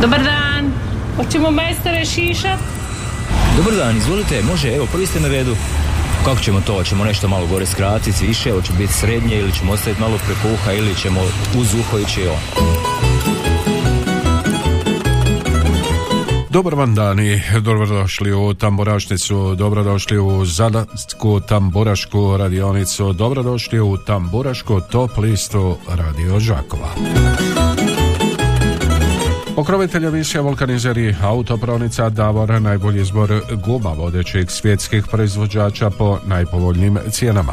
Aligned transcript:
Dobar 0.00 0.22
dan. 0.22 0.72
Hoćemo 1.16 1.50
majstore 1.50 2.04
šišat? 2.04 2.58
Dobar 3.56 3.74
dan, 3.74 3.96
izvolite, 3.96 4.42
može, 4.42 4.68
evo, 4.68 4.86
prvi 4.92 5.06
ste 5.06 5.20
na 5.20 5.28
redu. 5.28 5.56
Kako 6.24 6.40
ćemo 6.40 6.60
to? 6.60 6.74
Hoćemo 6.74 7.04
nešto 7.04 7.28
malo 7.28 7.46
gore 7.46 7.66
skratiti, 7.66 8.26
više, 8.26 8.52
hoće 8.52 8.72
biti 8.78 8.92
srednje 8.92 9.36
ili 9.36 9.52
ćemo 9.52 9.72
ostaviti 9.72 10.00
malo 10.00 10.18
preko 10.26 10.54
uha 10.54 10.72
ili 10.72 10.94
ćemo 10.94 11.20
uz 11.58 11.74
uho 11.74 11.98
ići 11.98 12.28
on. 12.28 12.38
Dobar 16.50 16.74
vam 16.74 16.94
dani, 16.94 17.42
dobrodošli 17.60 18.32
u 18.32 18.54
Tamburašnicu, 18.54 19.54
dobrodošli 19.54 20.18
u 20.18 20.44
Zadatsku 20.44 21.40
Tamburašku 21.40 22.36
radionicu, 22.36 23.12
dobrodošli 23.12 23.80
u 23.80 23.96
Tamburašku 23.96 24.80
top 24.80 25.18
listu 25.18 25.76
Radio 25.88 26.40
Žakova. 26.40 26.88
Pokrovitelj 29.60 30.06
emisija 30.06 30.40
Vulkanizeri 30.40 31.16
autopravnica 31.22 32.08
Davor 32.08 32.62
najbolji 32.62 33.00
izbor 33.00 33.40
guma 33.64 33.90
vodećih 33.90 34.50
svjetskih 34.50 35.04
proizvođača 35.10 35.90
po 35.90 36.18
najpovoljnijim 36.26 36.98
cijenama. 37.10 37.52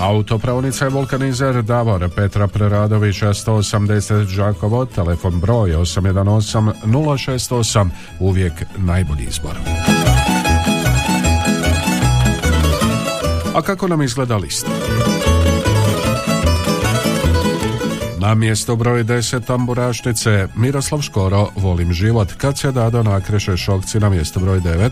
Autopravnica 0.00 0.84
je 0.84 0.90
Vulkanizer 0.90 1.62
Davor 1.62 2.08
Petra 2.16 2.46
Preradovića 2.46 3.28
180 3.28 4.26
Žakovo, 4.26 4.86
telefon 4.86 5.40
broj 5.40 5.70
818 5.70 6.72
068, 6.84 7.88
uvijek 8.20 8.52
najbolji 8.76 9.24
izbor. 9.28 9.54
A 13.54 13.62
kako 13.62 13.88
nam 13.88 14.02
izgleda 14.02 14.36
lista? 14.36 14.70
Na 18.20 18.34
mjesto 18.34 18.76
broj 18.76 19.04
10 19.04 19.44
tamburašnice. 19.44 20.48
Miroslav 20.56 21.00
Škoro 21.00 21.48
Volim 21.56 21.92
život. 21.92 22.32
Kad 22.32 22.58
se 22.58 22.72
dado 22.72 23.02
nakreše 23.02 23.56
šokci 23.56 24.00
na 24.00 24.08
mjesto 24.08 24.40
broj 24.40 24.60
9 24.60 24.90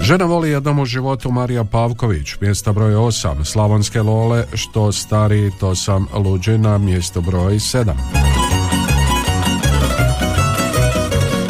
Žena 0.00 0.24
voli 0.24 0.50
jednom 0.50 0.78
u 0.78 0.84
životu 0.84 1.30
Marija 1.30 1.64
Pavković, 1.64 2.40
mjesto 2.40 2.72
broj 2.72 2.94
8, 2.94 3.44
Slavonske 3.44 4.02
Lole, 4.02 4.44
što 4.54 4.92
stari, 4.92 5.50
to 5.60 5.74
sam 5.74 6.06
Luđina, 6.14 6.78
mjesto 6.78 7.20
broj 7.20 7.54
7. 7.54 7.92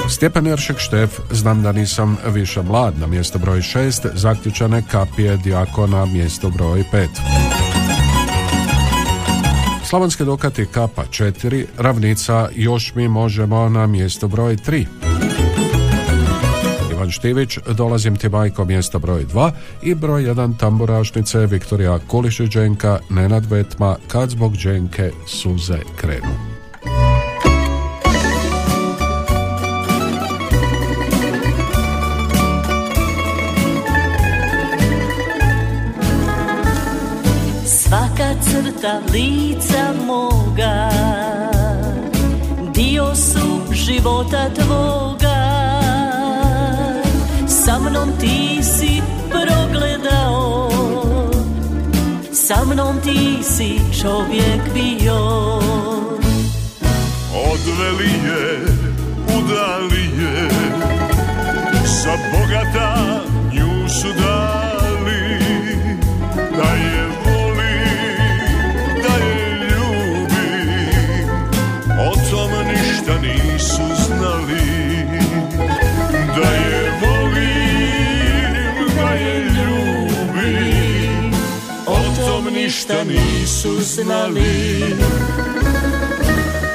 Stjepan 0.08 0.46
Jeršek 0.46 0.78
Štef, 0.78 1.10
znam 1.30 1.62
da 1.62 1.72
nisam 1.72 2.16
više 2.26 2.62
mlad, 2.62 2.98
na 2.98 3.06
mjesto 3.06 3.38
broj 3.38 3.60
6, 3.60 4.08
zaključane 4.14 4.82
kapije 4.90 5.36
Diakona, 5.36 6.06
mjesto 6.06 6.50
broj 6.50 6.84
5. 6.92 7.65
Slavonske 9.88 10.24
Dukati 10.24 10.66
kapa 10.66 11.04
4, 11.10 11.64
ravnica 11.78 12.48
Još 12.54 12.94
mi 12.94 13.08
možemo 13.08 13.68
na 13.68 13.86
mjesto 13.86 14.28
broj 14.28 14.56
3. 14.56 14.86
Ivan 16.92 17.10
Štivić, 17.10 17.58
dolazim 17.66 18.16
ti 18.16 18.28
majko 18.28 18.64
mjesto 18.64 18.98
broj 18.98 19.24
2 19.24 19.50
i 19.82 19.94
broj 19.94 20.22
1 20.22 20.58
tamburašnice 20.58 21.46
Viktorija 21.46 21.98
Kulišić 21.98 22.50
Dženka, 22.50 22.98
Nenad 23.10 23.50
Vetma, 23.50 23.96
kad 24.08 24.30
zbog 24.30 24.56
Dženke 24.56 25.10
suze 25.26 25.78
krenu. 25.96 26.56
Svaka 37.66 38.34
crta 38.42 39.00
lica 39.12 39.75
života 43.96 44.52
tvoga. 44.52 45.40
Sa 47.48 47.80
mnom 47.80 48.12
ti 48.20 48.60
si 48.60 49.00
progledao. 49.32 50.68
Sa 52.28 52.60
mnom 52.68 53.00
ti 53.00 53.40
si 53.40 53.80
čovjek 54.00 54.60
bio. 54.76 55.20
Odveli 57.32 58.12
je, 58.26 58.44
udali 59.32 60.04
je. 60.20 60.48
Sa 61.88 62.12
bogata 62.32 63.24
nju 63.52 63.88
su 63.88 64.12
dali 64.12 64.75
nisu 73.66 74.04
znali 74.04 75.06
Da 76.36 76.48
je 76.50 76.92
volim, 77.00 78.54
da 78.96 79.10
je 79.10 79.44
ljubim. 79.44 81.34
O 81.86 81.96
tom 82.16 82.54
ništa 82.54 83.04
nisu 83.04 83.80
znali. 83.80 84.96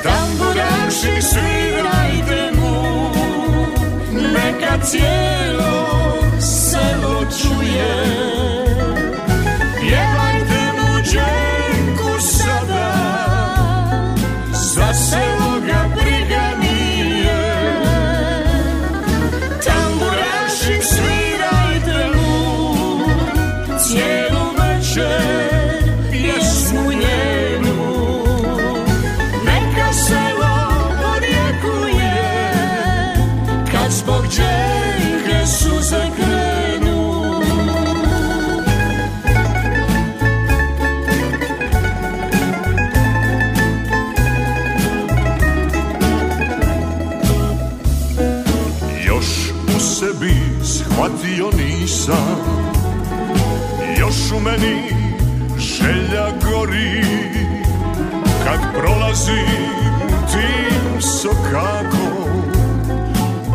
Tamburaši 0.03 1.21
svirajte 1.21 2.51
mu 2.57 3.09
Neka 4.11 4.85
cijelo 4.85 5.87
selo 6.39 7.25
čuje 7.41 8.40
nisam 52.01 52.37
Još 53.99 54.31
u 54.31 54.39
meni 54.39 54.81
želja 55.57 56.27
gori. 56.45 57.03
Kad 58.43 58.59
prolazim 58.73 59.45
tim 60.31 61.01
sokakom 61.01 62.41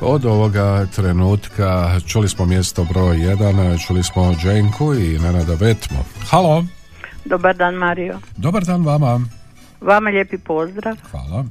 Od 0.00 0.24
ovoga 0.24 0.86
trenutka 0.96 1.90
čuli 2.06 2.28
smo 2.28 2.46
mjesto 2.46 2.84
broj 2.84 3.16
1, 3.16 3.86
čuli 3.86 4.02
smo 4.02 4.34
Dženku 4.34 4.94
i 4.94 5.18
Nenada 5.18 5.54
Vetmo. 5.54 6.04
Halo. 6.30 6.64
Dobar 7.24 7.56
dan 7.56 7.74
Mario. 7.74 8.18
Dobar 8.36 8.64
dan 8.64 8.84
vama. 8.84 9.20
Vama 9.80 10.10
lijepi 10.10 10.38
pozdrav. 10.38 10.96
Hvala. 11.10 11.44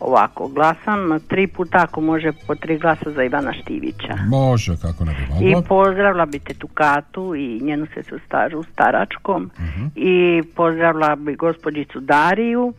Ovako, 0.00 0.48
glasam 0.48 1.20
tri 1.28 1.46
puta 1.46 1.78
ako 1.82 2.00
može 2.00 2.32
po 2.46 2.54
tri 2.54 2.78
glasa 2.78 3.10
za 3.16 3.22
Ivana 3.22 3.52
Štivića. 3.62 4.16
Može, 4.28 4.76
kako 4.76 5.04
ne 5.04 5.14
bi 5.14 5.44
I 5.46 5.50
moglo. 5.50 5.62
pozdravila 5.62 6.26
bi 6.26 6.38
Tetu 6.38 6.68
Katu 6.68 7.34
i 7.34 7.60
njenu 7.62 7.86
se 7.94 8.02
su 8.02 8.18
stažu 8.26 8.62
staračkom. 8.72 9.50
I 9.94 10.42
pozdravila 10.56 11.16
bi 11.16 11.34
gospođicu 11.34 12.00
Dariju 12.00 12.72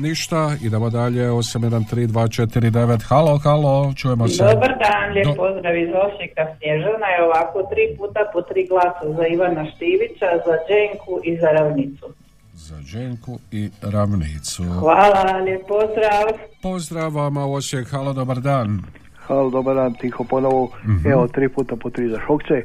Ništa, 0.00 0.56
idemo 0.62 0.90
dalje, 0.90 1.30
813249. 1.30 3.02
Halo, 3.02 3.38
halo, 3.38 3.92
čujemo 3.96 4.28
se. 4.28 4.44
Dobar 4.44 4.68
dan, 4.78 5.12
lijep 5.12 5.26
Do- 5.26 5.34
pozdrav 5.34 5.76
iz 5.76 5.88
Osijeka 6.06 6.42
Snježana 6.58 7.06
je 7.06 7.24
ovako 7.24 7.62
tri 7.70 7.96
puta 7.98 8.20
po 8.32 8.42
tri 8.42 8.66
glasa 8.68 9.16
za 9.16 9.26
Ivana 9.26 9.64
Štivića, 9.70 10.26
za 10.46 10.54
Dženku 10.66 11.20
i 11.24 11.36
za 11.40 11.46
Ravnicu. 11.46 12.06
Za 12.54 12.76
Dženku 12.82 13.38
i 13.50 13.70
Ravnicu. 13.82 14.62
Hvala, 14.64 15.36
lijep 15.38 15.62
pozdrav. 15.68 16.24
Pozdrav 16.62 17.14
vama 17.14 17.44
Osijek, 17.46 17.90
halo, 17.90 18.12
dobar 18.12 18.40
dan. 18.40 18.82
Halo, 19.26 19.50
dobar 19.50 19.74
dan, 19.74 19.94
Tiho 19.94 20.24
ponovo. 20.24 20.70
Evo, 21.06 21.28
tri 21.28 21.48
puta 21.48 21.76
po 21.76 21.90
tri 21.90 22.08
za 22.08 22.18
šokce. 22.26 22.62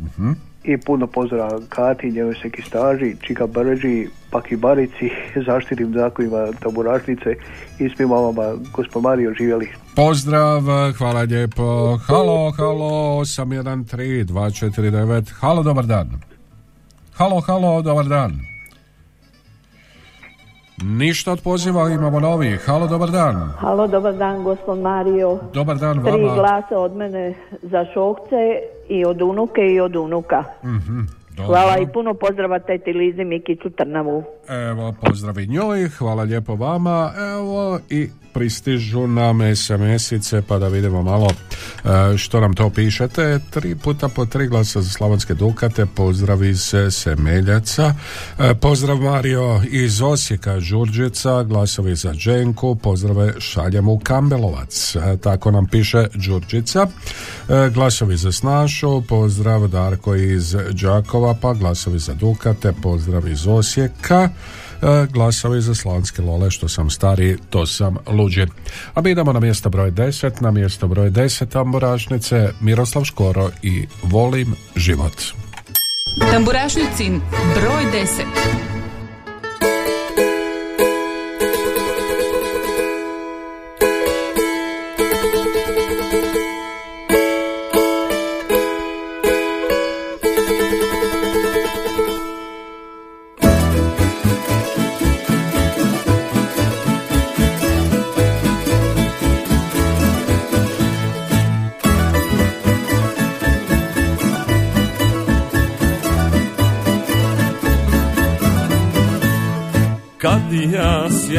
Mhm. 0.00 0.32
I 0.68 0.76
puno 0.76 1.06
pozdrav 1.06 1.50
Kati, 1.68 2.10
njenoj 2.10 2.34
seki 2.42 2.62
staži, 2.62 3.16
Čika 3.26 3.46
Brđi, 3.46 4.08
Paki 4.30 4.56
Barici, 4.56 5.10
zaštitnim 5.46 5.92
zakonima 5.92 6.46
taburašnice 6.60 7.34
i 7.78 7.88
svima 7.96 8.14
vama, 8.14 8.54
gospod 8.72 9.02
Mario, 9.02 9.34
živjeli. 9.38 9.68
Pozdrav, 9.96 10.62
hvala 10.98 11.20
lijepo. 11.20 11.96
Halo, 11.96 12.50
halo, 12.50 13.20
813249. 13.20 15.32
Halo, 15.40 15.62
dobar 15.62 15.86
dan. 15.86 16.10
Halo, 17.14 17.40
halo, 17.40 17.82
dobar 17.82 18.04
dan. 18.04 18.47
Ništa 20.82 21.32
od 21.32 21.40
poziva, 21.40 21.90
imamo 21.90 22.20
novi. 22.20 22.56
Halo, 22.66 22.86
dobar 22.86 23.10
dan. 23.10 23.52
Halo, 23.58 23.86
dobar 23.86 24.14
dan, 24.14 24.44
gospod 24.44 24.78
Mario. 24.78 25.38
Dobar 25.54 25.76
dan 25.76 26.04
Tri 26.04 26.10
vama. 26.22 26.34
glasa 26.34 26.78
od 26.78 26.96
mene 26.96 27.34
za 27.62 27.84
šokce 27.94 28.36
i 28.88 29.04
od 29.04 29.22
unuke 29.22 29.60
i 29.60 29.80
od 29.80 29.96
unuka. 29.96 30.44
Mhm, 30.64 31.00
dobro. 31.30 31.46
Hvala 31.46 31.78
i 31.78 31.86
puno 31.86 32.14
pozdrava 32.14 32.58
teti 32.58 32.92
Lizi 32.92 33.24
Mikiću 33.24 33.70
Trnavu. 33.70 34.24
Evo, 34.48 34.94
pozdrav 35.00 35.38
i 35.38 35.46
njoj, 35.46 35.88
hvala 35.88 36.22
lijepo 36.22 36.54
vama. 36.54 37.10
Evo 37.34 37.78
i 37.90 38.08
pristižu 38.38 39.06
nam 39.06 39.38
SMS-ice 39.38 40.42
pa 40.42 40.58
da 40.58 40.68
vidimo 40.68 41.02
malo 41.02 41.28
e, 41.30 42.16
što 42.16 42.40
nam 42.40 42.54
to 42.54 42.70
pišete. 42.70 43.40
Tri 43.50 43.74
puta 43.74 44.08
po 44.08 44.26
tri 44.26 44.48
glasa 44.48 44.82
za 44.82 44.90
Slavonske 44.90 45.34
Dukate, 45.34 45.86
pozdrav 45.86 46.44
iz 46.44 46.74
Semeljaca. 46.90 47.94
E, 48.38 48.54
pozdrav 48.54 48.96
Mario 48.96 49.62
iz 49.70 50.02
Osijeka, 50.02 50.56
Đurđica, 50.70 51.42
glasovi 51.42 51.96
za 51.96 52.12
Dženku, 52.14 52.74
pozdrave 52.74 53.34
šaljemo 53.38 53.92
u 53.92 53.98
Kambelovac. 53.98 54.96
E, 54.96 55.16
tako 55.16 55.50
nam 55.50 55.66
piše 55.66 56.06
Đurđica. 56.14 56.86
Glasovi 57.74 58.16
za 58.16 58.32
Snašu, 58.32 59.02
pozdrav 59.08 59.68
Darko 59.68 60.14
iz 60.14 60.56
Đakova, 60.82 61.34
pa 61.34 61.54
glasovi 61.54 61.98
za 61.98 62.14
Dukate, 62.14 62.72
pozdrav 62.82 63.28
iz 63.28 63.46
Osijeka. 63.46 64.28
E, 64.82 65.06
glasovi 65.12 65.60
za 65.60 65.74
Slavonske 65.74 66.22
Lole, 66.22 66.50
što 66.50 66.68
sam 66.68 66.90
stari, 66.90 67.38
to 67.50 67.66
sam 67.66 67.96
luđi. 68.06 68.46
A 68.94 69.00
mi 69.00 69.10
idemo 69.10 69.32
na 69.32 69.40
mjesto 69.40 69.68
broj 69.68 69.90
10, 69.90 70.42
na 70.42 70.50
mjesto 70.50 70.88
broj 70.88 71.10
10 71.10 71.48
tamburašnice, 71.48 72.48
Miroslav 72.60 73.04
Škoro 73.04 73.50
i 73.62 73.86
Volim 74.02 74.54
život. 74.76 75.22
Tamburašnicin 76.32 77.20
broj 77.54 77.84
10. 77.92 78.77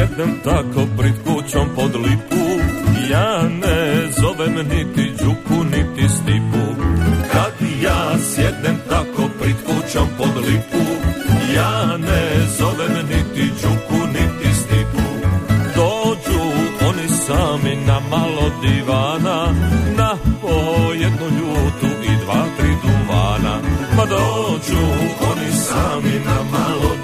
sjednem 0.00 0.40
tako 0.44 0.86
pred 0.98 1.12
kućom 1.24 1.68
pod 1.76 1.96
lipu 1.96 2.44
Ja 3.10 3.42
ne 3.48 4.08
zovem 4.20 4.54
niti 4.54 5.12
Đuku 5.24 5.64
niti 5.64 6.08
Stipu. 6.08 6.82
Kad 7.32 7.68
ja 7.82 8.18
sjednem 8.18 8.76
tako 8.88 9.28
pred 9.40 9.56
kućom 9.66 10.08
pod 10.18 10.44
lipu 10.46 10.84
Ja 11.56 11.96
ne 11.96 12.46
zovem 12.58 13.06
niti 13.08 13.52
Đuku 13.62 14.06
niti 14.06 14.54
Stipu. 14.54 15.08
Dođu 15.76 16.42
oni 16.88 17.08
sami 17.08 17.76
na 17.86 18.00
malo 18.10 18.50
divana 18.62 19.54
Na 19.96 20.16
po 20.42 20.92
jednu 20.92 21.26
ljutu 21.26 21.96
i 22.02 22.24
dva, 22.24 22.44
tri 22.58 22.68
duvana. 22.82 23.58
Ma 23.96 24.04
dođu 24.04 24.82
oni 25.30 25.52
sami 25.52 26.24
na 26.24 26.36
malo 26.52 26.80
divana 26.80 26.99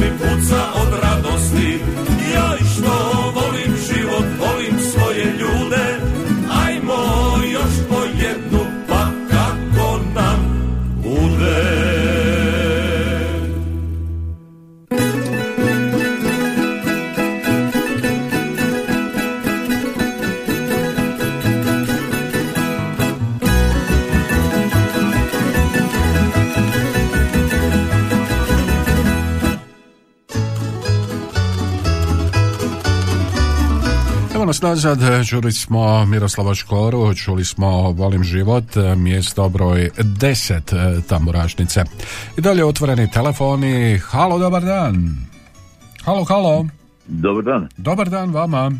u 0.00 0.02
pjesmi 0.02 0.18
puca 0.18 0.79
Nazad, 34.70 34.98
čuli 35.28 35.52
smo 35.52 36.04
Miroslava 36.06 36.54
Škoru, 36.54 37.14
čuli 37.14 37.44
smo 37.44 37.90
Volim 37.90 38.24
život, 38.24 38.64
mjesto 38.96 39.48
broj 39.48 39.90
10 39.98 41.02
tamburašnice. 41.08 41.84
I 42.38 42.40
dalje 42.40 42.64
otvoreni 42.64 43.10
telefoni. 43.10 43.98
Halo, 43.98 44.38
dobar 44.38 44.64
dan. 44.64 45.16
Halo, 46.04 46.24
halo. 46.24 46.66
Dobar 47.06 47.44
dan. 47.44 47.68
Dobar 47.76 48.08
dan 48.10 48.30
vama. 48.32 48.72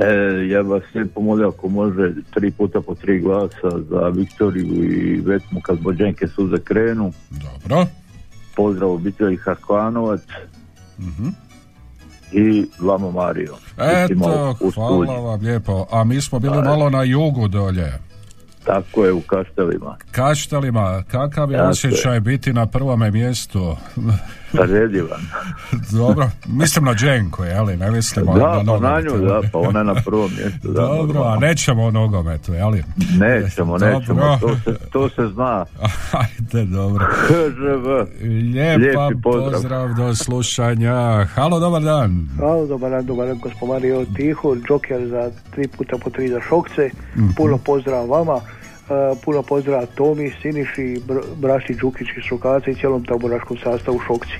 E, 0.00 0.46
ja 0.48 0.60
vas 0.60 0.82
lijepo 0.94 1.20
molim 1.20 1.48
ako 1.48 1.68
može 1.68 2.12
tri 2.34 2.50
puta 2.50 2.80
po 2.80 2.94
tri 2.94 3.20
glasa 3.20 3.70
za 3.90 4.08
Viktoriju 4.08 4.84
i 4.92 5.20
Vetmu 5.20 5.60
kad 5.60 5.80
bođenke 5.80 6.28
suze 6.28 6.56
krenu. 6.64 7.12
Dobro. 7.30 7.86
Pozdrav 8.56 8.90
obitelji 8.90 9.36
Harkvanovac 9.36 10.20
Mhm. 10.98 11.28
I 12.32 12.66
Lamo 12.80 13.10
Mario. 13.10 13.54
Eto, 13.78 14.56
u 14.60 14.70
hvala 14.70 15.20
vam 15.20 15.40
lijepo. 15.40 15.86
A 15.90 16.04
mi 16.04 16.20
smo 16.20 16.38
bili 16.38 16.62
malo 16.62 16.90
na 16.90 17.02
jugu 17.02 17.48
dolje. 17.48 17.92
Tako 18.64 19.04
je 19.04 19.12
u 19.12 19.20
Kaštelima. 19.20 19.96
Kaštelima, 20.10 21.02
kakav 21.10 21.50
je 21.50 21.56
Tako 21.56 21.66
je. 21.66 21.70
osjećaj 21.70 22.20
biti 22.20 22.52
na 22.52 22.66
prvome 22.66 23.10
mjestu? 23.10 23.76
Redivan. 24.54 25.20
Dobro, 25.92 26.30
mislim 26.46 26.84
na 26.84 26.94
Dženku, 26.94 27.44
jeli, 27.44 27.76
ne 27.76 27.90
mislimo 27.90 28.34
Da, 28.34 28.40
na 28.40 28.46
pa 28.46 28.56
na 28.56 28.62
nogomet. 28.62 29.04
nju, 29.04 29.18
da, 29.18 29.40
pa 29.52 29.58
ona 29.58 29.78
je 29.78 29.84
na 29.84 29.94
prvom 29.96 30.30
mjestu. 30.32 30.68
Da, 30.68 30.82
Dobro, 30.82 31.22
a 31.22 31.36
nećemo 31.38 31.82
o 31.84 31.90
nogometu, 31.90 32.54
jeli? 32.54 32.84
Nećemo, 33.12 33.78
Dobro. 33.78 33.98
nećemo, 33.98 34.38
to 34.40 34.56
se, 34.56 34.78
to 34.92 35.08
se 35.08 35.26
zna. 35.26 35.64
Ajde, 36.20 36.64
dobro. 36.66 37.06
HŽV. 37.06 37.86
Lijepa 38.22 38.76
Lijepi 39.00 39.22
pozdrav. 39.22 39.52
pozdrav. 39.52 39.94
do 39.94 40.14
slušanja. 40.14 40.94
Halo, 41.24 41.60
dobar 41.60 41.82
dan. 41.82 42.28
Hvala, 42.38 42.66
dobar 42.66 42.90
dan, 42.90 43.06
dobar 43.06 43.26
dan, 43.26 43.38
gospod 43.38 43.68
Mario 43.68 44.04
Tiho, 44.06 44.56
Joker 44.68 45.08
za 45.08 45.30
tri 45.50 45.68
puta 45.68 45.96
po 45.98 46.10
tri 46.10 46.28
za 46.28 46.40
Šokce. 46.40 46.90
Puno 47.36 47.58
pozdrav 47.58 48.06
vama. 48.06 48.40
E, 48.90 48.94
puno 49.16 49.42
pozdrav 49.42 49.86
Tomi, 49.88 50.32
Siniši, 50.42 50.82
Br- 50.98 51.34
Braši 51.36 51.74
Đukić 51.74 52.08
iz 52.08 52.22
Šokaca 52.22 52.70
i 52.70 52.74
cijelom 52.74 53.04
taboraškom 53.04 53.56
sastavu 53.58 53.98
Šokci. 53.98 54.32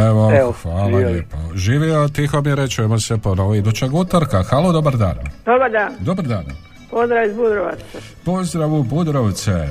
Evo, 0.00 0.32
Evo, 0.32 0.52
hvala 0.52 0.86
živjeli. 0.86 1.12
lijepo. 1.12 1.36
Živio, 1.54 2.08
tiho 2.08 2.40
mi 2.40 2.54
rećujemo 2.54 3.00
se 3.00 3.18
ponovo 3.18 3.54
idućeg 3.54 3.94
utorka. 3.94 4.42
Halo, 4.42 4.72
dobar 4.72 4.96
dan. 4.96 5.14
Dobar 5.46 5.70
dan, 5.70 5.92
Dobar 6.00 6.24
dan. 6.24 6.44
pozdrav 6.90 7.26
iz 7.26 7.34
Budrovaca. 7.34 7.98
Pozdrav 8.24 8.72
u 8.72 8.82
Budrovce. 8.84 9.68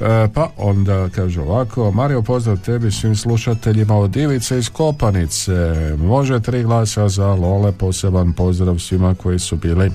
E, 0.00 0.28
pa 0.34 0.50
onda 0.56 1.08
kaže 1.08 1.40
ovako, 1.40 1.90
Mario 1.90 2.22
pozdrav 2.22 2.56
tebi 2.56 2.90
svim 2.90 3.16
slušateljima 3.16 3.96
od 3.96 4.16
Ivice 4.16 4.58
iz 4.58 4.68
Kopanice. 4.68 5.52
Može 5.98 6.40
tri 6.40 6.62
glasa 6.62 7.08
za 7.08 7.26
Lole, 7.26 7.72
poseban 7.72 8.32
pozdrav 8.32 8.78
svima 8.78 9.14
koji 9.14 9.38
su 9.38 9.56
bili 9.56 9.90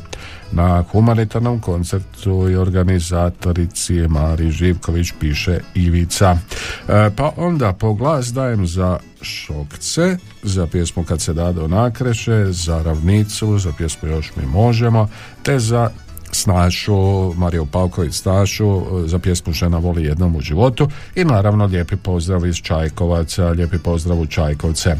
na 0.51 0.83
humanitarnom 0.91 1.59
koncertu 1.59 2.49
i 2.49 2.55
organizatorici 2.55 3.93
Mari 3.93 4.51
Živković 4.51 5.13
piše 5.19 5.59
Ivica. 5.75 6.37
E, 6.87 7.09
pa 7.15 7.31
onda 7.37 7.73
po 7.73 7.93
glas 7.93 8.33
dajem 8.33 8.67
za 8.67 8.99
Šokce, 9.21 10.17
za 10.43 10.67
pjesmu 10.67 11.03
Kad 11.03 11.21
se 11.21 11.33
dado 11.33 11.67
nakreše, 11.67 12.45
za 12.49 12.81
Ravnicu, 12.81 13.57
za 13.57 13.71
pjesmu 13.77 14.09
Još 14.09 14.31
mi 14.35 14.45
možemo, 14.45 15.09
te 15.43 15.59
za 15.59 15.89
Snašu, 16.35 17.33
Mariju 17.33 17.65
Pavković 17.65 18.13
Stašu 18.13 18.81
za 19.05 19.19
pjesmu 19.19 19.53
Žena 19.53 19.77
voli 19.77 20.03
jednom 20.03 20.35
u 20.35 20.41
životu 20.41 20.87
i 21.15 21.25
naravno 21.25 21.65
lijepi 21.65 21.95
pozdrav 21.95 22.45
iz 22.45 22.55
Čajkovaca, 22.55 23.49
lijepi 23.49 23.77
pozdrav 23.77 24.19
u 24.19 24.25
Čajkovce. 24.25 24.95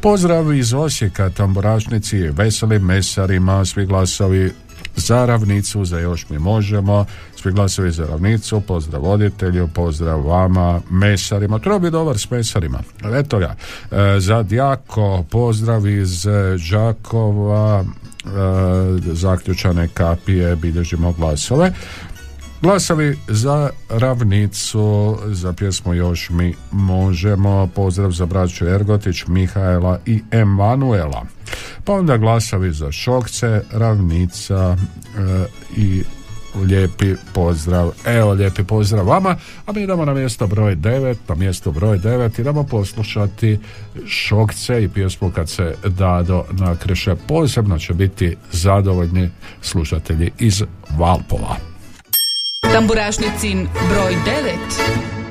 Pozdrav 0.00 0.52
iz 0.52 0.74
Osijeka, 0.74 1.30
tamburašnici, 1.30 2.18
veselim 2.18 2.82
mesarima, 2.82 3.64
svi 3.64 3.86
glasovi 3.86 4.52
za 4.96 5.26
ravnicu, 5.26 5.84
za 5.84 5.98
još 5.98 6.28
mi 6.28 6.38
možemo, 6.38 7.04
svi 7.36 7.52
glasovi 7.52 7.90
za 7.90 8.06
ravnicu, 8.06 8.60
pozdrav 8.60 9.02
voditelju, 9.02 9.68
pozdrav 9.74 10.26
vama, 10.26 10.80
mesarima, 10.90 11.58
treba 11.58 11.78
bi 11.78 11.90
dobar 11.90 12.18
s 12.18 12.30
mesarima, 12.30 12.78
eto 13.14 13.38
ga, 13.38 13.54
E, 13.90 14.20
za 14.20 14.42
Djako, 14.42 15.24
pozdrav 15.30 15.86
iz 15.86 16.26
e, 16.26 16.56
Đakova, 16.70 17.84
e, 17.84 18.03
zaključane 19.12 19.88
kapije, 19.88 20.56
bilježimo 20.56 21.12
glasove. 21.12 21.72
Glasovi 22.64 23.18
za 23.28 23.70
ravnicu, 23.88 25.18
za 25.26 25.52
pjesmu 25.52 25.94
Još 25.94 26.30
mi 26.30 26.54
možemo, 26.72 27.68
pozdrav 27.74 28.10
za 28.10 28.26
braću 28.26 28.66
Ergotić, 28.66 29.26
Mihaela 29.26 29.98
i 30.06 30.22
Emanuela. 30.30 31.24
Pa 31.84 31.92
onda 31.92 32.16
glasovi 32.16 32.72
za 32.72 32.92
Šokce, 32.92 33.60
ravnica 33.72 34.76
e, 34.76 35.44
i 35.76 36.02
lijepi 36.54 37.14
pozdrav. 37.32 37.90
Evo 38.06 38.32
lijepi 38.32 38.64
pozdrav 38.64 39.06
vama, 39.06 39.36
a 39.66 39.72
mi 39.72 39.82
idemo 39.82 40.04
na 40.04 40.14
mjesto 40.14 40.46
broj 40.46 40.76
9, 40.76 41.16
na 41.28 41.34
mjesto 41.34 41.72
broj 41.72 41.98
9 41.98 42.40
idemo 42.40 42.64
poslušati 42.64 43.58
Šokce 44.06 44.84
i 44.84 44.88
pjesmu 44.88 45.30
kad 45.30 45.48
se 45.48 45.74
Dado 45.84 46.44
nakreše. 46.50 47.14
Posebno 47.28 47.78
će 47.78 47.94
biti 47.94 48.36
zadovoljni 48.52 49.30
slušatelji 49.62 50.30
iz 50.38 50.62
Valpova. 50.98 51.56
Tamburašnicin 52.72 53.68
broj 53.90 54.16
9. 55.16 55.23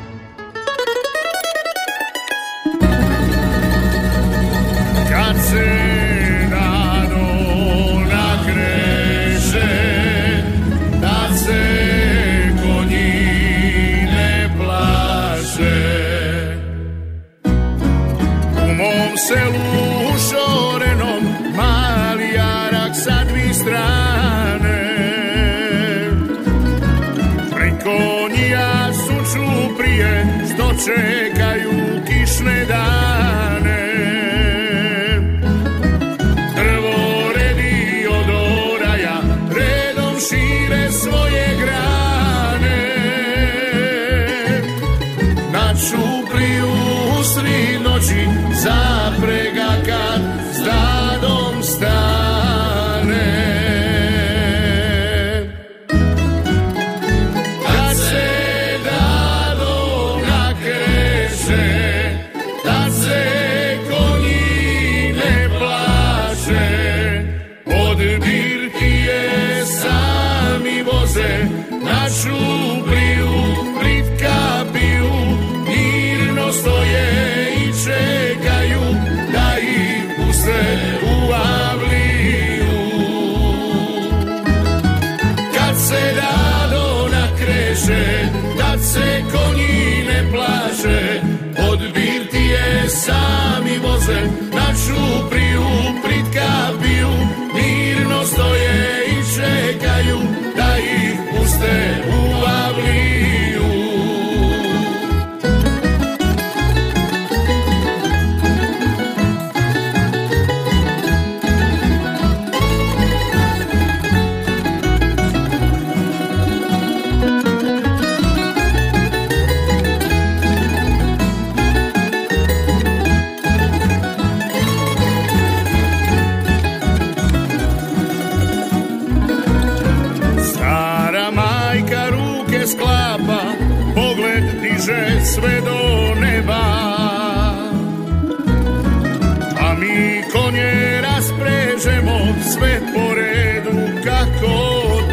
sve 142.64 142.80
po 142.94 143.14
redu 143.16 143.78
kako 144.04 144.56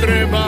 treba. 0.00 0.46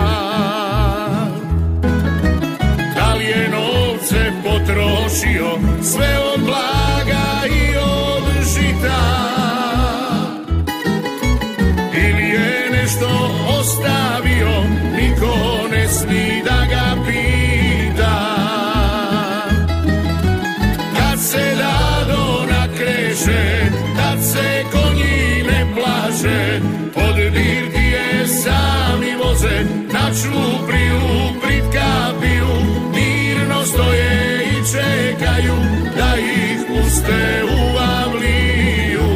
Da 2.94 3.14
li 3.14 3.24
je 3.24 3.48
novce 3.48 4.32
potrošio 4.44 5.48
sve 5.82 6.18
od 6.34 6.40
blaga 6.40 7.46
i 7.46 7.76
od 7.76 8.24
žita? 8.54 9.02
ili 11.94 12.28
je 12.28 12.70
nešto 12.72 13.08
ostavio, 13.60 14.62
niko 14.96 15.34
ne 15.70 15.88
smi 15.88 16.42
da 16.44 16.66
ga 16.70 17.02
pita. 17.06 18.16
Kad 20.96 21.20
se 21.20 21.54
dado 21.58 22.46
nakreše, 22.50 23.70
tad 23.96 24.24
se 24.24 24.64
konji 24.72 25.42
ne 25.42 25.66
plaše, 25.74 26.60
plaču, 30.12 30.66
priju, 30.66 31.00
pritka 31.42 32.12
piju, 32.20 32.54
mirno 32.94 33.64
stoje 33.64 34.44
i 34.44 34.72
čekaju 34.72 35.56
da 35.96 36.16
ih 36.18 36.58
puste 36.68 37.42
u 37.44 37.78
avliju. 37.78 39.08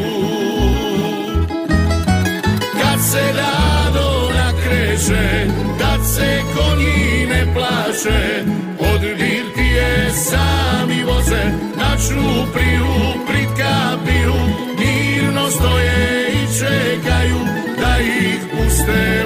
Kad 2.83 3.01
se 3.11 3.23
dado 3.33 4.31
nakreće, 4.35 5.47
kad 5.79 6.07
se 6.15 6.43
konji 6.57 7.27
ne 7.27 7.55
plaše, 7.55 8.43
od 8.79 9.01
birtije 9.01 10.11
sami 10.15 11.05
voze, 11.05 11.45
na 11.77 11.97
čupriju, 11.97 12.87
pritka 13.29 13.99
piju, 14.07 14.35
mirno 14.79 15.51
stoje 15.51 16.31
i 16.33 16.59
čekaju 16.59 17.39
da 17.81 17.99
ih 18.01 18.41
puste 18.51 19.25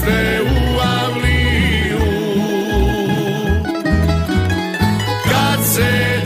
puste 0.00 0.40
u 0.42 0.78
avliju. 0.80 2.00
Kad 5.24 5.64
se 5.74 6.20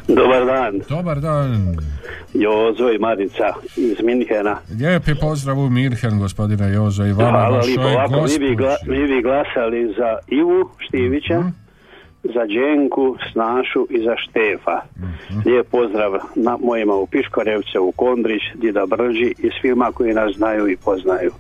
Dobar 0.08 0.46
dan, 0.46 0.82
Dobar 0.90 1.20
dan. 1.20 1.78
Jozo 2.34 2.90
i 2.90 3.00
Marica 3.00 3.46
iz 3.78 3.98
Minhena. 4.02 4.58
Lijepi 4.72 5.16
pozdrav 5.16 5.60
u 5.60 5.70
Mirhen, 5.70 6.20
gospodine 6.20 6.70
Jozo, 6.70 7.06
i 7.06 7.12
vama 7.12 7.30
Hvala 7.30 7.60
lijepo, 7.60 7.82
ovako 7.84 8.22
mi 8.24 8.40
bi, 8.40 8.56
gla, 8.56 8.76
mi 8.86 9.08
bi 9.08 9.22
glasali 9.22 9.94
za 9.98 10.18
Ivu 10.30 10.70
Štivića, 10.80 11.40
Mhm. 11.40 11.48
Za 12.23 12.45
Đenku, 12.45 13.15
Snašu 13.32 13.88
i 13.89 13.99
za 14.03 14.15
Štefa. 14.17 14.82
Mhm. 14.97 15.39
Lijep 15.45 15.67
pozdrav 15.71 16.13
na 16.36 16.58
mojima 16.62 16.95
u 16.95 17.08
Piškorevce, 17.08 17.79
u 17.79 17.91
Kondrić, 17.91 18.41
Dida 18.55 18.86
Brđi 18.86 19.34
i 19.38 19.49
svima 19.62 19.91
koji 19.91 20.13
nas 20.13 20.36
znaju 20.36 20.67
i 20.67 20.77
poznaju. 20.77 21.32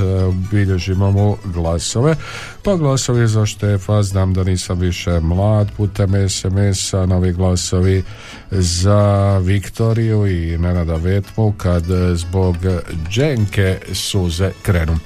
bilježimo 0.52 1.12
mu 1.12 1.38
glasove. 1.46 2.16
Pa 2.64 2.76
glasovi 2.76 3.28
za 3.28 3.46
Štefa, 3.46 4.04
znam 4.04 4.34
da 4.34 4.44
nisam 4.44 4.80
više 4.80 5.20
mlad, 5.20 5.72
putem 5.78 6.30
SMS-a, 6.30 7.06
novi 7.06 7.34
glasovi 7.34 8.04
za 8.52 9.38
Viktoriju 9.38 10.28
i 10.28 10.58
Nenada 10.58 10.96
Vetmu 10.96 11.54
kad 11.58 11.92
e, 11.92 12.16
zbog 12.16 12.56
Dženke 13.10 13.80
suze 13.94 14.52
krenu. 14.62 14.98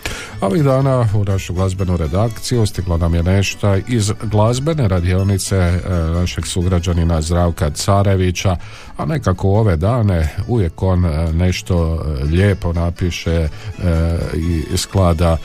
Ovih 0.42 0.64
dana 0.64 1.08
u 1.16 1.24
našu 1.24 1.54
glazbenu 1.54 1.98
redakciju 1.98 2.66
stiglo 2.66 2.98
nam 2.98 3.16
je 3.16 3.24
nešto 3.24 3.76
iz 3.88 4.12
glazbene 4.24 4.88
radionice 4.88 5.56
e, 5.56 5.82
našeg 5.90 6.46
sugrađanina 6.46 7.22
Zdravka 7.22 7.70
Carevića, 7.70 8.56
a 8.98 9.06
nekako 9.06 9.50
ove 9.50 9.78
dane 9.78 10.36
uvijek 10.48 10.84
on 10.84 11.06
e, 11.06 11.34
nešto 11.34 12.06
lijepo 12.32 12.74
napiše 12.74 13.50
i 14.34 14.78
sklada 14.78 15.38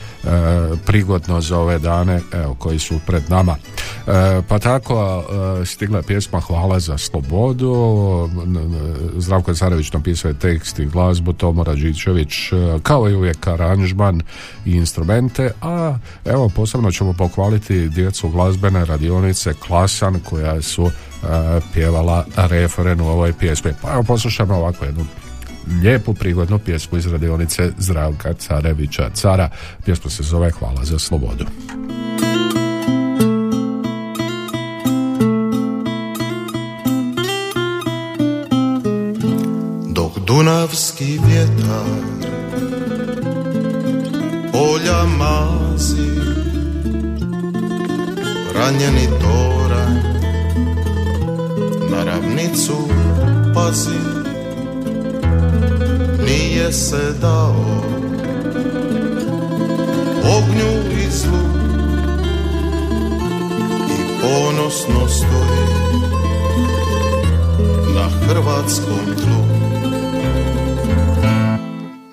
prigodno 0.85 1.41
za 1.41 1.59
ove 1.59 1.79
dane 1.79 2.21
evo, 2.33 2.55
koji 2.59 2.79
su 2.79 2.99
pred 3.05 3.23
nama. 3.29 3.55
Pa 4.47 4.59
tako 4.59 5.23
stigla 5.65 5.97
je 5.97 6.03
pjesma 6.03 6.39
Hvala 6.39 6.79
za 6.79 6.97
slobodu, 6.97 7.90
n- 8.45 8.95
Zdravko 9.17 9.53
Carević 9.53 9.91
napisao 9.93 10.29
je 10.29 10.39
tekst 10.39 10.79
i 10.79 10.85
glazbu, 10.85 11.33
Tomo 11.33 11.63
Rađičević 11.63 12.51
e, 12.51 12.55
kao 12.83 13.09
i 13.09 13.15
uvijek 13.15 13.47
aranžman 13.47 14.21
i 14.65 14.71
instrumente, 14.71 15.51
a 15.61 15.97
evo 16.25 16.49
posebno 16.49 16.91
ćemo 16.91 17.13
pohvaliti 17.13 17.89
djecu 17.89 18.29
glazbene 18.29 18.85
radionice 18.85 19.53
Klasan 19.67 20.19
koja 20.29 20.61
su 20.61 20.85
e, 20.85 20.91
pjevala 21.73 22.25
referen 22.35 23.01
u 23.01 23.07
ovoj 23.07 23.33
pjesmi. 23.33 23.71
Pa 23.81 23.93
evo 23.93 24.03
poslušamo 24.03 24.55
ovako 24.55 24.85
jednu 24.85 25.05
lijepu 25.83 26.13
prigodnu 26.13 26.59
pjesmu 26.59 26.97
iz 26.97 27.07
radionice 27.07 27.71
Zdravka 27.77 28.33
Carevića 28.33 29.09
Cara. 29.13 29.49
Pjesma 29.85 30.09
se 30.09 30.23
zove 30.23 30.51
Hvala 30.51 30.85
za 30.85 30.99
slobodu. 30.99 31.45
Dunavski 40.31 41.19
vjetar. 41.27 41.85
Polja 44.51 45.05
mazi. 45.17 46.11
Ranjeni 48.55 49.07
toranj 49.21 49.97
na 51.91 52.03
ravnicu 52.03 52.77
pazi. 53.53 53.99
Nije 56.25 56.71
se 56.71 57.13
dao. 57.21 57.83
Ognju 60.37 61.01
i 61.03 61.11
zlu. 61.11 61.43
I 63.89 64.21
ponosno 64.21 65.07
stoji 65.07 65.67
na 67.95 68.09
hrvatskom 68.09 69.05
tlu 69.17 69.50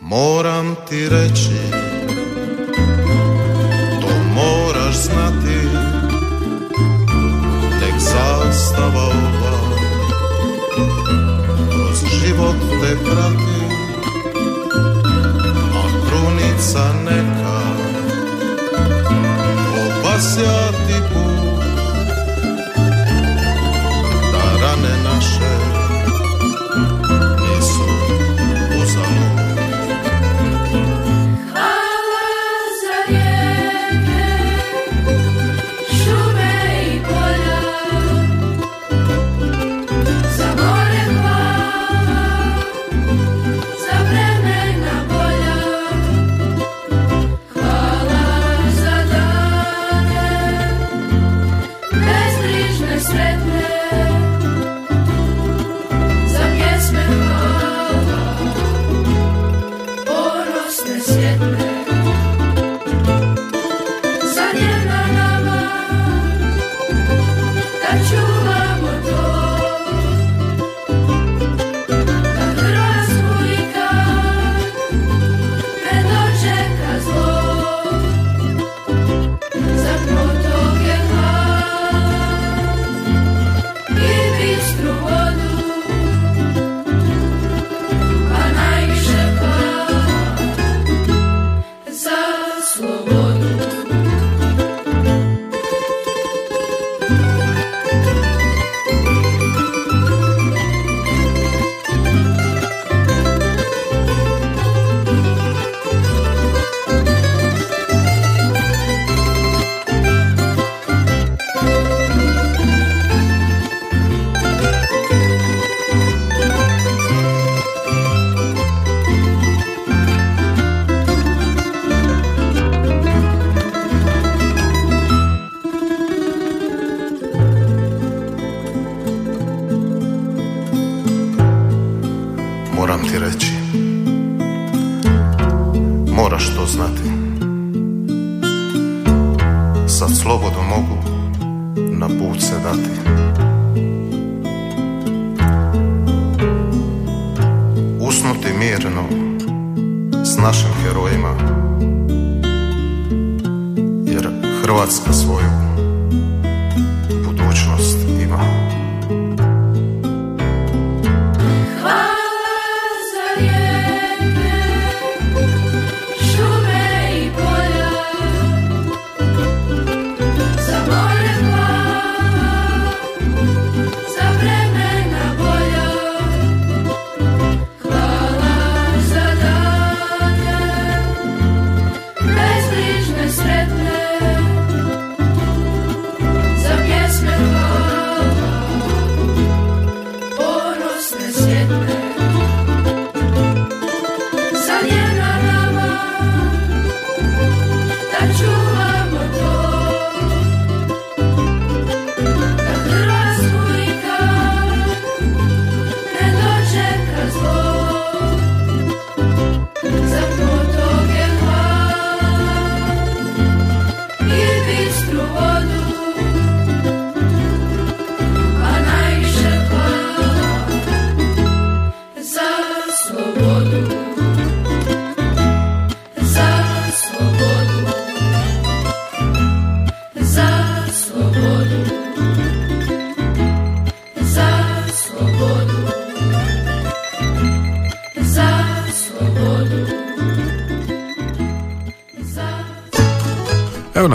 Moram 0.08 0.76
ti 0.88 1.08
reći 1.08 1.56
To 4.00 4.08
moraš 4.34 4.96
znati. 4.96 5.68
Nek 7.80 8.00
zastava 8.00 9.04
ova 9.04 9.58
Kroz 11.70 12.20
život 12.20 12.56
te 12.80 12.96
prati 13.04 13.60
A 15.74 16.08
krunica 16.08 16.92
neka 17.04 17.60
Obasja 19.86 20.68
ti 20.86 20.94
put 21.14 21.27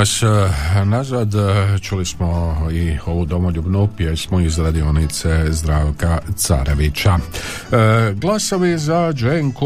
nas 0.04 0.24
e, 0.24 0.86
nazad, 0.86 1.36
e, 1.36 1.80
čuli 1.82 2.06
smo 2.06 2.58
i 2.72 2.98
ovu 3.06 3.26
domoljubnu 3.26 3.89
pjesmu 3.98 4.39
iz 4.39 4.60
radionice 4.60 5.46
Zdravka 5.50 6.20
Carevića. 6.36 7.18
E, 7.73 8.13
glasovi 8.13 8.77
za 8.77 9.13
Dženku, 9.13 9.65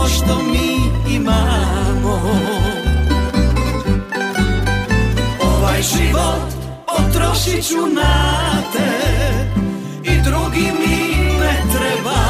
Što 0.09 0.43
mi 0.43 0.91
imamo. 1.15 2.21
Ovaj 5.41 5.83
život 5.83 6.53
potrošit 6.87 7.69
ću 7.69 7.87
na 7.95 8.63
te 8.73 8.91
i 10.03 10.21
drugi 10.25 10.73
mi 10.81 11.15
ne 11.41 11.63
treba. 11.73 12.23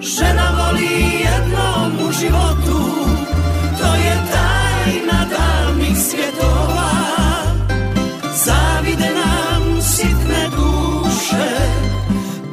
Žena 0.00 0.50
voli 0.58 1.20
jednom 1.24 2.08
u 2.08 2.12
životu 2.12 2.90
to 3.78 3.94
je 3.94 4.16
tajna 4.32 5.26
davnih 5.30 5.98
svjetova. 5.98 6.90
Zavide 8.44 9.10
nam 9.14 9.82
sitne 9.82 10.48
duše 10.56 11.50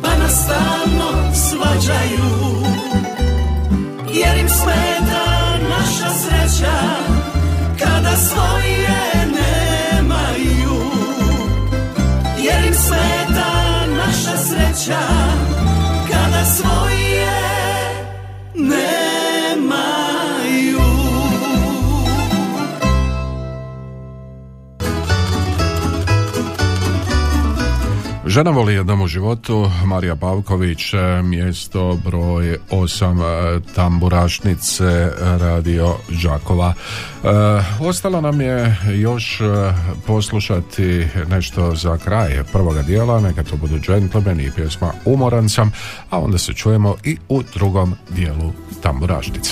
pa 0.01 0.15
nas 0.17 0.43
stalno 0.43 1.33
svađaju 1.33 2.36
sreća 6.57 6.79
kada 7.79 8.15
svoje 8.15 8.87
nemaju. 9.25 10.91
Jer 12.37 12.65
im 12.67 12.73
smeta 12.73 13.85
naša 13.97 14.37
sreća 14.37 14.99
Žena 28.37 28.51
voli 28.51 28.73
jednom 28.73 29.01
u 29.01 29.07
životu, 29.07 29.71
Marija 29.85 30.15
Pavković, 30.15 30.93
e, 30.93 31.21
mjesto 31.23 31.99
broj 32.05 32.57
8 32.71 33.21
e, 33.21 33.61
tamburašnice 33.75 35.11
Radio 35.19 35.95
Đakova. 36.23 36.73
E, 36.73 37.27
ostalo 37.79 38.21
nam 38.21 38.41
je 38.41 38.77
još 38.93 39.41
e, 39.41 39.45
poslušati 40.07 41.07
nešto 41.29 41.75
za 41.75 41.97
kraj 41.97 42.43
prvoga 42.51 42.81
dijela, 42.81 43.19
neka 43.19 43.43
to 43.43 43.57
budu 43.57 43.79
džentlmeni 43.79 44.43
i 44.43 44.51
pjesma 44.51 44.91
Umoran 45.05 45.49
sam, 45.49 45.71
a 46.09 46.19
onda 46.19 46.37
se 46.37 46.53
čujemo 46.53 46.95
i 47.03 47.17
u 47.29 47.43
drugom 47.53 47.95
dijelu 48.09 48.53
tamburašnice. 48.81 49.51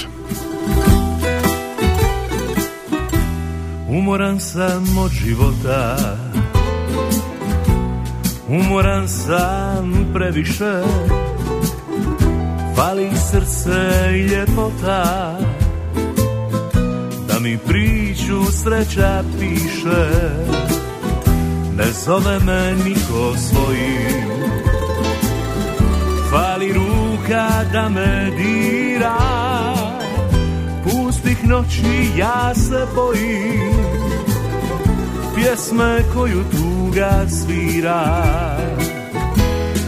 Umoran 3.87 4.39
sam 4.39 4.97
od 4.97 5.11
života 5.11 5.97
Umoran 8.49 9.07
sam 9.07 10.05
previše. 10.13 10.83
Fali 12.75 13.09
srce 13.31 14.11
i 14.11 14.21
ljepota. 14.21 15.37
Da 17.27 17.39
mi 17.39 17.57
priču 17.57 18.51
sreća 18.51 19.23
piše. 19.39 20.09
Ne 21.77 21.85
zove 22.05 22.39
me 22.39 22.73
niko 22.85 23.37
svojim 23.37 24.35
Fali 26.31 26.73
ruka 26.73 27.49
da 27.73 27.89
me 27.89 28.31
dira. 28.37 29.17
Pustih 30.83 31.47
noći 31.47 32.11
ja 32.17 32.55
se 32.55 32.87
bojim 32.95 34.14
Pjesme 35.35 36.03
koju 36.13 36.43
tuga 36.51 37.25
svira. 37.29 38.03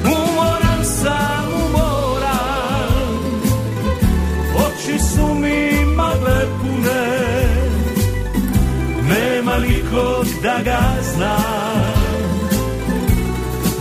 Umoran 0.05 0.85
sam, 0.85 1.47
umoran. 1.65 2.91
Oči 4.65 4.99
su 4.99 5.33
mi 5.33 5.85
magle 5.95 6.41
pune. 6.61 7.07
Nema 9.09 9.57
nikog 9.57 10.25
da 10.43 10.59
ga 10.63 10.81
zna. 11.13 11.37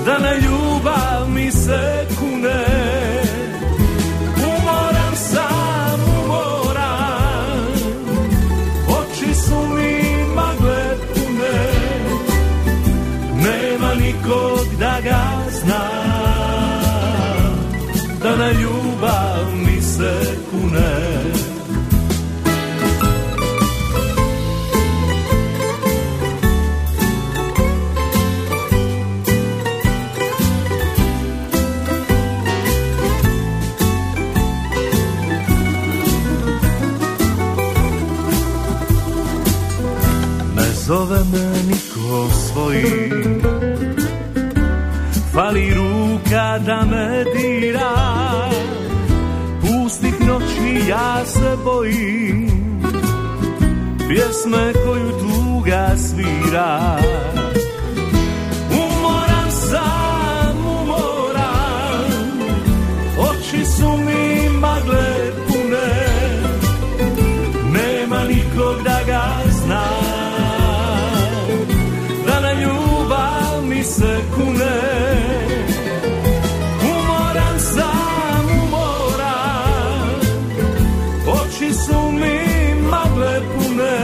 Da 0.06 0.18
na 0.18 0.32
ljubav 0.34 1.30
mi 1.34 1.52
se 1.52 2.06
kune 2.18 2.85
zove 40.86 41.18
me 41.32 41.62
niko 41.68 42.28
svoji 42.30 43.10
Fali 45.32 45.74
ruka 45.74 46.58
da 46.66 46.84
me 46.90 47.24
dira. 47.24 47.92
Pustih 49.60 50.20
noći 50.26 50.88
ja 50.88 51.26
se 51.26 51.56
bojim. 51.64 52.50
Pjesme 54.08 54.72
koju 54.84 55.10
tuga 55.10 55.90
svira. 55.96 56.98
Umoran 58.70 59.50
sam, 59.50 60.66
umoran. 60.66 62.10
Oči 63.18 63.64
su 63.64 63.96
mi 63.96 64.48
magle 64.60 65.15
kune 74.36 74.76
Umoran 76.90 77.56
sam, 77.72 78.44
umoran. 78.62 80.20
Oči 81.36 81.70
su 81.84 81.98
mi 82.20 82.36
magle 82.90 83.34
pune. 83.52 83.98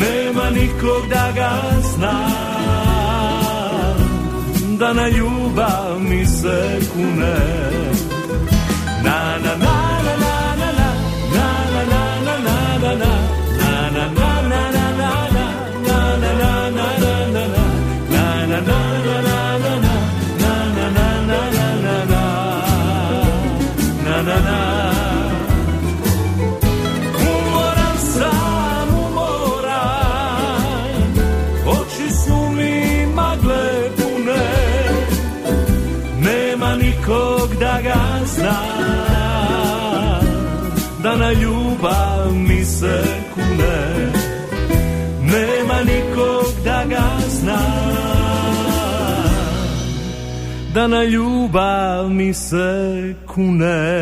Nema 0.00 0.46
nikog 0.50 1.02
da 1.14 1.26
ga 1.38 1.52
zna. 1.90 2.16
Da 4.78 4.92
na 4.92 5.08
ljubav 5.08 6.00
mi 6.08 6.26
se 6.26 6.78
kune 6.92 7.36
Da 50.74 50.86
na 50.86 51.04
ljubav 51.04 52.10
mi 52.10 52.34
se 52.34 53.14
kune 53.26 54.00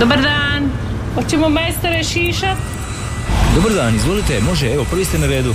Dobar 0.00 0.22
dan. 0.22 0.70
Hoćemo 1.14 1.48
majstore 1.48 2.04
šišat? 2.04 2.56
Dobar 3.54 3.72
dan, 3.72 3.94
izvolite, 3.94 4.40
može, 4.40 4.66
evo, 4.66 4.84
prvi 4.90 5.04
ste 5.04 5.18
na 5.18 5.26
redu. 5.26 5.54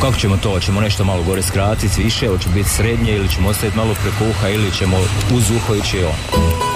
Kako 0.00 0.16
ćemo 0.16 0.36
to? 0.36 0.50
Hoćemo 0.50 0.80
nešto 0.80 1.04
malo 1.04 1.22
gore 1.22 1.42
skratiti, 1.42 2.02
više, 2.02 2.28
hoće 2.28 2.48
biti 2.54 2.68
srednje 2.68 3.12
ili 3.12 3.28
ćemo 3.28 3.48
ostaviti 3.48 3.76
malo 3.76 3.94
preko 4.02 4.30
uha 4.30 4.48
ili 4.48 4.72
ćemo 4.72 4.96
uz 5.34 5.50
uho 5.50 5.74
ići 5.74 6.04
on. 6.04 6.69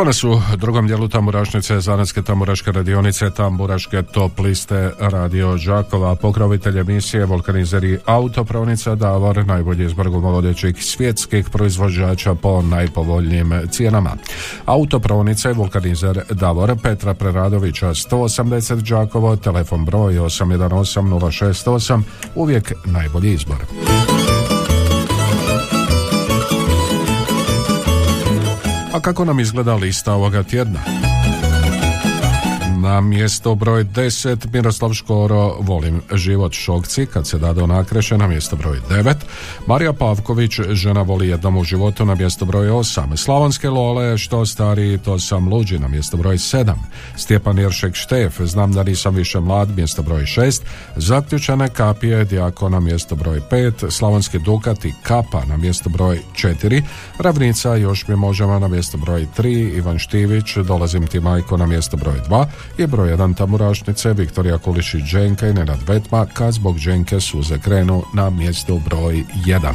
Evo 0.00 0.06
nas 0.06 0.24
u 0.24 0.40
drugom 0.56 0.86
dijelu 0.86 1.08
tamburašnice, 1.08 1.80
zanetske 1.80 2.22
tamburaške 2.22 2.72
radionice, 2.72 3.30
tamburaške 3.30 4.02
top 4.02 4.38
liste 4.38 4.92
Radio 4.98 5.56
Đakova, 5.66 6.14
pokrovitelj 6.14 6.78
emisije, 6.78 7.26
vulkanizeri 7.26 7.98
autopravnica 8.04 8.94
Davor, 8.94 9.46
najbolji 9.46 9.84
izbor 9.84 10.10
gumovodećih 10.10 10.84
svjetskih 10.84 11.50
proizvođača 11.50 12.34
po 12.34 12.62
najpovoljnijim 12.62 13.52
cijenama. 13.70 14.16
Autopravnice, 14.64 15.52
vulkanizer 15.52 16.20
Davor 16.30 16.76
Petra 16.82 17.14
Preradovića, 17.14 17.88
180 17.88 18.80
Đakovo, 18.80 19.36
telefon 19.36 19.84
broj 19.84 20.14
818 20.14 21.00
068, 21.00 22.02
uvijek 22.34 22.72
najbolji 22.84 23.32
izbor. 23.32 23.58
Kako 29.00 29.24
nam 29.24 29.40
izgleda 29.40 29.74
lista 29.74 30.12
ovoga 30.12 30.42
tjedna? 30.42 31.09
Na 32.82 33.00
mjesto 33.00 33.54
broj 33.54 33.84
10 33.84 34.52
Miroslav 34.52 34.92
Škoro 34.92 35.56
Volim 35.60 36.02
život. 36.12 36.52
Šokci 36.52 37.06
kad 37.06 37.26
se 37.26 37.38
dade 37.38 37.62
onakreše 37.62 38.18
na 38.18 38.26
mjesto 38.26 38.56
broj 38.56 38.80
9 38.90 39.14
Marija 39.66 39.92
Pavković 39.92 40.60
Žena 40.70 41.02
voli 41.02 41.28
jednom 41.28 41.56
u 41.56 41.64
životu 41.64 42.04
na 42.04 42.14
mjesto 42.14 42.44
broj 42.44 42.68
8 42.68 43.16
Slavonske 43.16 43.68
Lole 43.68 44.18
Što 44.18 44.46
stariji 44.46 44.98
to 44.98 45.18
sam 45.18 45.48
luđi 45.48 45.78
na 45.78 45.88
mjesto 45.88 46.16
broj 46.16 46.36
7 46.36 46.74
Stjepan 47.16 47.58
Iršek 47.58 47.94
Štef 47.94 48.40
Znam 48.40 48.72
da 48.72 48.82
nisam 48.82 49.14
više 49.14 49.40
mlad 49.40 49.76
mjesto 49.76 50.02
broj 50.02 50.22
6 50.22 50.62
Zaključane 50.96 51.68
kapije 51.68 52.24
Dijako 52.24 52.68
na 52.68 52.80
mjesto 52.80 53.14
broj 53.14 53.40
5 53.50 53.90
Slavonski 53.90 54.38
Dukat 54.38 54.84
i 54.84 54.92
Kapa 55.02 55.44
na 55.44 55.56
mjesto 55.56 55.90
broj 55.90 56.20
4 56.34 56.82
Ravnica 57.18 57.74
još 57.74 58.08
mi 58.08 58.16
možemo 58.16 58.58
na 58.58 58.68
mjesto 58.68 58.98
broj 58.98 59.26
3 59.38 59.76
Ivan 59.76 59.98
Štivić 59.98 60.56
Dolazim 60.56 61.06
ti 61.06 61.20
majko 61.20 61.56
na 61.56 61.66
mjesto 61.66 61.96
broj 61.96 62.20
2 62.28 62.46
i 62.78 62.86
broj 62.86 63.08
1 63.08 63.36
tamburašnice 63.36 64.12
Viktorija 64.12 64.58
Kulišić 64.58 65.02
Dženka 65.04 65.48
i 65.48 65.52
Nenad 65.52 65.88
Vetma 65.88 66.26
kad 66.26 66.52
zbog 66.52 66.78
Dženke 66.78 67.20
suze 67.20 67.58
krenu 67.58 68.02
na 68.14 68.30
mjestu 68.30 68.80
broj 68.88 69.24
1. 69.46 69.72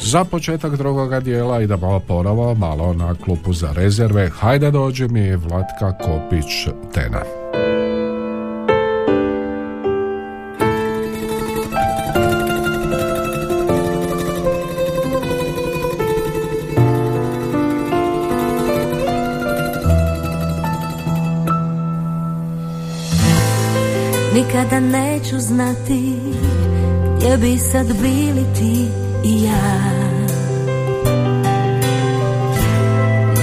Za 0.00 0.24
početak 0.24 0.76
drugoga 0.76 1.20
dijela 1.20 1.62
idemo 1.62 2.00
ponovo 2.00 2.54
malo 2.54 2.92
na 2.92 3.14
klupu 3.14 3.52
za 3.52 3.72
rezerve. 3.72 4.28
Hajde 4.28 4.70
dođi 4.70 5.08
mi 5.08 5.36
Vlatka 5.36 5.92
Kopić 5.98 6.68
Tena. 6.94 7.43
Nikada 24.64 24.86
neću 24.86 25.38
znati 25.38 26.16
gdje 27.16 27.36
bi 27.36 27.58
sad 27.58 27.86
bili 27.86 28.44
ti 28.58 28.88
i 29.24 29.44
ja. 29.44 29.90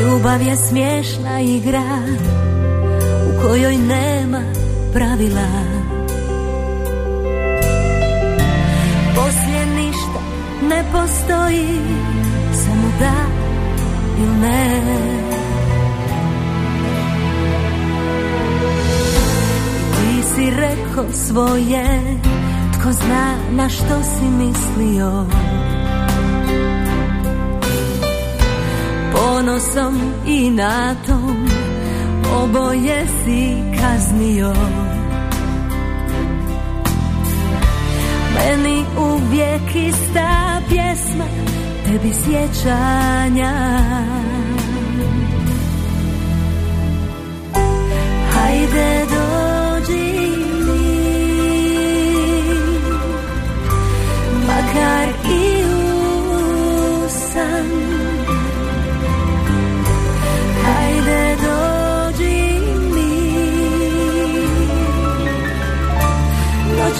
Ljubav 0.01 0.41
je 0.41 0.55
smiješna 0.55 1.41
igra 1.41 1.99
u 3.27 3.41
kojoj 3.41 3.77
nema 3.77 4.41
pravila. 4.93 5.47
Poslije 9.15 9.65
ništa 9.65 10.21
ne 10.69 10.83
postoji, 10.91 11.79
samo 12.53 12.91
da 12.99 13.13
ili 14.17 14.37
ne 14.41 15.40
si 20.41 20.49
rekao 20.49 21.05
svoje 21.27 21.85
Tko 22.73 22.91
zna 22.91 23.35
na 23.51 23.69
što 23.69 24.03
si 24.03 24.25
mislio. 24.25 25.25
Ponosom 29.13 30.01
i 30.27 30.49
natom 30.49 31.49
Oboje 32.43 33.05
si 33.23 33.55
kaznio. 33.81 34.53
Meni 38.35 38.83
uvijek 38.97 39.75
ista 39.75 40.61
pjesma 40.69 41.25
Tebi 41.85 42.13
sjećanja. 42.13 43.53
Hajde 48.33 49.05
dođi 49.09 49.30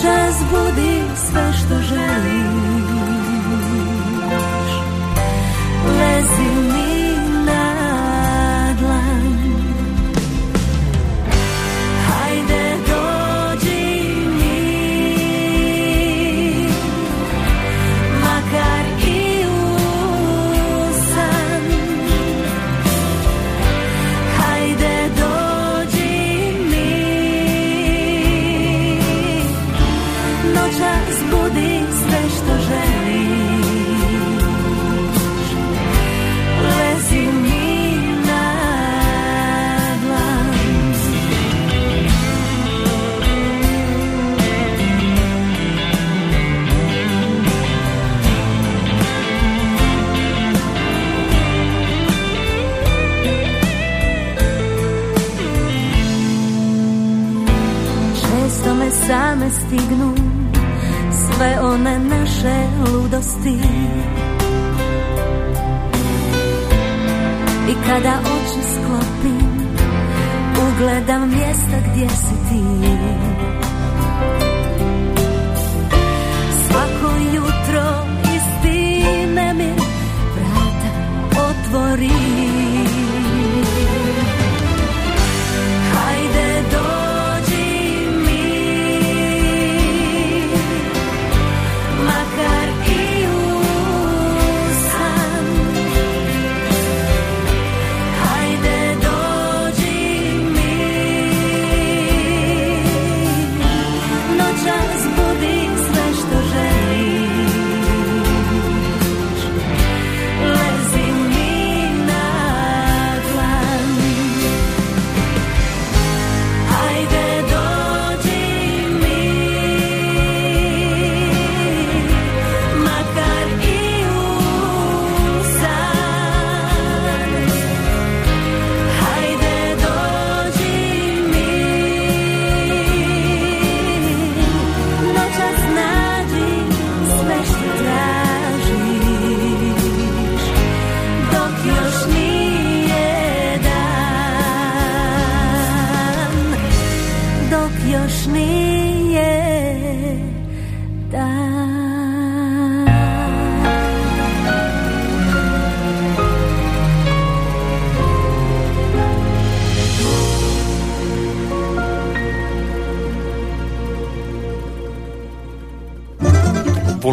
Noćas 0.04 0.36
budi 0.52 0.91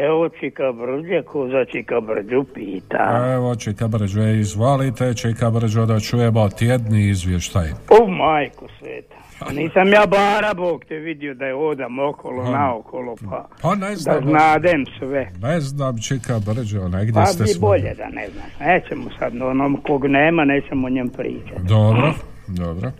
Evo 0.00 0.28
Čika 0.30 0.72
Brđe, 0.72 1.22
ko 1.22 1.48
za 1.48 1.64
Čika 1.64 2.00
Brđu 2.00 2.44
pita. 2.44 3.32
Evo, 3.34 3.56
Čika 3.56 3.88
Brđo, 3.88 4.22
izvalite, 4.22 5.14
Čika 5.14 5.50
Brđo, 5.50 5.86
da 5.86 6.00
čujemo 6.00 6.48
tjedni 6.48 7.08
izvještaj. 7.08 7.68
O 7.90 8.06
majku 8.08 8.66
sveta. 8.78 9.14
Nisam 9.52 9.88
ja 9.88 10.06
bara 10.06 10.54
Bog 10.54 10.84
te 10.84 10.94
vidio 10.96 11.34
da 11.34 11.46
je 11.46 11.54
odam 11.54 11.98
okolo, 11.98 12.42
Pa. 12.42 12.50
naokolo, 12.50 13.16
pa, 13.30 13.48
Pa 13.62 13.74
ne 13.74 13.88
da 13.88 13.96
znam. 13.96 14.22
znadem 14.22 14.84
sve. 14.98 15.28
Ne 15.42 15.60
znam, 15.60 15.98
Čika 15.98 16.38
Brđo, 16.46 16.88
negdje 16.88 17.12
Pa 17.14 17.26
ste 17.26 17.42
bi 17.42 17.48
svoj. 17.48 17.68
bolje 17.68 17.94
da 17.94 18.08
ne 18.08 18.26
znaš. 18.28 18.52
Nećemo 18.60 19.04
sad, 19.18 19.42
onom 19.42 19.76
kog 19.76 20.06
nema, 20.06 20.44
nećemo 20.44 20.86
o 20.86 20.90
njem 20.90 21.08
pričati. 21.08 21.62
Dobro, 21.68 22.14
dobro. 22.48 22.90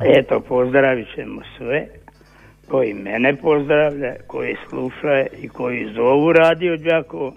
Eto, 0.00 0.40
pozdravit 0.40 1.06
ćemo 1.14 1.40
sve 1.58 1.86
koji 2.70 2.94
mene 2.94 3.36
pozdravlja, 3.36 4.14
koji 4.26 4.56
slušaju 4.68 5.26
i 5.42 5.48
koji 5.48 5.92
zovu 5.94 6.32
radio 6.32 6.76
Đakovo. 6.76 7.32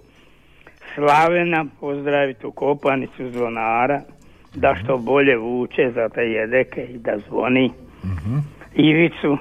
Slavena 0.95 1.65
pozdraviti 1.79 2.47
u 2.47 2.51
kopanicu 2.51 3.29
zvonara, 3.29 4.01
da 4.55 4.75
što 4.83 4.97
bolje 4.97 5.37
vuče 5.37 5.91
za 5.95 6.09
te 6.09 6.21
jedeke 6.21 6.83
i 6.83 6.97
da 6.97 7.17
zvoni. 7.27 7.71
Ivicu, 8.75 9.37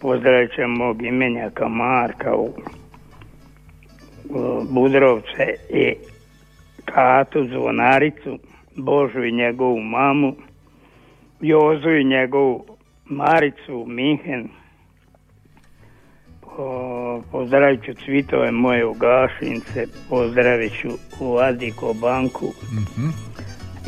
pozdravit 0.00 0.54
ćemo 0.54 0.84
mog 0.84 1.02
imenjaka 1.02 1.68
Marka 1.68 2.36
u, 2.36 2.48
u 4.30 4.64
Budrovce 4.70 5.54
i 5.70 5.94
Katu 6.84 7.46
zvonaricu, 7.48 8.38
Božu 8.76 9.24
i 9.24 9.32
njegovu 9.32 9.80
mamu, 9.80 10.34
Jozu 11.40 11.90
i 11.90 12.04
njegovu 12.04 12.64
Maricu, 13.04 13.84
Minhen, 13.86 14.48
po, 16.56 17.22
pozdravit 17.32 17.84
ću 17.84 17.92
cvitove 18.04 18.50
moje 18.50 18.86
u 18.86 18.94
Gašince, 18.94 19.86
pozdravit 20.08 20.72
ću 20.80 20.88
u 21.20 21.38
Adiko 21.38 21.94
banku, 21.94 22.46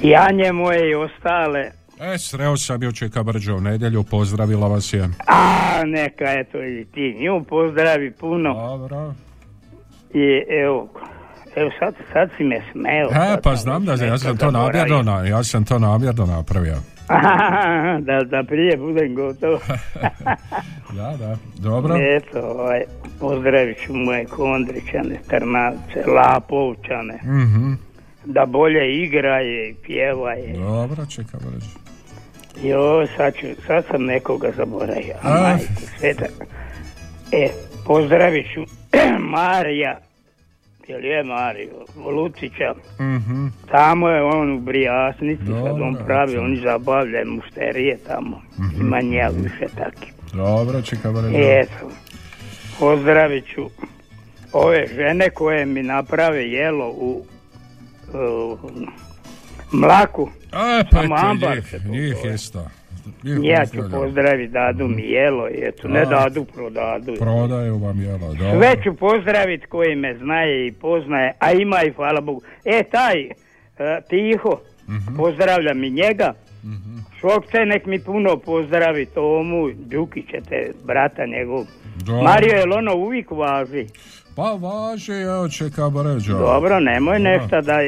i 0.02 0.14
Anje 0.16 0.52
moje 0.52 0.90
i 0.90 0.94
ostale, 0.94 1.70
E, 2.00 2.18
sreo 2.18 2.56
sam 2.56 2.80
bio 2.80 2.92
Čika 2.92 3.22
Brđo 3.22 3.56
u 3.56 3.60
nedjelju, 3.60 4.02
pozdravila 4.02 4.68
vas 4.68 4.92
je. 4.92 5.08
a 5.26 5.84
neka 5.84 6.24
eto 6.24 6.64
i 6.64 6.84
ti 6.94 7.16
nju 7.20 7.44
pozdravi 7.44 8.12
puno. 8.12 8.54
Dobro. 8.54 9.14
I 10.14 10.42
evo, 10.62 10.88
evo 11.56 11.70
sad, 11.78 11.94
sad 12.12 12.30
si 12.36 12.44
me 12.44 12.62
smeo. 12.72 13.08
E, 13.34 13.40
pa 13.42 13.56
znam 13.56 13.84
da 13.84 13.92
ja 14.04 14.18
sam 14.18 14.36
to 14.36 14.50
namjerno, 14.50 15.24
ja 15.24 15.44
sam 15.44 15.64
to 15.64 15.78
namjerno 15.78 16.26
napravio. 16.26 16.76
da, 18.00 18.20
da 18.22 18.44
prije 18.44 18.76
budem 18.76 19.14
gotov. 19.14 19.58
Da, 20.92 21.16
da, 21.18 21.36
dobro. 21.56 21.94
Eto, 21.96 22.40
ovaj, 22.40 22.82
pozdravit 23.20 23.76
ću 23.78 23.94
moje 23.94 24.24
Kondrićane, 24.26 25.18
Trnavce, 25.28 26.04
Lapovčane, 26.08 27.14
Mhm. 27.16 27.72
da 28.24 28.46
bolje 28.46 28.94
igraje 28.96 29.70
i 29.70 29.74
pjevaje. 29.76 30.52
Dobro, 30.52 31.06
Čika 31.06 31.38
Brđo. 31.38 31.66
Jo, 32.64 33.06
sad, 33.16 33.34
ću, 33.34 33.46
sad 33.66 33.84
sam 33.84 34.04
nekoga 34.04 34.50
zaboravio. 34.56 35.14
A. 35.22 35.40
Majku 35.42 35.64
sveta. 35.98 36.26
E, 37.32 37.48
pozdravit 37.86 38.46
ću 38.54 38.60
Marija, 39.30 39.98
jel 40.88 41.04
je 41.04 41.24
Mario, 41.24 41.84
Lucića. 41.96 42.74
Mhm. 43.00 43.46
Tamo 43.70 44.08
je 44.08 44.22
on 44.22 44.52
u 44.52 44.60
Brijasnici, 44.60 45.44
kad 45.46 45.54
Dobro, 45.54 45.86
on 45.86 45.96
pravi, 46.06 46.36
oni 46.36 46.60
zabavljaju 46.60 47.30
mušterije 47.30 47.98
tamo. 48.06 48.42
Mhm. 48.58 48.80
Ima 48.80 49.00
nje 49.00 49.28
više 49.36 49.66
takih. 49.76 50.12
Dobro, 50.32 50.82
Čika 50.82 51.12
Brđo. 51.12 51.38
Eto, 51.38 51.90
pozdravit 52.78 53.44
ću 53.54 53.70
ove 54.52 54.86
žene 54.94 55.30
koje 55.30 55.66
mi 55.66 55.82
naprave 55.82 56.50
jelo 56.50 56.88
u, 56.88 57.26
u 58.14 58.56
mlaku. 59.72 60.28
E, 60.46 60.84
pa 60.90 61.02
Samo 61.02 61.16
eto, 61.16 61.26
ambar 61.26 61.56
njih, 61.56 61.86
njih 61.86 62.34
isto. 62.34 62.66
Ja 63.42 63.66
ću 63.66 63.78
pozdraviti, 63.92 64.52
dadu 64.52 64.88
mi 64.88 65.02
jelo, 65.02 65.48
eto, 65.52 65.88
ne 65.88 66.04
dadu, 66.06 66.44
prodadu. 66.44 67.14
Prodaju 67.16 67.78
vam 67.78 68.00
jelo, 68.00 68.18
dobro. 68.18 68.50
Sve 68.52 68.74
ću 68.84 68.94
pozdraviti 68.94 69.66
koji 69.66 69.96
me 69.96 70.16
znaje 70.16 70.66
i 70.66 70.72
poznaje, 70.72 71.32
a 71.38 71.52
ima 71.52 71.82
i 71.82 71.92
hvala 71.92 72.20
Bogu. 72.20 72.42
E, 72.64 72.82
taj, 72.84 73.20
e, 73.20 73.30
Tiho, 74.02 74.60
Mhm. 74.88 75.16
pozdravljam 75.16 75.84
i 75.84 75.90
njega. 75.92 76.32
Šokce 77.20 77.58
nek 77.58 77.86
mi 77.86 77.98
puno 78.00 78.36
pozdravi 78.36 79.06
Tomu, 79.06 79.70
Đukićete, 79.76 80.72
brata 80.84 81.26
njegov. 81.28 81.64
Dobro. 81.96 82.22
Mario, 82.22 82.52
jel 82.52 82.72
ono 82.72 82.94
uvijek 82.96 83.30
važi? 83.30 83.86
Pa 84.36 84.42
važi, 84.42 85.12
evo 85.12 85.48
Čika 85.48 85.90
Brđo. 85.90 86.32
Dobro, 86.32 86.80
nemoj 86.80 87.18
Da. 87.18 87.24
nešto 87.24 87.60
da 87.60 87.78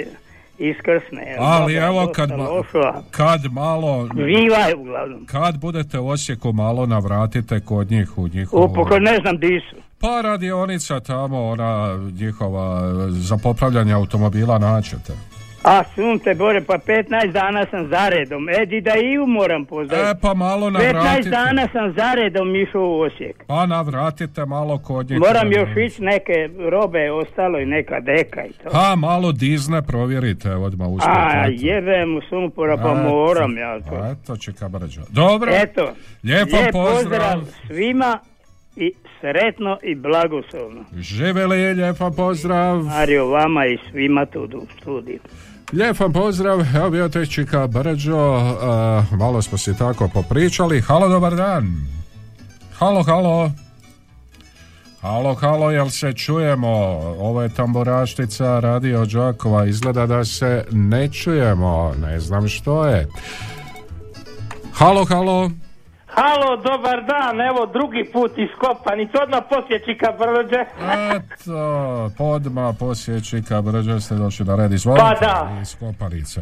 iskrsne. 0.59 1.37
Ali 1.39 1.75
evo 1.75 2.13
kad, 2.15 2.31
ma- 2.31 3.03
kad 3.11 3.53
malo... 3.53 4.09
Živa 4.15 4.81
uglavnom. 4.81 5.27
Kad 5.27 5.59
budete 5.59 5.99
u 5.99 6.09
Osijeku 6.09 6.53
malo 6.53 6.87
navratite 6.87 7.61
kod 7.61 7.91
njih 7.91 8.19
u 8.19 8.29
njihovu... 8.29 8.65
Upoko 8.65 8.99
ne 8.99 9.19
znam 9.23 9.39
di 9.39 9.61
su. 9.71 9.77
Pa 10.01 10.21
radionica 10.21 11.01
tamo, 11.01 11.45
ona 11.49 11.99
njihova 12.21 12.81
za 13.11 13.37
popravljanje 13.37 13.93
automobila 13.93 14.59
naćete. 14.59 15.13
A 15.65 15.85
sunce 15.95 16.35
bore, 16.35 16.61
pa 16.61 16.79
15 16.79 17.33
dana 17.33 17.67
sam 17.71 17.89
zaredom. 17.89 18.49
Edi 18.49 18.81
da 18.81 18.93
i 18.95 19.19
moram 19.19 19.65
pozdraviti. 19.65 20.11
E 20.11 20.21
pa 20.21 20.35
malo 20.35 20.67
15 20.67 20.73
navratite. 20.93 21.31
dana 21.31 21.69
sam 21.73 21.95
zaredom 21.97 22.57
išao 22.57 22.83
u 22.83 23.01
Osijek. 23.01 23.45
Pa 23.47 23.67
navratite 23.67 24.45
malo 24.45 24.79
kod 24.79 25.11
njih. 25.11 25.19
Moram 25.21 25.53
još 25.53 25.69
ići 25.87 26.03
neke 26.03 26.33
robe, 26.71 27.11
ostalo 27.11 27.59
i 27.59 27.67
neka 27.67 28.01
deka 28.01 28.45
i 28.45 28.53
to. 28.53 28.71
Pa 28.73 28.97
malo 28.97 29.33
dizne 29.33 29.83
provjerite 29.83 30.51
odmah 30.51 30.89
uspjeti. 30.89 31.19
A 31.19 31.45
eto. 31.47 31.67
jebe 31.67 32.07
mu 32.07 32.21
sumpora, 32.29 32.77
pa 32.77 32.91
Eto. 32.91 32.95
moram 32.95 33.59
ja 33.59 33.81
to. 33.81 34.11
Eto, 34.12 34.37
čeka 34.37 34.69
brđo. 34.69 35.01
Dobro. 35.09 35.51
Eto, 35.55 35.93
Lijepo 36.25 36.57
lijep 36.57 36.73
pozdrav. 36.73 37.41
svima 37.67 38.19
i 38.77 38.93
sretno 39.21 39.79
i 39.83 39.95
blagoslovno. 39.95 40.85
Živeli, 40.97 41.75
lijepa 41.75 42.11
pozdrav. 42.17 42.77
Mario, 42.77 43.27
vama 43.27 43.67
i 43.67 43.79
svima 43.91 44.27
tu 44.27 44.41
u 44.43 44.67
studiju. 44.81 45.19
Lijep 45.75 46.01
vam 46.01 46.12
pozdrav, 46.12 46.61
evo 46.77 46.91
bio 46.91 47.09
te 47.09 47.27
Čika 47.27 47.66
Brđo, 47.66 48.18
a, 48.18 49.05
malo 49.11 49.43
smo 49.43 49.59
si 49.59 49.79
tako 49.79 50.09
popričali. 50.09 50.81
Halo, 50.81 51.09
dobar 51.09 51.35
dan. 51.35 51.87
Halo, 52.79 53.03
halo. 53.03 53.51
Halo, 55.01 55.35
halo, 55.35 55.70
jel 55.70 55.89
se 55.91 56.12
čujemo? 56.12 56.68
Ovo 57.18 57.43
je 57.43 57.55
tamburaštica 57.55 58.61
Radio 58.61 59.05
Đakova, 59.05 59.66
izgleda 59.66 60.07
da 60.07 60.25
se 60.25 60.64
ne 60.70 61.09
čujemo, 61.09 61.95
ne 62.03 62.20
znam 62.20 62.49
što 62.49 62.87
je. 62.87 63.09
Halo, 64.72 65.05
halo. 65.05 65.51
Halo, 66.15 66.57
dobar 66.57 67.05
dan, 67.05 67.41
evo 67.41 67.67
drugi 67.67 68.05
put 68.12 68.39
iskopan 68.39 69.01
i 69.01 69.09
to 69.09 69.19
odmah 69.23 69.43
poslije 69.51 69.81
Čika 69.85 70.12
Brđe. 70.19 70.65
Eto, 71.17 72.11
podma 72.19 72.73
poslije 72.79 73.21
Čika 73.21 73.62
Brđe 73.62 74.01
ste 74.01 74.15
došli 74.15 74.47
na 74.47 74.57
red. 74.57 74.73
Izvolite, 74.73 75.05
Pa 75.05 75.27
da. 75.27 75.61
iz 75.62 75.77
Koparice. 75.81 76.41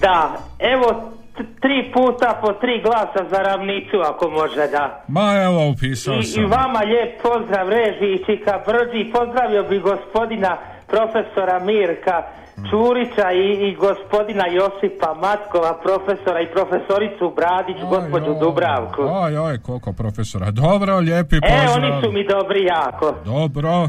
Da, 0.00 0.32
evo 0.58 1.12
tri 1.60 1.92
puta 1.94 2.38
po 2.42 2.52
tri 2.52 2.82
glasa 2.82 3.22
za 3.30 3.42
ravnicu 3.42 3.96
ako 4.04 4.30
može 4.30 4.66
da. 4.68 5.04
Ma 5.08 5.34
evo, 5.42 5.68
upisao 5.70 6.14
I, 6.14 6.22
sam. 6.22 6.42
I 6.42 6.46
vama 6.46 6.78
lijep 6.80 7.22
pozdrav 7.22 7.68
režiji 7.68 8.14
i 8.14 8.24
Čika 8.24 8.60
Brđi. 8.66 9.12
Pozdravio 9.12 9.62
bi 9.62 9.78
gospodina 9.78 10.56
profesora 10.86 11.58
Mirka 11.58 12.22
Čurića 12.70 13.32
i, 13.32 13.68
i 13.68 13.76
gospodina 13.76 14.44
Josipa 14.46 15.14
Matkova, 15.14 15.78
profesora 15.82 16.40
i 16.40 16.50
profesoricu 16.52 17.32
Bradić, 17.36 17.76
gospođu 17.90 18.34
Dubravku. 18.40 19.02
Oj, 19.02 19.38
oj, 19.38 19.58
koliko 19.58 19.92
profesora. 19.92 20.50
Dobro, 20.50 20.98
lijepi 20.98 21.36
E, 21.36 21.40
pozdrav. 21.40 21.74
oni 21.76 22.02
su 22.02 22.12
mi 22.12 22.26
dobri 22.26 22.64
jako. 22.64 23.14
Dobro. 23.24 23.88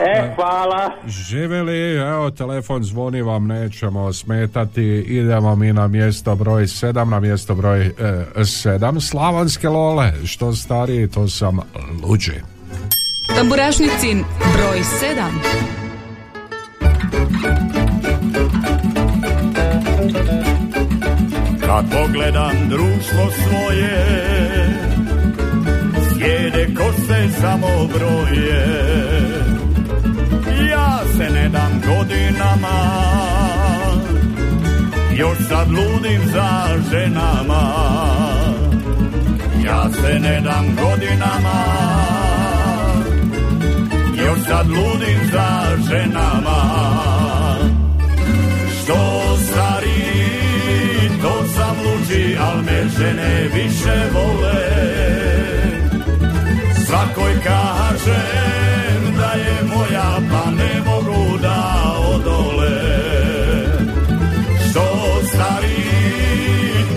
E, 0.00 0.34
hvala. 0.36 0.90
Živjeli, 1.06 1.94
evo 1.96 2.30
telefon 2.30 2.82
zvoni 2.82 3.22
vam, 3.22 3.46
nećemo 3.46 4.12
smetati, 4.12 4.82
idemo 5.08 5.56
mi 5.56 5.72
na 5.72 5.88
mjesto 5.88 6.34
broj 6.34 6.62
7, 6.62 7.04
na 7.04 7.20
mjesto 7.20 7.54
broj 7.54 7.90
7, 7.98 9.00
Slavonske 9.00 9.68
lole, 9.68 10.12
što 10.26 10.52
stariji, 10.52 11.08
to 11.08 11.28
sam 11.28 11.58
luđi. 12.04 12.32
Tamburašnicin 13.36 14.24
broj 14.54 14.78
7. 14.78 15.22
Kad 21.60 21.84
pogledam 21.90 22.68
društvo 22.68 23.30
svoje 23.30 24.28
Sjede 26.12 26.74
kose 26.74 27.28
samo 27.40 27.68
broje. 27.94 28.66
Ja 30.70 30.98
se 31.16 31.32
ne 31.34 31.48
dam 31.48 31.80
godinama 31.86 32.78
Još 35.16 35.38
sad 35.48 35.70
ludim 35.70 36.20
za 36.32 36.66
ženama. 36.90 37.88
Ja 39.64 39.88
se 39.92 40.18
ne 40.20 40.40
dam 40.40 40.76
godinama 40.82 41.64
Još 44.26 44.38
sad 44.48 44.66
ludim 44.68 45.30
za 45.32 45.76
ženama 45.90 47.37
al 52.40 52.62
me 52.62 52.88
žene 52.98 53.48
više 53.54 53.96
vole. 54.12 54.64
Svakoj 56.86 57.32
kažem 57.44 59.16
da 59.16 59.32
je 59.32 59.62
moja, 59.74 60.18
pa 60.30 60.50
ne 60.50 60.80
mogu 60.86 61.38
da 61.38 61.94
odole. 62.14 62.78
Što 64.70 64.84
stari, 65.24 65.84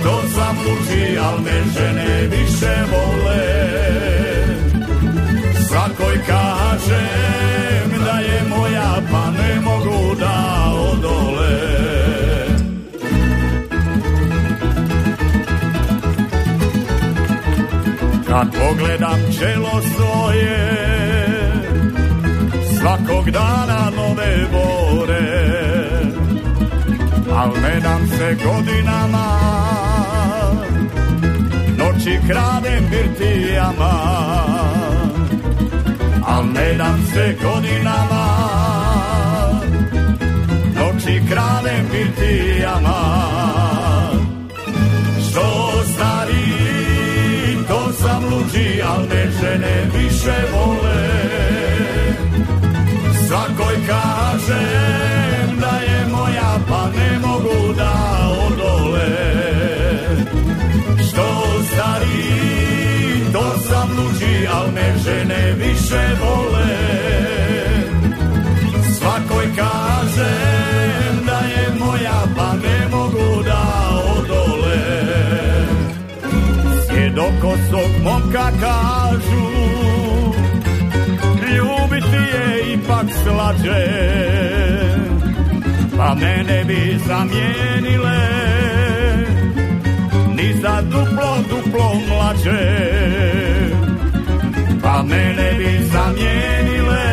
to 0.04 0.22
sam 0.36 0.58
luđi, 0.66 1.18
al 1.18 1.40
me 1.40 1.64
žene 1.78 2.28
više 2.28 2.76
vole. 2.92 3.48
Svakoj 5.68 6.18
kažem 6.28 8.06
da 8.06 8.20
je 8.20 8.42
moja, 8.50 9.02
pa 9.12 9.32
ne 9.32 9.60
mogu 9.62 10.16
da 10.16 10.72
odole 10.92 11.91
Kad 18.32 18.48
pogledam 18.52 19.20
čelo 19.40 19.82
svoje 19.96 20.58
Svakog 22.80 23.32
dana 23.32 23.92
nove 23.96 24.48
bore 24.52 25.42
Al 27.36 27.50
ne 27.64 27.80
dam 27.80 28.08
se 28.08 28.38
godinama 28.46 29.40
Noći 31.78 32.20
kradem 32.28 32.84
birtijama. 32.92 33.94
Al 36.28 36.46
ne 36.54 36.74
dam 36.74 37.04
se 37.14 37.36
godinama 37.44 38.28
Noći 40.76 41.22
kradem 41.30 41.86
birtijama 41.92 43.81
al 48.92 49.02
me 49.10 49.24
žene 49.40 49.76
više 49.98 50.36
vole. 50.54 51.04
Svakoj 53.28 53.76
kažem 53.88 55.60
da 55.60 55.74
je 55.92 56.08
moja, 56.12 56.52
pa 56.70 56.90
ne 56.98 57.20
mogu 57.20 57.74
da 57.74 57.94
odole. 58.48 59.10
Što 61.10 61.26
stari, 61.74 62.34
to 63.34 63.60
sam 63.68 63.90
luđi, 63.98 64.48
al 64.54 64.72
me 64.72 64.98
žene 65.04 65.54
više 65.54 66.04
vole. 66.22 66.78
Svakoj 69.00 69.46
kažem 69.56 70.81
Sjedokosog 77.42 78.04
momka 78.04 78.52
kažu. 78.62 79.42
Ljubiti 81.56 82.16
je 82.16 82.74
ipak 82.74 83.06
slađe 83.24 83.88
Pa 85.98 86.16
mene 86.16 86.64
bi 86.68 87.00
zamijenile. 87.08 88.20
Ni 90.36 90.54
za 90.62 90.82
duplo, 90.82 91.38
duplo 91.50 91.94
mlađe 92.08 92.62
Pa 94.84 95.04
mene 95.04 95.54
bi 95.58 95.86
zamijenile. 95.94 97.06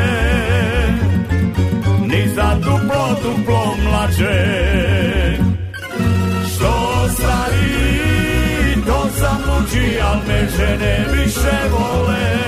Ni 2.07 2.29
za 2.29 2.55
duplo, 2.55 3.17
duplo 3.23 3.75
mlađe 3.85 4.69
luđi, 9.69 10.01
al 10.01 10.19
me 10.27 10.49
žene 10.57 11.07
više 11.13 11.57
vole. 11.71 12.39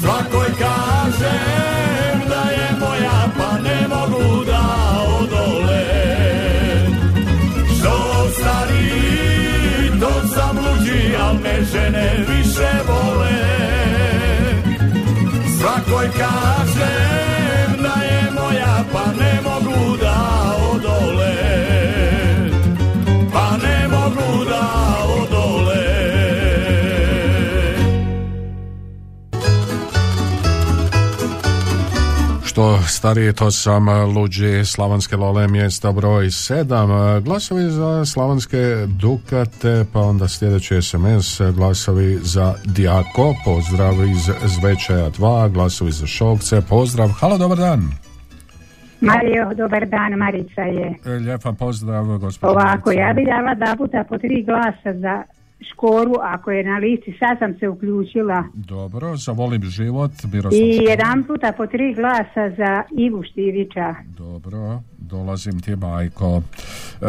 Svakoj 0.00 0.48
kažem 0.58 2.28
da 2.28 2.50
je 2.50 2.68
moja, 2.80 3.30
pa 3.38 3.58
ne 3.58 3.88
mogu 3.88 4.44
da 4.44 4.62
odole. 5.20 5.84
Što 7.78 8.28
stari, 8.30 10.00
to 10.00 10.28
sam 10.34 10.58
luđi, 10.58 11.16
al 11.20 11.34
me 11.34 11.64
žene 11.72 12.24
više 12.28 12.70
vole. 12.86 13.32
Svakoj 15.58 16.08
kažem 16.18 17.21
stariji, 32.92 33.32
to 33.32 33.50
sam 33.50 33.88
luđi 34.16 34.64
Slavonske 34.64 35.16
lole 35.16 35.48
mjesta 35.48 35.92
broj 35.92 36.26
7. 36.26 37.20
Glasovi 37.20 37.62
za 37.62 38.04
Slavonske 38.04 38.86
Dukate, 38.86 39.84
pa 39.92 40.00
onda 40.00 40.28
sljedeći 40.28 40.82
SMS, 40.82 41.40
glasovi 41.54 42.18
za 42.22 42.54
Dijako, 42.64 43.34
pozdrav 43.44 43.94
iz 44.10 44.30
Zvečaja 44.44 45.10
2, 45.10 45.52
glasovi 45.52 45.90
za 45.90 46.06
Šokce, 46.06 46.62
pozdrav, 46.68 47.08
halo, 47.08 47.38
dobar 47.38 47.58
dan. 47.58 47.80
Mario, 49.00 49.54
dobar 49.54 49.86
dan, 49.88 50.12
Marica 50.12 50.60
je. 50.60 50.94
E, 51.06 51.10
Lijepa 51.10 51.52
pozdrav, 51.52 52.04
gospođo. 52.18 52.52
Ovako, 52.52 52.92
ja 52.92 53.12
bi 53.12 53.24
dala 53.24 53.54
dva 53.54 53.76
puta 53.76 54.04
po 54.08 54.18
tri 54.18 54.42
glasa 54.42 54.98
za 54.98 55.22
škoru, 55.72 56.14
ako 56.22 56.50
je 56.50 56.64
na 56.64 56.76
listi, 56.78 57.16
sad 57.18 57.38
sam 57.38 57.58
se 57.58 57.68
uključila. 57.68 58.44
Dobro, 58.54 59.16
zavolim 59.16 59.62
život, 59.62 60.10
Miroslav 60.32 60.62
I 60.62 60.78
jedan 60.88 61.24
puta 61.24 61.52
po 61.56 61.66
tri 61.66 61.94
glasa 61.94 62.44
za 62.56 62.82
Ivu 62.98 63.22
Štirića. 63.22 63.94
Dobro, 64.18 64.80
dolazim 64.98 65.60
ti, 65.60 65.76
majko. 65.76 66.42
E, 67.00 67.06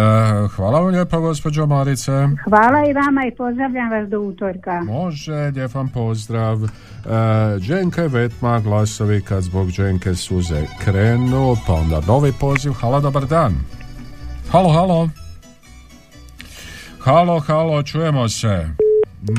hvala 0.56 0.80
vam 0.80 0.90
lijepa, 0.94 1.18
gospođo 1.18 1.66
Marice. 1.66 2.12
Hvala 2.44 2.86
i 2.90 2.94
vama 2.94 3.26
i 3.28 3.36
pozdravljam 3.36 3.90
vas 3.92 4.10
do 4.10 4.20
utorka. 4.20 4.82
Može, 4.82 5.52
lijep 5.56 5.74
vam 5.74 5.90
pozdrav. 5.90 6.64
E, 6.64 6.70
Dženke 7.60 8.02
Vetma, 8.02 8.60
glasovi 8.60 9.22
kad 9.22 9.44
zbog 9.44 9.68
Dženke 9.68 10.16
suze 10.16 10.66
krenu, 10.84 11.56
pa 11.68 11.74
onda 11.74 12.02
novi 12.08 12.32
poziv. 12.40 12.72
Halo, 12.72 13.02
dobar 13.02 13.26
dan. 13.26 13.54
Halo, 14.52 14.70
halo. 14.70 15.23
Halo, 17.06 17.40
halo, 17.40 17.84
čujemo 17.84 18.30
se. 18.30 18.68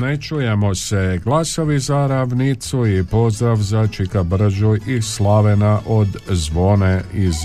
Ne 0.01 0.21
čujemo 0.21 0.75
se. 0.75 1.19
Glasovi 1.23 1.79
za 1.79 2.07
ravnicu 2.07 2.87
i 2.87 3.03
pozdrav 3.11 3.55
za 3.55 3.87
Čika 3.87 4.23
Bržu 4.23 4.75
i 4.87 5.01
Slavena 5.01 5.79
od 5.87 6.07
Zvone 6.27 7.01
iz 7.13 7.35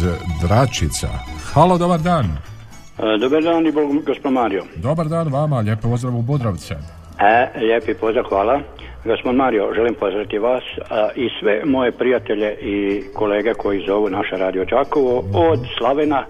Dračica. 0.42 1.08
Halo, 1.52 1.78
dobar 1.78 2.00
dan. 2.00 2.24
E, 2.24 3.18
Dobar 3.18 3.42
dan 3.42 3.66
i 3.66 3.72
Bog, 3.72 4.04
gospod 4.06 4.32
Mario. 4.32 4.64
Dobar 4.76 5.08
dan 5.08 5.32
vama, 5.32 5.58
lijep 5.58 5.80
pozdrav 5.80 6.16
u 6.16 6.22
Budrovce. 6.22 6.74
E, 7.20 7.60
lijepi 7.60 7.94
pozdrav, 7.94 8.24
hvala. 8.28 8.60
Gospod 9.04 9.34
Mario, 9.34 9.72
želim 9.74 9.94
pozdraviti 9.94 10.38
vas 10.38 10.62
a, 10.90 11.08
i 11.16 11.28
sve 11.40 11.62
moje 11.64 11.92
prijatelje 11.92 12.54
i 12.54 13.02
kolege 13.14 13.54
koji 13.54 13.86
zovu 13.86 14.10
naše 14.10 14.36
radio 14.36 14.64
Đakovo 14.64 15.24
od 15.32 15.60
Slavena 15.78 16.24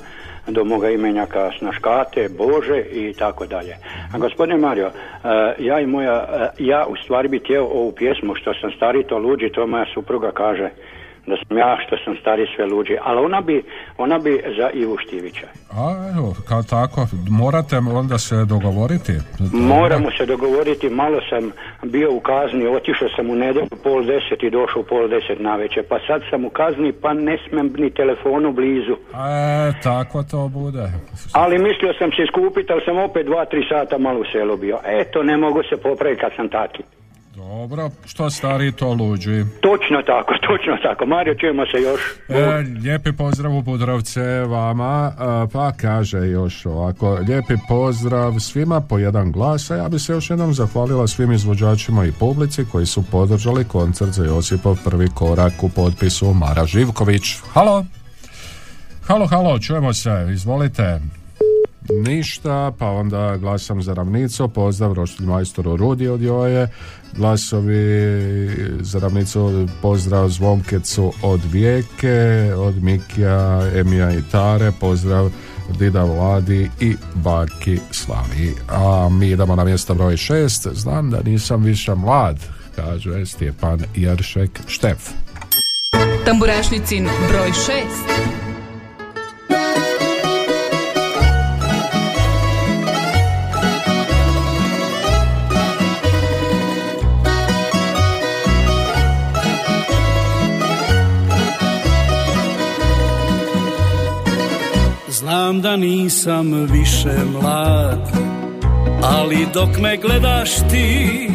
do 0.52 0.64
moga 0.64 0.90
imenjaka 0.90 1.50
Snaškate, 1.58 2.28
Bože 2.38 2.80
i 2.92 3.12
tako 3.12 3.46
dalje. 3.46 3.76
A 4.14 4.18
gospodine 4.18 4.58
Mario, 4.58 4.86
e, 4.86 4.92
ja 5.58 5.80
i 5.80 5.86
moja, 5.86 6.14
e, 6.14 6.48
ja 6.58 6.86
u 6.88 6.96
stvari 6.96 7.28
bi 7.28 7.38
htio 7.38 7.64
ovu 7.64 7.92
pjesmu 7.92 8.34
što 8.34 8.54
sam 8.54 8.70
stari 8.76 9.04
to 9.04 9.18
luđi, 9.18 9.52
to 9.52 9.66
moja 9.66 9.84
supruga 9.94 10.30
kaže 10.30 10.70
da 11.26 11.36
sam 11.36 11.58
ja 11.58 11.76
što 11.86 11.96
sam 12.04 12.14
stari 12.20 12.46
sve 12.56 12.66
luđi, 12.66 12.96
ali 13.02 13.18
ona 13.24 13.40
bi, 13.40 13.62
ona 13.98 14.18
bi 14.18 14.42
za 14.58 14.70
Ivu 14.74 14.96
Štivića. 14.98 15.46
A 15.72 16.10
evo, 16.16 16.34
kao 16.48 16.62
tako, 16.62 17.06
morate 17.30 17.76
onda 17.76 18.18
se 18.18 18.44
dogovoriti. 18.44 19.12
Moramo 19.52 20.10
se 20.18 20.26
dogovoriti, 20.26 20.88
malo 20.88 21.18
sam 21.30 21.50
bio 21.90 22.12
u 22.12 22.20
kazni, 22.20 22.66
otišao 22.66 23.08
sam 23.16 23.30
u 23.30 23.34
nedjelju 23.34 23.76
pol 23.84 24.04
deset 24.04 24.42
i 24.42 24.50
došao 24.50 24.80
u 24.82 24.84
pol 24.84 25.08
deset 25.08 25.38
na 25.40 25.58
pa 25.88 25.98
sad 26.06 26.20
sam 26.30 26.44
u 26.44 26.50
kazni 26.50 26.92
pa 26.92 27.12
ne 27.14 27.38
smem 27.48 27.72
ni 27.78 27.90
telefonu 27.90 28.52
blizu. 28.52 28.92
E, 28.92 29.72
tako 29.82 30.22
to 30.22 30.48
bude. 30.48 30.84
Ali 31.32 31.58
mislio 31.58 31.92
sam 31.98 32.10
se 32.10 32.22
skupiti, 32.32 32.72
ali 32.72 32.82
sam 32.84 32.98
opet 32.98 33.26
dva, 33.26 33.44
tri 33.44 33.62
sata 33.72 33.98
malo 33.98 34.20
u 34.20 34.24
selu 34.32 34.56
bio. 34.56 34.78
Eto, 34.84 35.22
ne 35.22 35.36
mogu 35.36 35.62
se 35.62 35.76
popraviti 35.76 36.20
kad 36.20 36.32
sam 36.36 36.48
taki. 36.48 36.82
Dobro, 37.36 37.90
što 38.06 38.30
stari 38.30 38.72
to 38.72 38.92
luđi. 38.92 39.44
Točno 39.60 40.02
tako, 40.06 40.34
točno 40.48 40.76
tako. 40.82 41.06
Mario, 41.06 41.34
čujemo 41.34 41.66
se 41.66 41.82
još. 41.82 42.00
E, 42.28 42.64
lijepi 42.82 43.12
pozdrav 43.12 43.56
u 43.56 43.62
Budrovce 43.62 44.20
vama, 44.40 45.12
e, 45.12 45.52
pa 45.52 45.72
kaže 45.72 46.18
još 46.18 46.66
ovako, 46.66 47.14
lijepi 47.28 47.54
pozdrav 47.68 48.32
svima 48.40 48.80
po 48.80 48.98
jedan 48.98 49.32
glas, 49.32 49.70
a 49.70 49.76
ja 49.76 49.88
bi 49.88 49.98
se 49.98 50.12
još 50.12 50.30
jednom 50.30 50.54
zahvalila 50.54 51.06
svim 51.06 51.32
izvođačima 51.32 52.04
i 52.04 52.12
publici 52.12 52.64
koji 52.72 52.86
su 52.86 53.04
podržali 53.10 53.64
koncert 53.64 54.10
za 54.10 54.24
Josipov 54.24 54.76
prvi 54.84 55.08
korak 55.14 55.52
u 55.62 55.68
potpisu 55.68 56.34
Mara 56.34 56.64
Živković. 56.66 57.22
Halo! 57.52 57.84
Halo, 59.06 59.26
halo, 59.26 59.58
čujemo 59.58 59.94
se, 59.94 60.26
izvolite. 60.32 61.00
Ništa, 61.92 62.72
pa 62.78 62.86
onda 62.86 63.36
glasam 63.36 63.82
za 63.82 63.94
ravnicu, 63.94 64.48
pozdrav 64.48 64.92
roštilj 64.92 65.26
majstoru 65.26 65.76
Rudi 65.76 66.08
od 66.08 66.22
Joje, 66.22 66.68
glasovi 67.16 67.76
za 68.80 68.98
ravnicu, 68.98 69.68
pozdrav 69.82 70.28
Zvonkecu 70.28 71.12
od 71.22 71.40
Vijeke, 71.52 72.52
od 72.56 72.82
Mikija, 72.82 73.70
Emija 73.74 74.12
i 74.12 74.22
Tare, 74.32 74.72
pozdrav 74.80 75.30
Dida 75.78 76.04
Vladi 76.04 76.70
i 76.80 76.94
Baki 77.14 77.78
Slavi. 77.90 78.54
A 78.68 79.08
mi 79.08 79.28
idemo 79.28 79.56
na 79.56 79.64
mjesto 79.64 79.94
broj 79.94 80.16
šest, 80.16 80.66
znam 80.72 81.10
da 81.10 81.22
nisam 81.22 81.62
više 81.62 81.94
mlad, 81.94 82.38
kaže 82.76 83.26
Stjepan 83.26 83.80
Jeršek 83.96 84.60
Štef. 84.66 85.10
Tamburašnicin 86.24 87.08
broj 87.28 87.50
6. 87.50 88.49
Znam 105.50 105.62
da 105.62 105.76
nisam 105.76 106.66
više 106.72 107.16
mlad 107.32 108.10
Ali 109.02 109.46
dok 109.54 109.68
me 109.80 109.96
gledaš 109.96 110.50
ti 110.70 111.28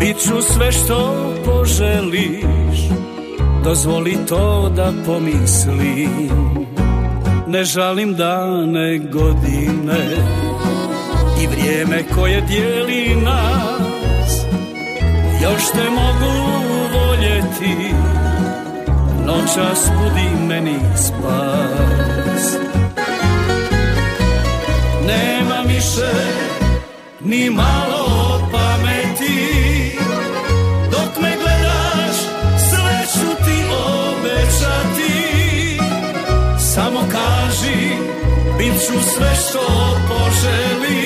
Bit 0.00 0.16
ću 0.16 0.42
sve 0.54 0.72
što 0.72 1.32
poželiš. 1.44 2.78
Dozvoli 3.64 4.16
to 4.28 4.72
da 4.76 4.92
pomislim 5.06 6.28
Ne 7.46 7.64
žalim 7.64 8.14
dane 8.14 8.98
godine 8.98 10.16
I 11.42 11.46
vrijeme 11.46 12.02
koje 12.14 12.40
dijeli 12.40 13.16
nas. 13.24 14.44
Još 15.42 15.62
te 15.72 15.90
mogu 15.90 16.32
voljeti 16.92 17.94
Noćas 19.26 19.90
budi 19.98 20.46
meni 20.48 20.78
spas 22.42 22.56
Nema 25.06 25.60
više 25.66 26.12
ni 27.20 27.50
malo 27.50 28.40
pameti. 28.52 29.98
Dok 30.90 31.22
me 31.22 31.32
gledaš 31.36 32.16
sve 32.70 33.06
ću 33.12 33.44
ti 33.44 33.64
obećati. 33.86 35.12
Samo 36.74 37.00
kaži 37.00 37.96
bit 38.58 38.74
ću 38.86 39.10
sve 39.14 39.34
što 39.34 39.98
poželiš 40.08 41.01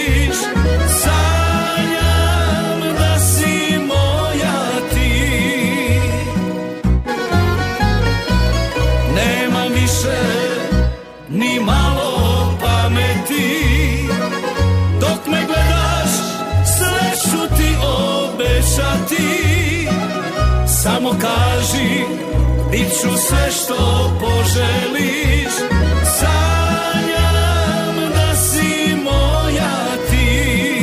Samo 21.07 21.19
kaži 21.21 22.05
bit 22.71 22.89
ću 23.01 23.09
sve 23.17 23.51
što 23.51 24.11
poželiš. 24.21 25.53
Sanjam 26.19 28.11
da 28.15 28.37
si 28.37 28.97
moja 29.05 29.87
ti. 30.11 30.81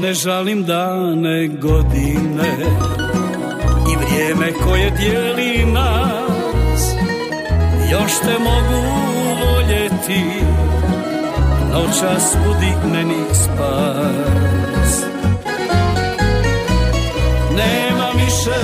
Ne 0.00 0.14
žalim 0.14 0.64
dane 0.64 1.48
godine 1.48 3.01
vrijeme 4.02 4.52
koje 4.64 4.90
dijeli 4.90 5.72
nas. 5.72 6.82
Još 7.90 8.12
te 8.12 8.38
mogu 8.38 8.82
voljeti 9.44 10.22
Noćas 11.72 12.36
budi 12.44 12.72
meni 12.92 13.24
spas. 13.34 15.02
Nema 17.50 18.08
više 18.14 18.60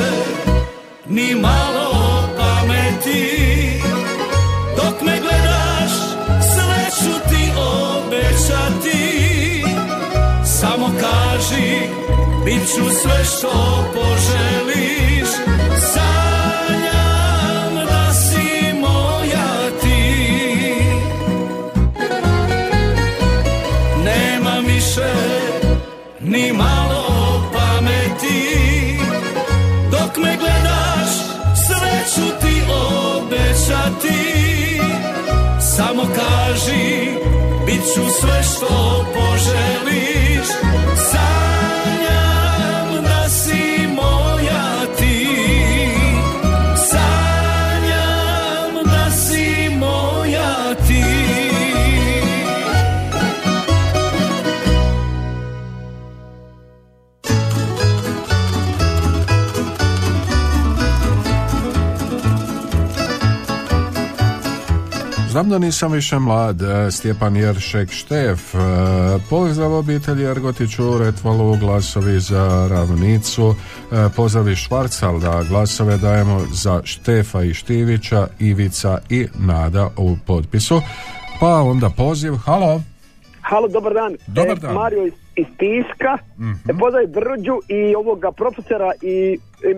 ni 1.07 1.35
malo 1.35 2.23
pameti. 2.39 3.81
Dok 4.77 5.01
me 5.03 5.21
gledaš 5.21 5.93
sve 6.55 6.87
ću 6.99 7.29
ti 7.29 7.51
obećati. 7.57 9.65
Samo 10.45 10.87
kaži 10.87 11.81
bit 12.45 12.69
ću 12.69 12.99
sve 13.03 13.25
što 13.25 13.85
poželiš 13.95 14.68
ću 38.49 38.55
sve 38.55 39.28
znam 65.39 65.51
da 65.51 65.59
nisam 65.59 65.93
više 65.93 66.19
mlad, 66.19 66.63
e, 66.63 66.91
Stjepan 66.91 67.37
Jeršek 67.37 67.91
Štef, 67.91 68.55
e, 68.55 68.59
pozdrav 69.31 69.73
obitelji 69.73 70.25
Ergotić 70.25 70.79
u 70.79 70.99
Retvalu, 70.99 71.57
glasovi 71.57 72.21
za 72.21 72.69
Ravnicu, 72.71 73.55
e, 73.93 74.09
pozdrav 74.17 74.49
iz 74.49 74.59
Švarcalda, 74.59 75.43
glasove 75.49 75.97
dajemo 75.97 76.41
za 76.53 76.81
Štefa 76.85 77.43
i 77.43 77.55
Štivića, 77.55 78.27
Ivica 78.39 78.99
i 79.11 79.27
Nada 79.39 79.91
u 79.97 80.17
potpisu. 80.27 80.81
Pa 81.41 81.63
onda 81.63 81.91
poziv, 81.91 82.35
halo. 82.37 82.83
Halo, 83.41 83.69
dobar 83.69 83.95
dan. 83.95 84.17
Dobar 84.27 84.57
E, 84.57 84.61
dan. 84.61 84.75
Mario 84.75 85.07
iz, 85.07 85.13
iz 85.39 85.47
Tiska. 85.59 86.13
Mhm. 86.39 86.53
E, 86.71 86.79
pozdrav 86.81 87.07
Brđu 87.07 87.57
i 87.69 87.95
ovoga 87.95 88.33
profesora 88.33 88.91
i 89.03 89.39
e, 89.65 89.75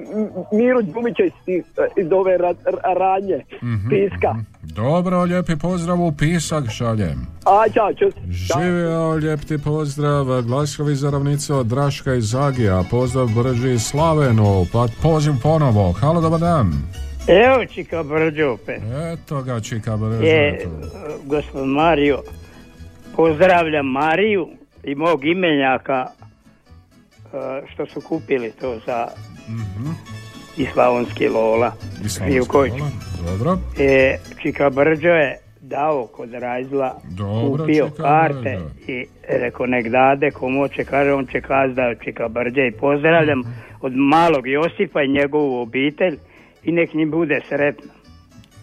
Miru 0.57 0.83
Đumića 0.83 1.25
iz, 1.25 1.65
e, 1.79 2.01
iz 2.01 2.13
ove 2.13 2.39
ra, 2.39 2.55
ra- 2.65 2.95
radnje. 2.99 3.39
Mhm, 3.63 3.89
Tiska. 3.89 4.35
Dobro, 4.63 5.23
lijepi 5.23 5.57
pozdrav 5.57 6.01
u 6.01 6.13
pisak 6.13 6.65
šaljem. 6.71 7.27
A, 7.47 7.69
čao, 7.75 7.95
čus. 7.95 8.15
Živio, 8.31 9.11
lijep 9.11 9.41
ti 9.41 9.59
pozdrav, 9.65 10.43
glasovi 10.43 10.95
za 10.95 11.11
ravnicu 11.11 11.55
od 11.57 11.67
Draška 11.67 12.15
iz 12.15 12.25
Zagija, 12.25 12.85
pozdrav 12.91 13.27
Brđi 13.37 13.73
i 13.73 13.79
Slavenu, 13.79 14.67
pa 14.73 14.87
poziv 15.03 15.33
ponovo, 15.43 15.93
halo, 15.93 16.21
dobar 16.21 16.41
dan. 16.41 16.73
Evo 17.29 17.67
Čika 17.75 18.03
Brđo 18.03 18.51
opet. 18.53 18.83
Eto 19.13 19.43
ga, 19.43 19.61
Čika 19.61 19.97
Brđe. 19.97 20.27
Je, 20.27 20.67
gospod 21.25 21.67
Mario, 21.67 22.19
pozdravljam 23.17 23.87
Mariju 23.87 24.49
i 24.85 24.95
mog 24.95 25.24
imenjaka 25.24 26.07
e, 26.07 27.66
što 27.72 27.87
su 27.87 28.01
kupili 28.01 28.53
to 28.61 28.78
za 28.87 29.09
i 30.57 30.66
Slavonski 30.66 31.28
Lola. 31.28 31.72
I 32.05 32.09
Slavonski. 32.09 32.57
Lola, 32.57 32.91
Dobro. 33.26 33.59
E, 33.78 34.18
Čika 34.43 34.70
Brđo 34.70 35.09
je 35.09 35.39
dao 35.61 36.07
kod 36.07 36.33
Rajzla, 36.33 37.01
Dobro, 37.11 37.57
kupio 37.57 37.89
Čika 37.89 38.03
karte 38.03 38.59
Brđo. 38.59 38.93
i 38.93 39.07
rekao 39.28 39.66
nek 39.66 39.89
dade 39.89 40.31
komu 40.31 40.68
će, 40.68 40.85
kaže 40.85 41.12
on 41.12 41.26
će 41.26 41.41
kaz 41.41 41.74
da 41.74 41.83
je 41.83 41.99
Čika 42.05 42.28
Brđe 42.28 42.66
i 42.66 42.72
pozdravljam 42.72 43.43
od 43.81 43.93
malog 43.97 44.47
Josipa 44.47 45.03
i 45.03 45.09
njegovu 45.09 45.61
obitelj 45.62 46.18
i 46.64 46.72
nek 46.72 46.95
njim 46.95 47.11
bude 47.11 47.41
sretno. 47.49 47.91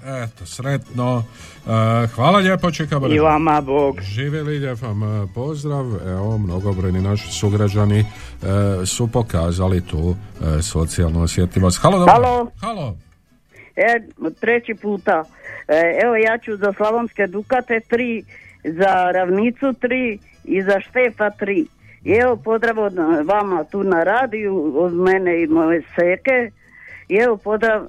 Eto, 0.07 0.45
sretno. 0.45 1.23
E, 1.23 2.07
hvala 2.07 2.37
lijepo, 2.37 2.67
Brđe. 3.01 3.15
I 3.15 3.19
vama 3.19 3.61
Bog. 3.61 4.01
Živjeli, 4.01 4.59
lijep 4.59 4.81
vam 4.81 5.03
e, 5.03 5.27
pozdrav. 5.35 5.85
Evo, 6.07 6.37
mnogobrojni 6.37 7.01
naši 7.01 7.31
sugrađani 7.31 7.99
e, 7.99 8.05
su 8.85 9.07
pokazali 9.11 9.81
tu 9.81 10.15
socijalnu 10.61 11.23
osjetljivost. 11.23 11.81
Halo, 11.81 11.99
dobro. 11.99 12.13
Halo. 12.13 12.51
Halo. 12.61 12.97
E, 13.75 13.99
treći 14.39 14.73
puta. 14.73 15.23
E, 15.67 15.99
evo 16.03 16.15
ja 16.15 16.37
ću 16.37 16.57
za 16.57 16.73
Slavonske 16.73 17.27
Dukate 17.27 17.79
tri, 17.89 18.23
za 18.63 19.11
Ravnicu 19.11 19.73
tri 19.73 20.19
i 20.43 20.63
za 20.63 20.79
Štefa 20.79 21.29
tri. 21.29 21.65
I 22.03 22.11
evo 22.11 22.35
pozdrav 22.35 22.79
od 22.79 22.93
vama 23.25 23.63
tu 23.63 23.83
na 23.83 24.03
radiju, 24.03 24.73
od 24.77 24.93
mene 24.93 25.43
i 25.43 25.47
moje 25.47 25.81
seke. 25.95 26.51
I 27.09 27.15
evo 27.15 27.37
pozdrav 27.37 27.87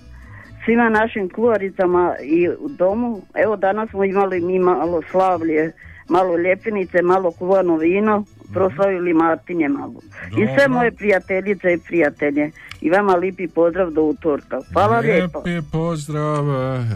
svima 0.69 0.89
našim 0.89 1.29
kuvaricama 1.29 2.17
i 2.23 2.49
u 2.49 2.69
domu. 2.69 3.23
Evo 3.35 3.57
danas 3.57 3.91
smo 3.91 4.05
imali 4.05 4.41
mi 4.41 4.59
malo 4.59 5.03
slavlje, 5.11 5.73
malo 6.09 6.37
ljepinice, 6.37 7.03
malo 7.03 7.31
kuvano 7.31 7.77
vino, 7.77 8.25
proslavili 8.53 9.15
Martinje 9.15 9.69
malo. 9.69 10.01
I 10.39 10.47
sve 10.57 10.69
moje 10.69 10.91
prijateljice 10.93 11.73
i 11.73 11.79
prijatelje. 11.79 12.51
I 12.81 12.91
vama 12.91 13.15
lipi 13.15 13.49
pozdrav 13.49 13.91
do 13.91 14.03
utorka. 14.03 14.61
Hvala 14.73 14.99
lijepo. 14.99 15.43
Lijepi 15.47 15.69
pozdrav, 15.73 16.45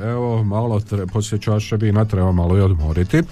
evo 0.04 0.42
malo 0.44 0.80
tre, 0.80 1.06
poslije 1.06 1.40
čaše 1.40 1.76
vina 1.76 2.04
treba 2.04 2.32
malo 2.32 2.58
i 2.58 2.60
odmoriti. 2.60 3.16
E, 3.18 3.22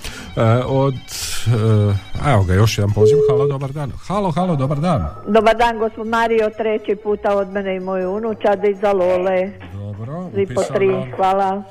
od, 0.67 0.95
e, 0.95 2.31
evo 2.33 2.45
ga 2.45 2.55
još 2.55 2.79
jedan 2.79 2.93
poziv, 2.93 3.17
halo, 3.31 3.47
dobar 3.47 3.73
dan. 3.73 3.93
Halo, 4.09 4.31
halo, 4.31 4.57
dobar 4.57 4.81
dan. 4.81 5.07
Dobar 5.29 5.57
dan, 5.57 5.79
gospod 5.79 6.07
Mario, 6.07 6.51
treći 6.59 6.97
puta 7.03 7.37
od 7.37 7.49
mene 7.49 7.77
i 7.77 7.81
moju 7.81 8.11
unučad 8.11 8.65
i 8.65 8.75
za 8.75 8.93
Lole. 8.93 9.51
Dobro, 9.75 10.31
Svi 10.35 10.47
po 10.47 10.53
upisano. 10.53 10.79
tri, 10.79 11.13
hvala. 11.17 11.63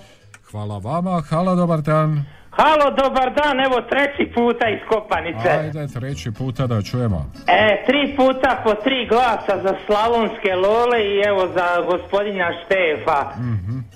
Hvala 0.52 0.78
vama, 0.78 1.22
halo, 1.30 1.56
dobar 1.56 1.82
dan. 1.82 2.26
Halo, 2.62 2.91
dobar 2.91 3.34
dan, 3.34 3.60
evo 3.60 3.82
treći 3.91 4.32
puta 4.36 4.66
iz 4.70 4.82
Kopanice. 4.89 5.49
Ajde, 5.49 5.88
treći 5.99 6.32
puta 6.32 6.68
da 6.68 6.82
čujemo. 6.82 7.32
E, 7.47 7.84
tri 7.88 8.16
puta 8.18 8.62
po 8.64 8.74
tri 8.74 9.07
glasa 9.07 9.55
za 9.64 9.74
slavonske 9.86 10.51
lole 10.55 10.99
i 11.12 11.14
evo 11.30 11.47
za 11.57 11.68
gospodina 11.91 12.47
Štefa. 12.60 13.20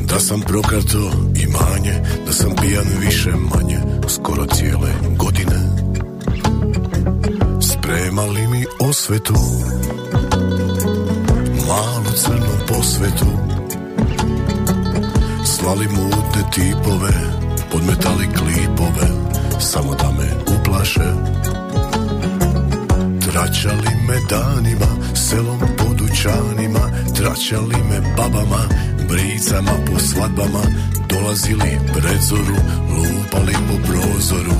Da 0.10 0.20
sam 0.20 0.42
prokarto 0.42 1.12
imanje 1.36 1.94
Da 2.26 2.34
sam 2.34 2.56
pijan 2.62 2.86
više 3.00 3.30
manje 3.30 3.80
Skoro 4.08 4.46
cijele 4.46 4.92
godine. 5.18 5.60
Spremali 7.62 8.48
mi 8.48 8.66
osvetu? 8.80 9.34
Malu 11.68 12.12
crnu 12.16 12.68
posvetu. 12.68 13.26
Slali 15.46 15.88
mutne 15.88 16.44
tipove 16.54 17.14
Podmetali 17.72 18.28
klipove 18.28 19.08
Samo 19.60 19.96
da 19.96 20.12
me 20.12 20.56
uplaše. 20.60 21.14
Tračali 23.32 23.96
me 24.08 24.20
danima, 24.30 25.16
selom 25.16 25.60
po 25.78 25.94
dućanima 25.94 26.80
Tračali 27.16 27.76
me 27.90 28.14
babama, 28.18 28.60
bricama 29.10 29.72
po 29.86 30.00
svadbama 30.00 30.64
Dolazili 31.10 31.80
pred 31.94 32.22
zoru, 32.22 32.60
lupali 32.90 33.54
po 33.68 33.76
prozoru. 33.88 34.56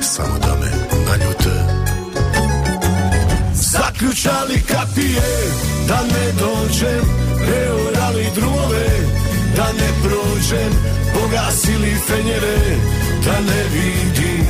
Samo 0.00 0.38
da 0.38 0.54
me 0.60 0.70
naljute. 1.06 1.56
Za 3.54 3.78
Zaključali 3.78 4.62
kapije 4.62 5.28
da 5.88 6.00
ne 6.02 6.26
dođem 6.38 7.04
Preorali 7.46 8.26
drumove 8.34 8.88
da 9.56 9.66
ne 9.72 9.90
prođem 10.02 10.72
Pogasili 11.14 11.94
fenjere 12.06 12.58
da 13.24 13.40
ne 13.40 13.62
vidim. 13.74 14.46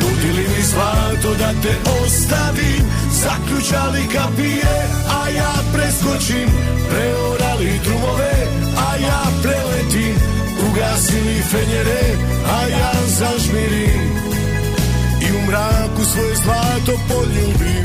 Nudili 0.00 0.48
mi 0.48 0.62
zlato 0.62 1.34
da 1.38 1.52
te 1.62 1.74
ostavim. 2.04 2.84
Zaključali 3.22 4.02
kapije, 4.12 4.74
a 5.08 5.28
ja 5.28 5.52
preskočim 5.72 6.48
Preorali 6.90 7.80
drumove, 7.84 8.61
a 8.76 8.96
ja 8.96 9.22
preletim 9.42 10.32
Ugasili 10.70 11.42
fenjere, 11.42 12.16
a 12.46 12.68
ja 12.68 12.92
zažmirim. 13.06 14.12
I 15.20 15.32
u 15.36 15.46
mraku 15.46 16.04
svoje 16.04 16.36
zlato 16.36 17.00
poljubim. 17.08 17.82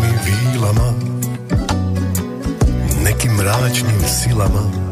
Mi 0.00 0.52
vilama 0.52 0.92
Nekim 3.04 3.32
mračnim 3.32 4.00
silama 4.06 4.91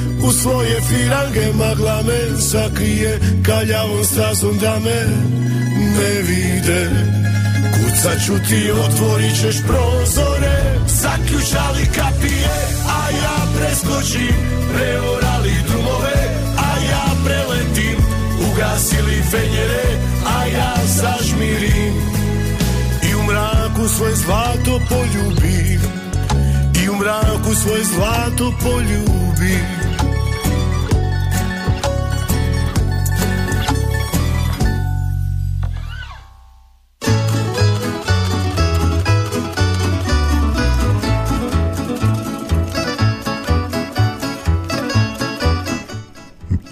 U 0.23 0.31
svoje 0.31 0.81
firange 0.81 1.53
magla 1.53 2.01
me 2.01 2.41
sakrije 2.41 3.19
Kaljavom 3.45 4.05
stazom 4.05 4.57
da 4.57 4.79
me 4.79 5.05
ne 5.97 6.21
vide 6.21 6.89
Kucat 7.73 8.25
ću 8.25 8.33
ti, 8.49 8.71
otvorit 8.71 9.35
ćeš 9.41 9.55
prozore. 9.67 10.57
Zaključali 10.87 11.85
kapije, 11.95 12.55
a 12.87 13.09
ja 13.09 13.37
preskočim. 13.57 14.35
Preorali 14.73 15.53
drumove, 15.67 16.19
a 16.57 16.69
ja 16.91 17.05
preletim. 17.25 17.97
Ugasili 18.51 19.21
fenjere, 19.31 19.85
a 20.37 20.45
ja 20.45 20.73
zažmirim. 20.85 21.93
I 23.09 23.15
u 23.15 23.23
mraku 23.23 23.87
svoje 23.97 24.15
zlato 24.15 24.79
poljubim. 24.89 25.81
I 26.83 26.89
u 26.89 26.95
mraku 26.95 27.55
svoje 27.55 27.83
zlato 27.83 28.53
poljubim 28.63 29.80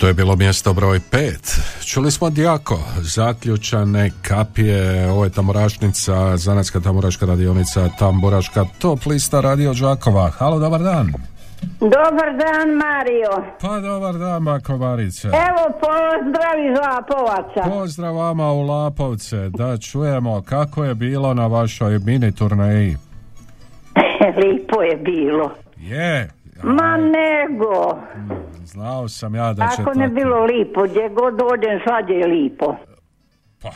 je 0.10 0.14
bilo 0.14 0.36
mjesto 0.36 0.74
broj 0.74 1.00
pet. 1.12 1.60
Čuli 1.86 2.12
smo 2.12 2.30
Dijako, 2.30 2.80
zaključane 2.98 4.12
kapije, 4.22 5.12
ovo 5.12 5.24
je 5.24 5.30
Tamburašnica, 5.30 6.38
Zanetska 6.38 6.80
tamburaška 6.80 7.26
radionica, 7.26 7.90
Tamburaška 8.00 8.66
top 8.80 9.06
lista 9.06 9.42
radio 9.42 9.74
Đakova. 9.74 10.30
Halo, 10.30 10.60
dobar 10.60 10.82
dan. 10.82 11.14
Dobar 11.80 12.30
dan, 12.38 12.70
Mario. 12.70 13.54
Pa 13.62 13.80
dobar 13.80 14.18
dan, 14.18 14.44
Makovarice. 14.44 15.28
Evo, 15.28 15.80
pozdrav 15.80 16.56
iz 16.70 16.78
Lapovaca. 16.78 17.70
Pozdrav 17.70 18.16
vama 18.16 18.52
u 18.52 18.62
Lapovce, 18.62 19.50
da 19.50 19.78
čujemo 19.78 20.42
kako 20.42 20.84
je 20.84 20.96
bilo 20.96 21.34
na 21.34 21.48
vašoj 21.48 22.00
mini 22.00 22.32
turneji. 22.32 22.98
Lipo 24.42 24.82
je 24.82 24.98
bilo. 24.98 25.52
Je, 25.78 26.30
Ma 26.64 26.98
nego. 26.98 28.00
znao 28.64 29.08
sam 29.08 29.36
ja 29.36 29.54
da 29.54 29.68
će 29.76 29.82
Ako 29.82 29.94
ne 29.94 30.06
tako. 30.06 30.16
bilo 30.16 30.44
lipo, 30.46 30.84
gdje 30.84 31.10
god 31.10 31.34
dođem, 31.36 31.80
sad 31.88 32.10
je 32.10 32.28
lipo. 32.28 32.76
Pa, 33.62 33.70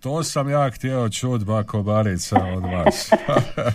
to 0.00 0.22
sam 0.22 0.48
ja 0.50 0.70
htio 0.70 1.08
čut, 1.08 1.44
Bakobarica, 1.44 2.36
od 2.56 2.62
vas. 2.62 3.12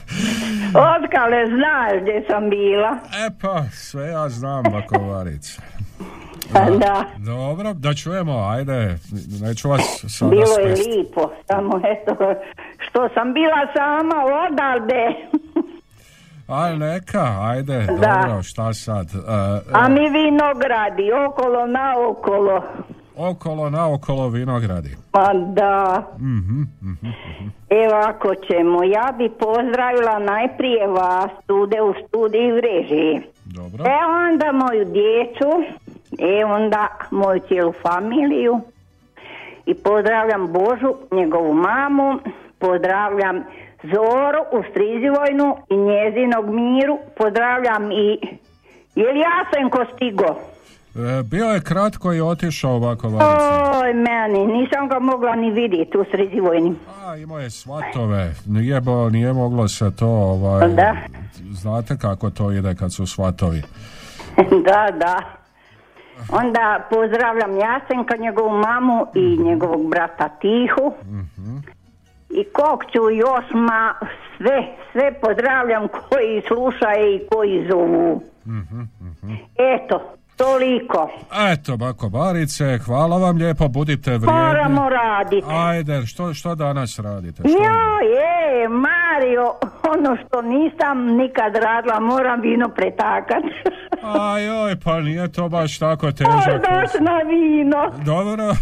Otkale 0.95 1.45
znaš 1.47 2.01
gdje 2.01 2.25
sam 2.29 2.49
bila. 2.49 2.89
E 3.27 3.29
pa, 3.41 3.63
sve 3.71 4.07
ja 4.07 4.29
znam, 4.29 4.63
Bakovarica. 4.63 5.61
Da. 6.53 7.05
Dobro, 7.17 7.73
da 7.73 7.93
čujemo, 7.93 8.47
ajde, 8.49 8.97
neću 9.41 9.69
vas 9.69 10.05
sada 10.07 10.29
Bilo 10.29 10.57
je 10.59 10.75
lipo, 10.75 11.31
samo 11.47 11.81
eto, 11.85 12.15
što 12.77 13.09
sam 13.13 13.33
bila 13.33 13.67
sama 13.75 14.15
odavde. 14.49 15.15
Aj, 16.49 16.77
neka, 16.77 17.37
ajde, 17.41 17.77
Da. 17.77 17.93
dobro, 18.23 18.43
šta 18.43 18.73
sad? 18.73 19.07
E, 19.07 19.19
A 19.73 19.89
mi 19.89 20.09
vinogradi, 20.09 21.03
okolo 21.27 21.65
na 21.67 21.93
okolo. 21.99 22.63
okolo, 23.17 23.69
naokolo 23.69 24.27
vinogradi. 24.29 24.95
Pa 25.11 25.33
da, 25.33 26.03
Mhm, 26.17 26.61
mhm, 26.81 26.91
mhm. 27.03 27.49
evo 27.71 27.95
ako 27.97 28.35
ćemo, 28.37 28.83
ja 28.85 29.13
bi 29.17 29.29
pozdravila 29.29 30.19
najprije 30.21 30.87
vas, 30.87 31.31
stude 31.43 31.81
u 31.81 31.93
studiji 31.99 32.51
režiji. 32.51 33.21
Dobro. 33.45 33.83
E 33.85 33.95
onda 34.23 34.51
moju 34.53 34.85
djecu, 34.85 35.63
e 36.19 36.45
onda 36.45 36.87
moju 37.11 37.39
cijelu 37.39 37.73
familiju 37.73 38.61
i 39.65 39.73
pozdravljam 39.75 40.47
Božu, 40.47 40.93
njegovu 41.11 41.53
mamu, 41.53 42.19
pozdravljam 42.59 43.43
Zoru 43.83 44.41
u 44.51 44.63
Strizivojnu 44.71 45.57
i 45.69 45.77
njezinog 45.77 46.45
miru, 46.49 46.97
pozdravljam 47.17 47.91
i 47.91 48.19
je 48.95 49.13
li 49.13 49.19
Jasenko 49.19 49.85
stigo? 49.95 50.25
E, 50.95 51.23
bio 51.23 51.45
je 51.45 51.61
kratko 51.61 52.13
i 52.13 52.21
otišao 52.21 52.79
Bakovarica. 52.79 53.79
Oj, 53.81 53.93
meni, 53.93 54.47
nisam 54.47 54.87
ga 54.87 54.99
mogla 54.99 55.35
ni 55.35 55.51
vidjeti 55.51 55.97
u 55.97 56.03
Strizivojni. 56.03 56.75
A, 57.05 57.15
imao 57.15 57.39
je 57.39 57.49
svatove, 57.49 58.33
nije, 58.45 58.81
bo, 58.81 59.09
nije 59.09 59.33
moglo 59.33 59.67
se 59.67 59.95
to, 59.95 60.07
ovaj, 60.07 60.69
Da. 60.69 60.95
znate 61.51 61.97
kako 61.97 62.29
to 62.29 62.51
ide 62.51 62.75
kad 62.75 62.93
su 62.93 63.05
svatovi. 63.05 63.61
da, 64.67 64.91
da. 64.97 65.21
Onda 66.31 66.87
pozdravljam 66.89 67.57
Jasenka, 67.57 68.15
njegovu 68.17 68.49
mamu 68.57 69.05
i 69.15 69.37
njegovog 69.43 69.89
brata 69.89 70.29
Tihu. 70.29 70.93
I 72.29 72.43
kog 72.43 72.83
ću 72.91 73.09
još 73.09 73.45
ma 73.53 73.93
sve, 74.37 74.67
sve 74.91 75.13
pozdravljam 75.21 75.87
koji 75.87 76.41
slušaju 76.47 77.15
i 77.15 77.27
koji 77.31 77.67
zovu. 77.69 78.21
Eto, 79.75 80.01
toliko. 80.37 81.09
Eto, 81.51 81.77
Bako 81.77 82.09
Barice, 82.09 82.77
hvala 82.85 83.17
vam 83.17 83.37
lijepo, 83.37 83.67
budite 83.67 84.11
vrijedni. 84.11 84.33
Moramo 84.33 84.89
raditi. 84.89 85.47
Ajde, 85.49 86.05
što, 86.05 86.33
što 86.33 86.55
danas 86.55 86.99
radite? 86.99 87.41
Što? 87.41 87.49
Jo, 87.49 88.09
je, 88.09 88.69
Mario, 88.69 89.53
ono 89.95 90.17
što 90.27 90.41
nisam 90.41 91.05
nikad 91.05 91.55
radila, 91.55 91.99
moram 91.99 92.41
vino 92.41 92.69
pretakat. 92.69 93.43
Ajoj, 94.33 94.75
pa 94.83 94.99
nije 94.99 95.31
to 95.31 95.49
baš 95.49 95.79
tako 95.79 96.11
težak. 96.11 96.63
Na 96.99 97.17
vino. 97.17 97.91
Dobro. 98.05 98.53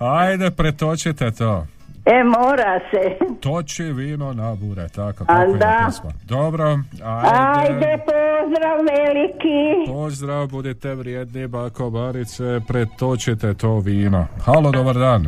Ajde, 0.20 0.50
pretočite 0.50 1.30
to. 1.30 1.66
E, 2.06 2.24
mora 2.24 2.80
se. 2.90 3.16
Toči 3.40 3.82
vino 3.84 4.32
na 4.32 4.54
bure, 4.54 4.88
tako 4.88 5.24
A, 5.24 5.26
kako 5.26 5.52
je 5.52 5.58
da. 5.58 5.90
Dobro, 6.24 6.78
ajde. 7.04 7.60
Ajde, 7.60 7.98
pozdrav 7.98 8.76
veliki. 8.78 9.92
Pozdrav, 9.92 10.46
budite 10.46 10.94
vrijedni 10.94 11.46
bako 11.46 11.90
Barice, 11.90 12.60
pretočite 12.68 13.54
to 13.54 13.78
vino. 13.78 14.26
Halo, 14.44 14.70
dobar 14.72 14.94
dan. 14.94 15.26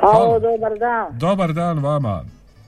Halo, 0.00 0.38
dobar 0.40 0.78
dan. 0.78 1.18
Dobar 1.18 1.52
dan 1.52 1.78
vama. 1.78 2.22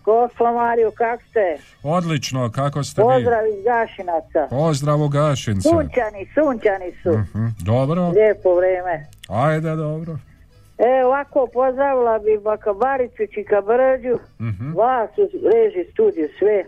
Gosla 0.05 0.53
Mariju, 0.53 0.91
kak 0.91 1.21
ste? 1.23 1.57
Odlično, 1.83 2.51
kako 2.51 2.85
ste 2.85 3.03
vi? 3.03 3.05
Pozdrav 3.05 3.47
iz 3.49 3.65
Gašinaca. 3.65 4.47
Pozdrav 4.51 5.03
u 5.03 5.09
Gašince. 5.09 5.69
Sunčani, 5.69 6.27
sunčani 6.35 6.93
su. 7.03 7.11
Mhm, 7.11 7.47
Dobro, 7.61 8.09
Lijepo 8.09 8.55
vreme. 8.55 9.07
ajde, 9.29 9.77
dobro. 9.77 10.17
E, 10.81 11.05
ovako 11.05 11.49
pozdravila 11.53 12.19
bi 12.19 12.39
baka 12.41 12.73
Baricu, 12.75 13.23
Čika 13.35 13.61
Brđu, 13.61 14.19
Mhm. 14.41 14.73
vas 14.73 15.11
u 15.19 15.23
reži 15.47 15.91
studiju, 15.93 16.29
sve. 16.39 16.65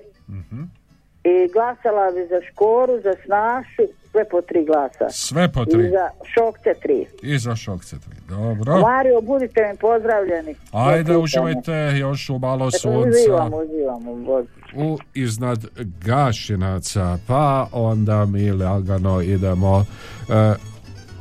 I 1.24 1.52
glasala 1.52 2.10
bi 2.10 2.26
za 2.26 2.40
Škoru, 2.42 2.92
za 3.00 3.14
Snašu, 3.24 3.82
sve 4.10 4.24
po 4.24 4.40
tri 4.40 4.64
glasa. 4.64 5.06
Sve 5.10 5.48
po 5.48 5.62
I 5.62 5.66
tri. 5.66 5.90
za 5.90 6.08
Šokce 6.24 6.74
tri. 6.82 7.06
I 7.22 7.38
za 7.38 7.56
šokce 7.56 7.96
tri. 7.98 8.16
Dobro. 8.28 8.80
Mario, 8.80 9.20
budite 9.22 9.60
mi 9.62 9.78
pozdravljeni. 9.78 10.54
Ajde, 10.72 11.16
uživajte 11.16 11.72
još 11.96 12.30
u 12.30 12.38
malo 12.38 12.70
sunca. 12.70 13.08
Uživamo, 13.10 13.56
uživamo. 13.58 14.14
Bog. 14.16 14.46
u 14.76 14.98
iznad 15.14 15.58
Gašinaca, 16.04 17.18
pa 17.26 17.66
onda 17.72 18.24
mi 18.24 18.50
lagano 18.52 19.20
idemo 19.22 19.84
e, 20.28 20.54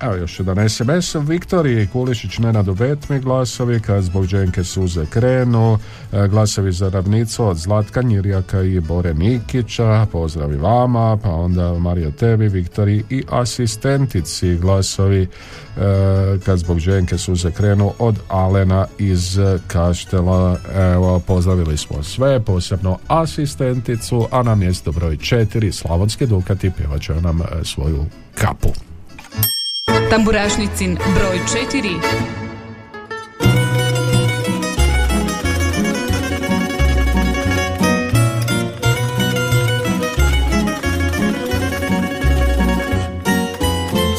Evo 0.01 0.15
još 0.15 0.39
jedan 0.39 0.69
SMS 0.69 1.15
Viktoriji 1.15 1.87
Kulišić 1.87 2.37
Nenadu 2.37 2.73
Betmi 2.73 3.19
glasovi 3.19 3.79
kad 3.79 4.03
zbog 4.03 4.27
Dženke 4.27 4.63
suze 4.63 5.05
krenu. 5.05 5.77
E, 6.13 6.27
glasovi 6.27 6.71
za 6.71 6.89
ravnicu 6.89 7.45
od 7.45 7.57
Zlatka 7.57 8.01
Njirjaka 8.01 8.61
i 8.61 8.79
Bore 8.79 9.13
Nikića 9.13 10.07
pozdravi 10.11 10.57
vama 10.57 11.17
pa 11.23 11.29
onda 11.29 11.73
Marija 11.73 12.11
tebi 12.11 12.47
Viktoriji 12.47 13.03
i 13.09 13.23
asistentici. 13.29 14.55
Glasovi 14.55 15.21
e, 15.21 15.27
kad 16.45 16.59
zbog 16.59 16.79
Dženke 16.79 17.17
suze 17.17 17.51
krenu 17.51 17.93
od 17.99 18.19
Alena 18.27 18.85
iz 18.99 19.39
Kaštela. 19.67 20.57
Evo 20.75 21.19
pozdravili 21.19 21.77
smo 21.77 22.03
sve 22.03 22.39
posebno 22.39 22.97
asistenticu 23.07 24.27
a 24.31 24.43
na 24.43 24.55
mjestu 24.55 24.91
broj 24.91 25.17
4 25.17 25.71
Slavonski 25.71 26.25
Dukati 26.25 26.71
pjevat 26.77 27.01
će 27.01 27.13
nam 27.13 27.41
e, 27.41 27.45
svoju 27.63 28.05
kapu 28.35 28.90
Tamburašnicin 30.11 30.97
broj 31.15 31.39
4. 31.71 31.99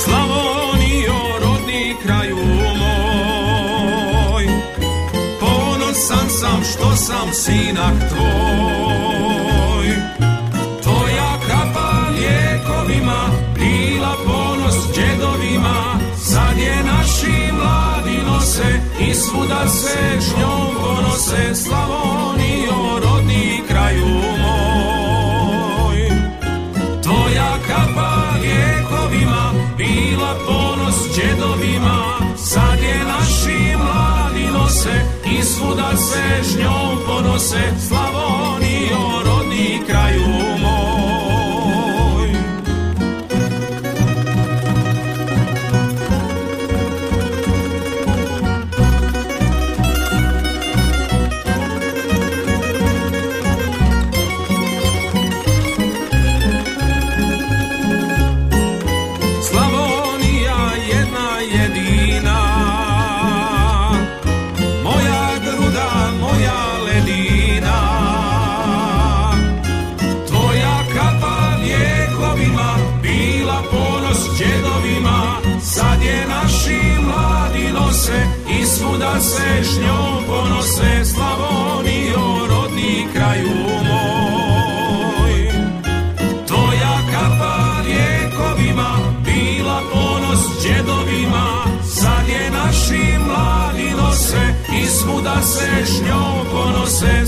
Slavonijo, 0.05 1.39
rodni 1.43 1.97
kraju 2.02 2.36
moj 4.27 4.47
Ponosan 5.40 6.31
sam 6.31 6.62
što 6.64 6.97
sam 6.97 7.32
sinak 7.32 8.09
tvoj 8.09 8.72
nose 18.53 18.81
I 19.01 19.15
svuda 19.15 19.69
se 19.69 20.20
s 20.20 20.37
njom 20.39 20.74
ponose 20.81 21.55
Slavonijo, 21.55 23.01
rodni 23.03 23.62
kraju 23.69 24.07
moj. 24.43 25.97
Tvoja 27.03 27.53
kapa 27.66 28.23
lijekovima 28.41 29.53
bila 29.77 30.35
ponos 30.47 30.97
džedovima. 31.15 32.19
Sad 32.37 32.79
je 32.83 33.05
naši 33.05 33.77
mladi 33.77 34.47
nose 34.53 35.01
i 35.39 35.43
svuda 35.43 35.97
se 35.97 36.43
s 36.43 36.59
njom 36.59 36.99
ponose. 37.07 37.62
Slavonijo, 37.89 38.61
svuda 95.43 95.86
se 95.86 95.86
s 95.86 96.02
njom 96.02 96.47
ponose 96.51 97.27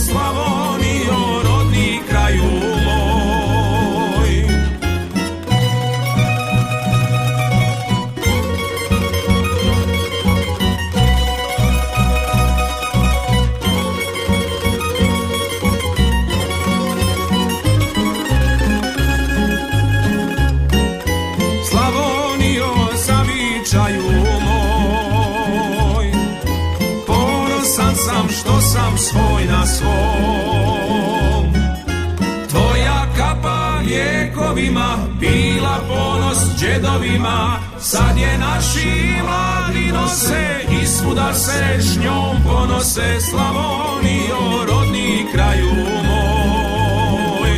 Ponos 35.88 36.38
džedovima. 36.58 37.58
Sad 37.80 38.18
je 38.18 38.38
naši 38.38 39.22
mladi 39.22 39.92
nose 39.92 40.60
I 40.82 40.86
se 41.34 41.78
s 41.78 41.96
njom 41.96 42.36
ponose 42.44 43.20
Slavonijo, 43.20 44.66
rodni 44.66 45.26
kraju 45.32 45.70
moj. 46.06 47.50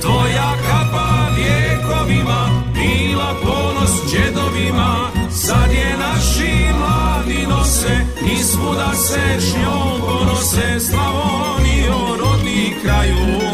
Tvoja 0.00 0.52
kapa 0.66 1.28
lijekovima 1.36 2.48
bila 2.74 3.34
ponos 3.42 4.12
džedovima. 4.12 5.10
Sad 5.30 5.72
je 5.72 5.96
naši 5.98 6.72
mladi 6.78 7.46
nose 7.46 7.96
i 8.32 8.42
svuda 8.42 8.94
se 8.94 9.40
s 9.40 9.54
njom 9.54 10.00
ponose 10.00 10.80
Slavonijo, 10.80 12.16
rodni 12.20 12.74
kraju 12.82 13.16
moj 13.16 13.53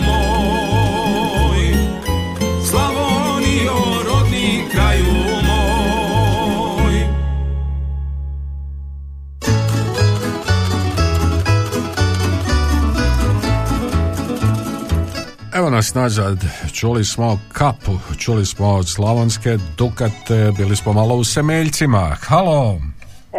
nas 15.80 15.94
nazad, 15.94 16.38
čuli 16.72 17.04
smo 17.04 17.38
kapu, 17.52 17.92
čuli 18.18 18.46
smo 18.46 18.68
od 18.68 18.88
Slavonske 18.88 19.58
Dukate, 19.78 20.52
bili 20.56 20.76
smo 20.76 20.92
malo 20.92 21.14
u 21.14 21.24
Semeljcima. 21.24 22.16
Halo! 22.20 22.80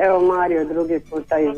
Evo 0.05 0.19
Mario 0.33 0.65
drugi 0.65 0.99
puta 1.09 1.39
iz 1.39 1.57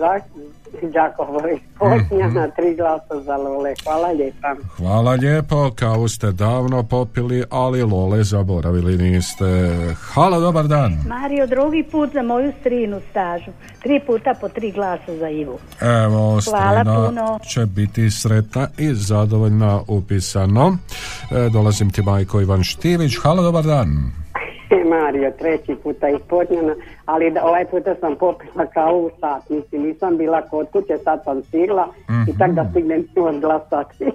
Zaš- 0.74 0.92
Đakovo 0.94 1.40
iz 1.50 1.60
Potnjana, 1.80 2.48
tri 2.50 2.76
glasa 2.76 3.22
za 3.22 3.38
Lole. 3.38 3.74
Hvala 3.84 4.08
lijepa. 4.10 4.56
Hvala 4.78 5.12
lijepo, 5.14 5.72
kavu 5.72 6.08
ste 6.08 6.32
davno 6.32 6.84
popili, 6.84 7.44
ali 7.50 7.84
Lole 7.84 8.24
zaboravili 8.24 8.98
niste. 9.00 9.46
Halo, 10.04 10.40
dobar 10.40 10.68
dan. 10.68 10.98
Mario, 11.08 11.48
drugi 11.48 11.84
put 11.84 12.14
za 12.14 12.22
moju 12.24 12.52
strinu 12.60 13.02
stažu. 13.12 13.52
Tri 13.80 14.00
puta 14.00 14.34
po 14.42 14.50
tri 14.50 14.72
glasa 14.72 15.16
za 15.16 15.30
Ivu. 15.30 15.60
Evo, 15.82 16.40
Hvala 16.42 16.42
Strina 16.82 16.84
puno. 16.98 17.40
će 17.44 17.66
biti 17.66 18.12
sretna 18.12 18.68
i 18.78 18.94
zadovoljna 18.94 19.82
upisano. 19.88 20.78
E, 21.32 21.50
dolazim 21.50 21.90
ti 21.90 22.02
majko 22.02 22.42
Ivan 22.42 22.64
Štivić. 22.64 23.18
Halo, 23.18 23.44
dobar 23.44 23.64
dan. 23.64 24.12
Mario, 24.86 25.32
treći 25.32 25.76
puta 25.76 26.10
iz 26.10 26.20
Potnjana, 26.30 26.76
ali 27.06 27.32
da, 27.32 27.46
ovaj 27.46 27.66
puta 27.66 27.96
sam 27.96 28.16
popila 28.16 28.66
kavu 28.66 29.00
u 29.00 29.10
satnici. 29.20 29.78
Nisam 29.78 30.18
bila 30.18 30.42
kod 30.42 30.68
kuće, 30.72 30.98
sad 30.98 31.24
sam 31.24 31.44
stigla 31.44 31.88
i 32.28 32.38
tak 32.38 32.52
da 32.52 32.66
stignem 32.70 33.08
odglasati. 33.18 34.06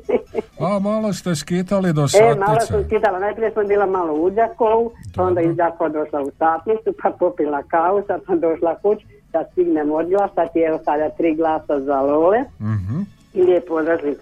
A 0.61 0.79
malo 0.79 1.13
ste 1.13 1.35
skitali 1.35 1.93
do 1.93 2.07
E, 2.15 2.35
malo 2.35 2.47
satnice. 2.55 2.67
sam 2.67 2.85
skidala, 2.85 3.19
najprije 3.19 3.51
sam 3.51 3.67
bila 3.67 3.87
malo 3.87 4.15
u 4.15 4.31
Đakovu, 4.31 4.91
pa 5.17 5.23
onda 5.23 5.41
iz 5.41 5.57
Đakova 5.57 5.89
došla 5.91 6.21
u 6.23 6.31
satnicu, 6.31 6.93
pa 7.03 7.11
popila 7.11 7.63
kavu, 7.63 8.03
sad 8.07 8.21
sam 8.27 8.41
došla 8.41 8.75
kuć 8.75 8.99
da 9.33 9.45
stignem 9.53 9.93
odglasati, 9.93 10.59
evo 10.59 10.79
sada 10.79 11.09
tri 11.09 11.35
glasa 11.35 11.81
za 11.81 12.01
Lole 12.01 12.39
Mhm. 12.61 13.01
I 13.39 13.43
lijep 13.43 13.69
pozdrav 13.69 13.99
svim 14.01 14.15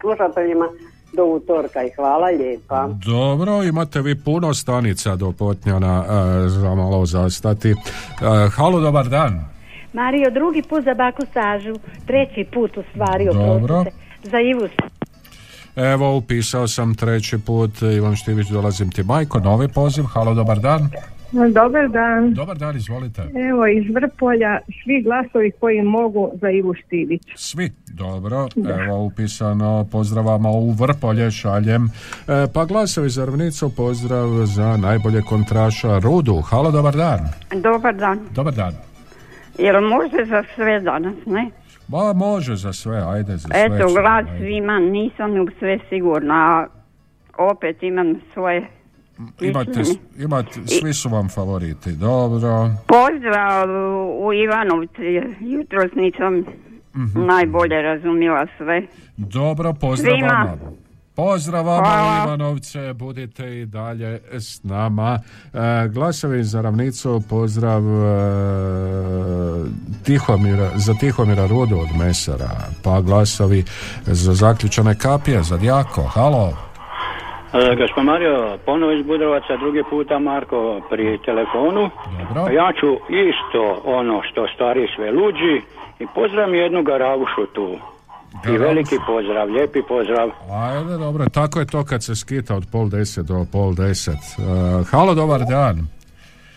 slušateljima, 0.00 0.68
do 1.12 1.24
utorka 1.24 1.82
i 1.82 1.90
hvala 1.96 2.26
lijepa. 2.26 2.88
Dobro, 3.06 3.62
imate 3.62 4.00
vi 4.02 4.14
puno 4.24 4.54
stanica 4.54 5.16
do 5.16 5.32
Potnjana 5.32 6.04
e, 6.04 6.48
za 6.48 6.74
malo 6.74 7.06
zastati. 7.06 7.70
E, 7.70 7.74
halo, 8.56 8.80
dobar 8.80 9.08
dan. 9.08 9.44
Mario, 9.92 10.30
drugi 10.30 10.62
put 10.62 10.84
za 10.84 10.94
baku 10.94 11.22
stažu. 11.30 11.74
Treći 12.06 12.50
put 12.54 12.76
u 12.76 12.82
stvari, 12.90 13.24
Dobro. 13.24 13.84
Za 14.22 14.40
Ivu 14.40 14.68
Evo, 15.76 16.16
upisao 16.16 16.68
sam 16.68 16.94
treći 16.94 17.38
put. 17.38 17.82
Ivan 17.82 18.16
Štivić, 18.16 18.48
dolazim 18.48 18.90
ti 18.90 19.02
majko. 19.02 19.40
Novi 19.40 19.68
poziv. 19.68 20.04
Halo, 20.04 20.34
dobar 20.34 20.58
dan. 20.58 20.88
Dobar 21.34 21.88
dan. 21.88 22.34
Dobar 22.34 22.58
dan, 22.58 22.76
izvolite. 22.76 23.22
Evo 23.50 23.66
iz 23.66 23.94
Vrpolja 23.94 24.58
svi 24.84 25.02
glasovi 25.02 25.50
koji 25.60 25.82
mogu 25.82 26.30
za 26.40 26.50
Ivu 26.50 26.74
Štivić. 26.74 27.22
Svi, 27.36 27.70
dobro, 27.86 28.48
evo 28.84 29.04
upisano, 29.04 29.86
pozdravamo 29.92 30.50
u 30.52 30.70
Vrpolje, 30.70 31.30
šaljem. 31.30 31.84
E, 31.84 31.88
pa 32.54 32.64
glasovi 32.64 33.08
za 33.08 33.24
ravnicu, 33.24 33.76
pozdrav 33.76 34.28
za 34.44 34.76
najbolje 34.76 35.22
kontraša 35.22 35.98
Rudu. 35.98 36.40
Halo, 36.40 36.70
dobar 36.70 36.94
dan. 36.96 37.18
Dobar 37.62 37.94
dan. 37.94 38.18
Dobar 38.34 38.54
dan. 38.54 38.72
Jel 39.58 39.80
može 39.80 40.24
za 40.24 40.42
sve 40.54 40.80
danas, 40.80 41.14
ne? 41.26 41.50
Ma 41.88 42.12
može 42.12 42.56
za 42.56 42.72
sve, 42.72 43.02
ajde 43.06 43.36
za 43.36 43.48
sve. 43.48 43.64
Eto, 43.64 43.94
glas 43.94 44.26
svima, 44.38 44.78
nisam 44.78 45.40
u 45.40 45.46
sve 45.58 45.78
sigurna, 45.88 46.34
a 46.34 46.66
opet 47.38 47.82
imam 47.82 48.14
svoje 48.32 48.66
Imate, 49.40 49.82
imate, 50.18 50.60
svi 50.68 50.94
su 50.94 51.08
vam 51.08 51.28
favoriti, 51.28 51.92
dobro. 51.92 52.70
Pozdrav 52.86 53.68
u 54.18 54.32
Ivanovci, 54.34 55.02
jutros 55.42 55.90
nisam 55.94 56.44
Mhm. 56.96 57.26
najbolje 57.26 57.82
razumjela 57.82 58.46
sve. 58.58 58.82
Dobro, 59.16 59.72
pozdrav 59.72 60.12
Svima. 60.12 60.28
vama. 60.28 60.56
Pozdrav 61.16 61.64
vama. 61.66 62.22
Ivanovce, 62.24 62.92
budite 62.94 63.60
i 63.60 63.66
dalje 63.66 64.20
s 64.30 64.62
nama. 64.62 65.18
E, 65.54 65.58
glasovi 65.88 66.44
za 66.44 66.60
ravnicu, 66.60 67.22
pozdrav 67.28 67.82
e, 67.84 69.64
Tihomira, 70.04 70.70
za 70.76 70.94
Tihomira 70.94 71.46
Rudu 71.46 71.76
od 71.76 71.88
Mesara, 71.96 72.50
pa 72.82 73.00
glasovi 73.00 73.64
za 74.06 74.34
zaključane 74.34 74.94
kapije, 74.94 75.42
za 75.42 75.56
Djako. 75.56 76.02
Halo. 76.04 76.52
E, 77.54 77.76
Gospod 77.76 78.04
Mario, 78.04 78.58
ponovo 78.66 78.92
iz 78.92 79.06
Budrovaca, 79.06 79.56
drugi 79.56 79.82
puta 79.90 80.18
Marko 80.18 80.80
pri 80.90 81.18
telefonu. 81.24 81.90
Dobro. 82.34 82.52
Ja 82.52 82.72
ću 82.80 82.90
isto 83.28 83.82
ono 83.84 84.22
što 84.22 84.46
stari 84.54 84.88
sve 84.96 85.10
luđi 85.10 85.62
i 85.98 86.06
pozdravim 86.14 86.54
jednu 86.54 86.82
garavušu 86.82 87.46
tu. 87.54 87.76
I 88.48 88.58
veliki 88.58 88.96
pozdrav, 89.06 89.48
lijepi 89.48 89.82
pozdrav. 89.88 90.30
Ajde, 90.50 90.96
dobro, 90.96 91.24
tako 91.28 91.60
je 91.60 91.66
to 91.66 91.84
kad 91.84 92.04
se 92.04 92.16
skita 92.16 92.56
od 92.56 92.64
pol 92.72 92.88
deset 92.88 93.26
do 93.26 93.46
pol 93.52 93.74
deset. 93.74 94.22
E, 94.38 94.42
halo, 94.90 95.14
dobar 95.14 95.40
dan. 95.40 95.76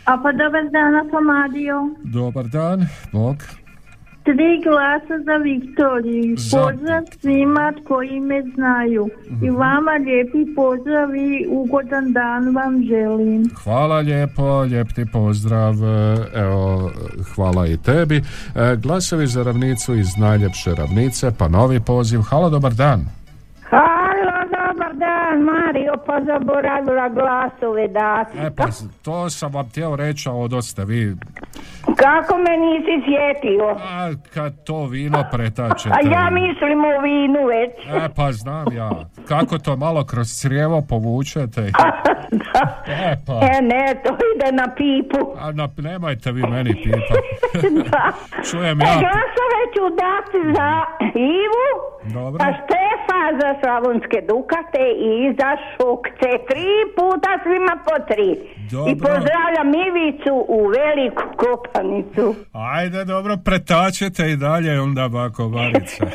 A 0.06 0.18
pa 0.24 0.32
dobar 0.32 0.64
dan, 0.76 1.10
Tomadio. 1.12 1.76
Dobar 2.04 2.46
dan, 2.46 2.80
Bog. 3.14 3.36
Tri 4.28 4.62
glasa 4.64 5.24
za 5.26 5.36
Viktoriju. 5.38 6.36
Za- 6.38 6.58
Pozdrav 6.58 7.04
svima 7.22 7.74
koji 7.88 8.20
me 8.20 8.44
znaju. 8.56 9.10
I 9.44 9.50
vama 9.50 9.92
lijepi 9.92 10.56
pozdrav 10.56 11.16
i 11.16 11.46
ugodan 11.50 12.14
dan 12.14 12.56
vam 12.56 12.84
želim. 12.84 13.50
Hvala 13.64 14.00
lijepo, 14.00 14.60
lijep 14.62 14.88
ti 14.88 15.06
pozdrav, 15.14 15.74
evo, 16.36 16.92
hvala 17.36 17.68
i 17.68 17.78
tebi. 17.78 18.18
E, 18.18 18.22
glasovi 18.76 19.28
za 19.28 19.44
ravnicu 19.44 19.96
iz 19.96 20.18
najljepše 20.18 20.76
ravnice, 20.76 21.32
pa 21.38 21.48
novi 21.48 21.80
poziv. 21.80 22.20
Halo, 22.22 22.50
dobar 22.50 22.74
dan. 22.74 23.06
Halo, 23.64 24.38
dobar 24.50 24.94
dan, 24.96 25.42
Mario, 25.44 25.94
pa 26.06 26.22
zaboravila 26.22 27.10
glasove 27.10 27.88
dati. 27.88 28.38
E, 28.38 28.52
pa 28.58 28.66
to 29.02 29.30
sam 29.30 29.52
vam 29.52 29.70
htio 29.70 29.96
reći, 29.96 30.30
a 30.30 30.34
odoste 30.34 30.86
vi. 30.86 31.16
Kako 31.98 32.38
me 32.38 32.58
nisi 32.58 32.96
sjetio? 33.06 33.66
A, 33.70 34.10
kad 34.34 34.64
to 34.64 34.86
vino 34.86 35.24
pretačete. 35.32 35.90
A 35.96 36.10
ja 36.12 36.30
mislim 36.32 36.86
o 36.86 37.02
vinu 37.02 37.46
već. 37.46 38.04
E, 38.04 38.10
pa 38.16 38.32
znam 38.32 38.66
ja. 38.74 38.90
Kako 39.28 39.58
to 39.58 39.76
malo 39.76 40.06
kroz 40.06 40.28
crijevo 40.42 40.82
povučete. 40.90 41.62
E, 42.88 43.16
pa. 43.28 43.34
E, 43.34 43.62
ne, 43.62 43.86
to 44.04 44.12
ide 44.36 44.52
na 44.52 44.68
pipu. 44.78 45.22
A 45.40 45.52
na, 45.52 45.70
nemojte 45.78 46.32
vi 46.32 46.42
meni 46.42 46.74
pipa. 46.84 47.16
da. 47.92 48.04
Čujem 48.50 48.82
E, 48.82 48.86
ja. 48.86 48.96
glasove 49.04 49.62
ću 49.76 49.84
dati 50.06 50.38
za 50.58 50.70
Ivu, 51.42 51.68
Dobro. 52.16 52.40
za 52.44 52.50
Stefa, 52.64 53.22
za 53.42 53.50
Slavonske 53.62 54.20
Dukate 54.30 54.86
i 55.12 55.14
za 55.40 55.52
Šukce. 55.72 56.30
Tri 56.50 56.70
puta 56.98 57.32
svima 57.44 57.74
po 57.88 57.96
tri. 58.10 58.30
Dobro. 58.72 58.92
I 58.92 58.94
pozdravljam 59.06 59.70
Ivicu 59.88 60.34
u 60.58 60.60
Veliku 60.78 61.24
Kopanicu. 61.88 62.36
Ajde, 62.52 63.06
dobro, 63.06 63.38
pretačete 63.38 64.32
i 64.32 64.36
dalje 64.36 64.82
onda 64.82 65.08
bako 65.08 65.50
Marica. 65.50 66.06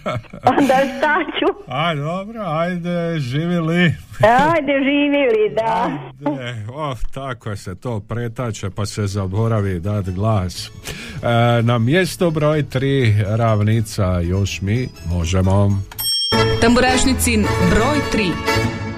Onda 0.58 0.74
šta 0.74 1.18
ću? 1.38 1.62
Ajde, 1.68 2.02
dobro, 2.02 2.40
ajde, 2.46 3.18
živjeli. 3.18 3.94
Ajde, 4.20 4.72
živjeli, 4.84 5.54
da. 5.54 5.90
E, 6.42 6.66
oh, 6.74 6.98
tako 7.14 7.56
se 7.56 7.74
to 7.74 8.00
pretače 8.00 8.70
pa 8.70 8.86
se 8.86 9.06
zaboravi 9.06 9.80
dat 9.80 10.10
glas. 10.10 10.66
E, 10.68 11.62
na 11.62 11.78
mjesto 11.78 12.30
broj 12.30 12.68
tri 12.68 13.14
ravnica 13.28 14.20
još 14.20 14.60
mi 14.60 14.88
možemo. 15.06 15.82
Tamburašnicin 16.60 17.46
broj 17.70 17.98
3. 18.12 18.91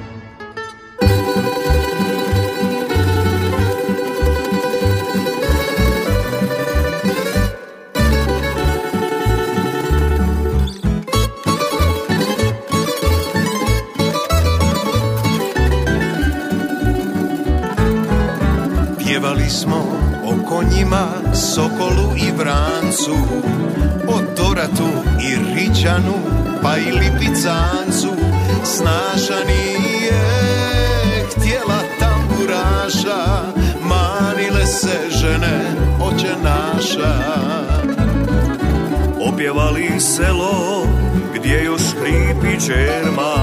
smo 19.54 19.76
o 20.24 20.48
konjima, 20.48 21.06
sokolu 21.34 22.16
i 22.16 22.30
vrancu, 22.38 23.16
o 24.08 24.20
doratu 24.36 24.88
i 25.20 25.36
riđanu, 25.54 26.14
pa 26.62 26.76
i 26.76 26.92
lipicancu. 26.92 28.08
Snaša 28.64 29.44
nije 29.46 30.20
htjela 31.30 31.80
tamburaša, 31.98 33.42
manile 33.80 34.66
se 34.66 34.98
žene 35.10 35.60
oče 36.00 36.34
naša. 36.42 37.14
Opjevali 39.28 40.00
selo 40.00 40.86
gdje 41.34 41.64
još 41.64 41.82
hripi 41.82 42.66
čerma 42.66 43.34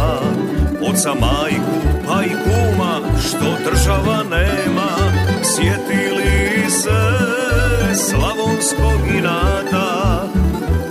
Oca 0.89 1.13
majku 1.13 1.81
pa 2.07 2.23
i 2.23 2.29
kuma 2.29 2.99
što 3.19 3.69
država 3.69 4.23
nema 4.23 5.20
Sjetili 5.55 6.69
se 6.69 7.01
slavonskog 7.95 9.15
inata 9.17 10.23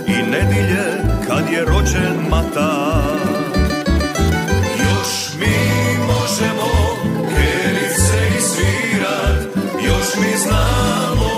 I 0.07 0.29
nedilje 0.29 0.85
kad 1.27 1.53
je 1.53 1.65
rođen 1.65 2.29
mata 2.29 3.03
Još 4.79 5.33
mi 5.39 5.57
možemo 6.07 6.71
kerice 7.29 8.37
i 8.37 8.41
svirat 8.41 9.41
Još 9.85 10.15
mi 10.17 10.37
znamo 10.37 11.31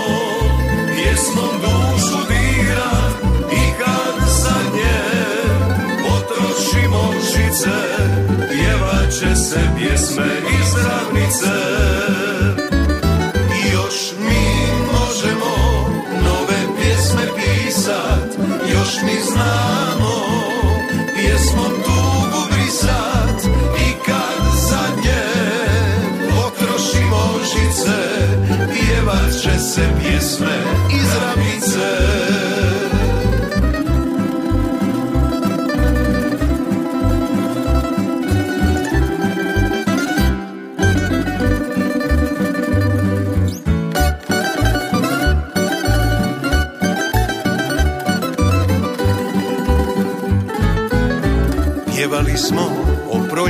pjesmom 0.94 1.54
dušu 1.62 2.18
dirat 2.28 3.14
I 3.52 3.72
kad 3.78 4.28
za 4.28 4.56
nje 4.74 5.02
potrošimo 6.02 7.12
žice 7.20 7.78
Pjevat 8.50 9.12
će 9.20 9.34
se 9.36 9.60
pjesme 9.78 10.26
iz 10.60 10.74
ravnice. 10.84 12.53
Mi 19.02 19.20
znamo 19.32 20.14
pjesmom 21.14 21.72
tugu 21.84 22.48
brisat 22.50 23.44
I 23.78 23.92
kad 24.06 24.52
zadnje 24.68 25.22
potrošimo 26.30 27.40
žice 27.42 27.98
Pjevat 28.72 29.32
će 29.42 29.58
se 29.58 29.88
pjesme 30.00 30.56
iz 30.90 31.08
ravnice 31.22 32.33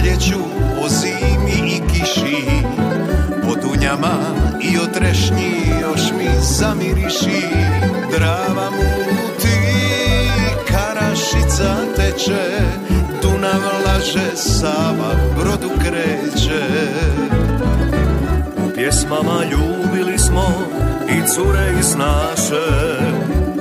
proljeću, 0.04 0.38
o 0.84 0.88
zimi 0.88 1.76
i 1.76 1.80
kiši. 1.88 2.44
O 3.48 3.54
dunjama 3.62 4.18
i 4.62 4.78
o 4.78 4.86
trešnji 4.94 5.54
još 5.80 6.00
mi 6.18 6.28
zamiriši. 6.40 7.42
Drava 8.16 8.70
muti, 8.70 9.58
karašica 10.68 11.76
teče 11.96 12.60
Dunav 13.22 13.62
laže, 13.86 14.36
Sava 14.36 15.14
brodu 15.38 15.70
kreće. 15.80 16.62
U 18.66 18.74
pjesmama 18.74 19.40
ljubili 19.44 20.18
smo 20.18 20.48
i 21.08 21.28
cure 21.28 21.72
iz 21.80 21.96
naše 21.96 22.64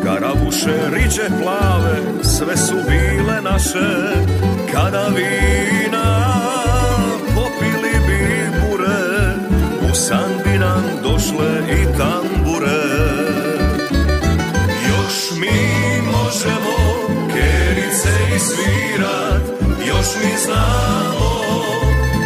Karabuše, 0.03 0.89
riđe 0.93 1.27
plave, 1.43 2.23
sve 2.23 2.57
su 2.57 2.75
bile 2.89 3.41
naše 3.41 4.13
Kada 4.73 5.07
vina 5.07 6.07
popili 7.35 7.95
bi 8.07 8.21
bure 8.59 9.35
U 9.91 9.95
san 9.95 10.31
bi 10.43 10.57
nam 10.59 10.83
došle 11.03 11.51
i 11.69 11.97
tambure. 11.97 12.83
Još 14.89 15.31
mi 15.39 15.59
možemo 16.11 16.75
kerice 17.33 18.35
i 18.35 18.39
svirat 18.39 19.41
Još 19.87 20.07
mi 20.23 20.37
znamo 20.45 21.31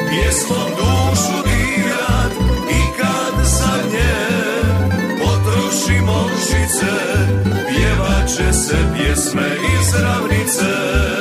pjesmom 0.09 0.69
dušu 0.77 1.43
dirat. 1.43 2.31
I 2.69 2.97
kad 2.97 3.45
zadnje 3.45 4.15
potrošimo 5.19 6.29
žice 6.39 6.93
Pjevat 7.67 8.27
će 8.27 8.53
se 8.53 8.77
pjesme 8.95 9.49
iz 9.79 10.01
ravnice 10.01 11.16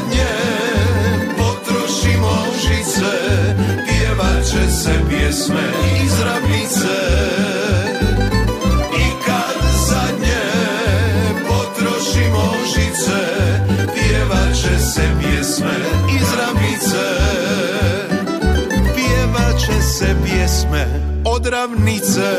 zadnje 0.00 0.26
potrošimo 1.36 2.44
žice 2.62 3.12
Pjevat 3.88 4.44
će 4.44 4.72
se 4.72 4.90
pjesme 5.08 5.62
iz 6.04 6.20
ravnice. 6.20 6.96
I 8.98 9.24
kad 9.26 9.56
zadnje 9.88 10.42
potrošimo 11.48 12.52
žice 12.74 13.20
Pjevat 13.94 14.54
će 14.54 14.78
se 14.78 15.02
pjesme 15.20 15.74
iz 16.20 16.28
ravnice. 16.38 17.06
Pjevat 18.94 19.60
će 19.60 19.82
se 19.82 20.16
pjesme 20.24 20.86
od 21.24 21.46
ravnice 21.46 22.30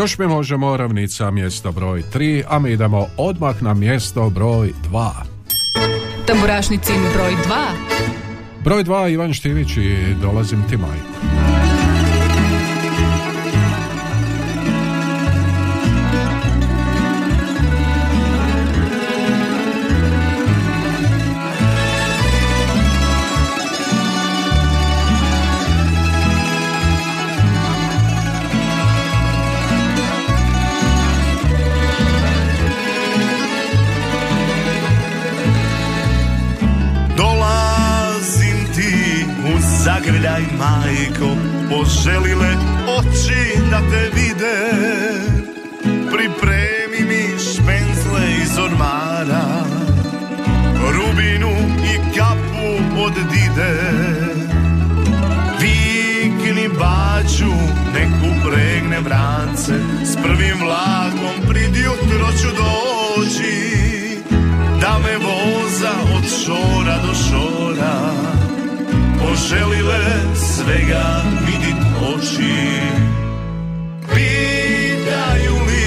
Još 0.00 0.18
mi 0.18 0.26
možemo 0.26 0.76
ravnica 0.76 1.30
mjesto 1.30 1.72
broj 1.72 2.02
3, 2.14 2.42
a 2.48 2.58
mi 2.58 2.70
idemo 2.70 3.06
odmah 3.16 3.62
na 3.62 3.74
mjesto 3.74 4.30
broj 4.30 4.72
2. 4.90 5.10
Tamburašnicin 6.26 6.96
broj 7.14 7.32
2. 7.32 7.34
Broj 8.64 8.84
2, 8.84 9.12
Ivan 9.12 9.32
Štivić 9.32 9.76
i 9.76 10.14
dolazim 10.22 10.62
ti 10.68 10.76
majku. 10.76 11.09
Zagrljaj 40.10 40.42
majko 40.58 41.36
Poželile 41.70 42.54
oči 42.98 43.60
da 43.70 43.78
te 43.78 44.10
vide. 44.14 44.58
Pripremi 45.84 47.08
mi 47.08 47.38
špenzle 47.38 48.22
iz 48.42 48.58
ormara 48.58 49.64
Rubinu 50.92 51.50
i 51.84 52.18
kapu 52.18 53.00
od 53.04 53.12
dide. 53.12 53.74
Vikni 55.60 56.68
baču, 56.68 57.52
neku 57.94 58.34
pregne 58.44 59.00
vrance 59.00 59.74
S 60.04 60.16
prvim 60.22 60.58
vlakom 60.60 61.48
prid 61.48 61.76
jutro 61.76 62.26
ću 62.40 62.48
doći 62.56 63.80
Da 64.80 64.98
me 64.98 65.16
voza 65.16 65.92
od 66.16 66.24
šora 66.44 66.98
do 67.06 67.14
šora 67.14 67.59
Poželile 69.30 70.02
svega 70.34 71.22
vidit 71.46 71.80
oči. 72.02 72.82
Pitaju 74.10 75.54
li 75.66 75.86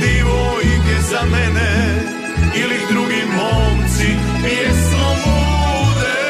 divojke 0.00 0.96
za 1.10 1.22
mene 1.24 1.72
Ili 2.54 2.78
drugi 2.90 3.22
momci 3.36 4.08
pjesmom 4.42 5.16
bude. 5.24 6.20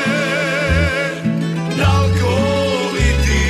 Da 1.78 2.00
li 2.02 3.08
ti 3.24 3.42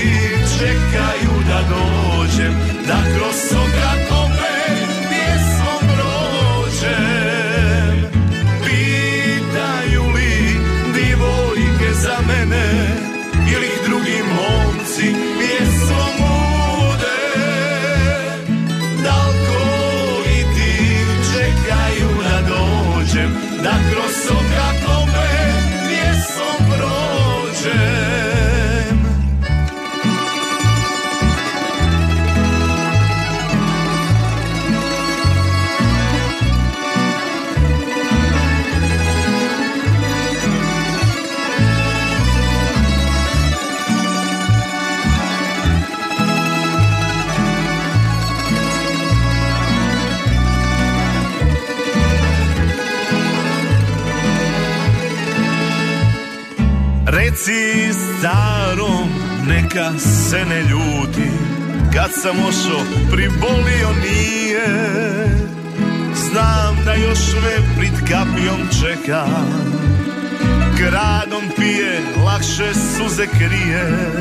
čekaju 0.59 1.35
da 1.49 1.61
dođem 1.69 2.55
Da 2.87 3.03
kroz 3.17 3.62
neka 59.75 59.99
se 59.99 60.45
ne 60.45 60.61
ljuti 60.61 61.31
Kad 61.95 62.11
sam 62.23 62.37
ošo 62.49 62.85
pribolio 63.13 63.89
nije 64.03 64.67
Znam 66.15 66.85
da 66.85 66.95
još 66.95 67.19
me 67.43 67.77
prid 67.77 67.95
kapijom 68.09 68.69
čeka 68.81 69.27
Gradom 70.79 71.43
pije, 71.57 72.01
lakše 72.25 72.75
suze 72.75 73.27
krije 73.27 74.13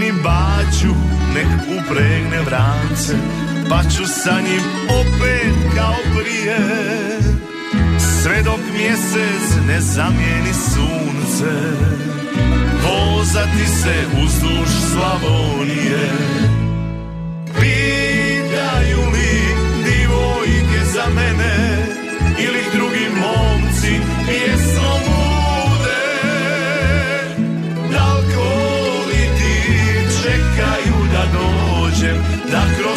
mi 0.00 0.12
baću, 0.12 0.94
nek 1.34 1.46
upregne 1.78 2.40
vrance, 2.40 3.14
pa 3.70 3.82
ću 3.82 4.06
sa 4.06 4.40
njim 4.40 4.62
opet 4.88 5.76
kao 5.76 5.94
prije. 6.16 6.58
Sve 7.98 8.42
dok 8.42 8.60
mjesec 8.76 9.66
ne 9.66 9.80
zamijeni 9.80 10.52
sunce, 10.52 11.50
vozati 12.82 13.66
se 13.66 13.94
uzduž 14.24 14.68
Slavonije. 14.92 16.10
Pitaju 17.60 19.00
li 19.12 19.32
divojke 19.84 20.84
za 20.94 21.06
mene 21.14 21.86
ili 22.38 22.62
drugi 22.74 23.06
momci 23.20 23.92
pjesmom 24.26 25.00
bude? 25.06 26.02
Da 27.92 28.14
li 28.14 28.24
li 29.06 29.22
ti 29.38 29.56
čekaju 30.22 31.06
da 31.12 31.24
dođem, 31.38 32.16
da 32.50 32.62
kroz 32.78 32.89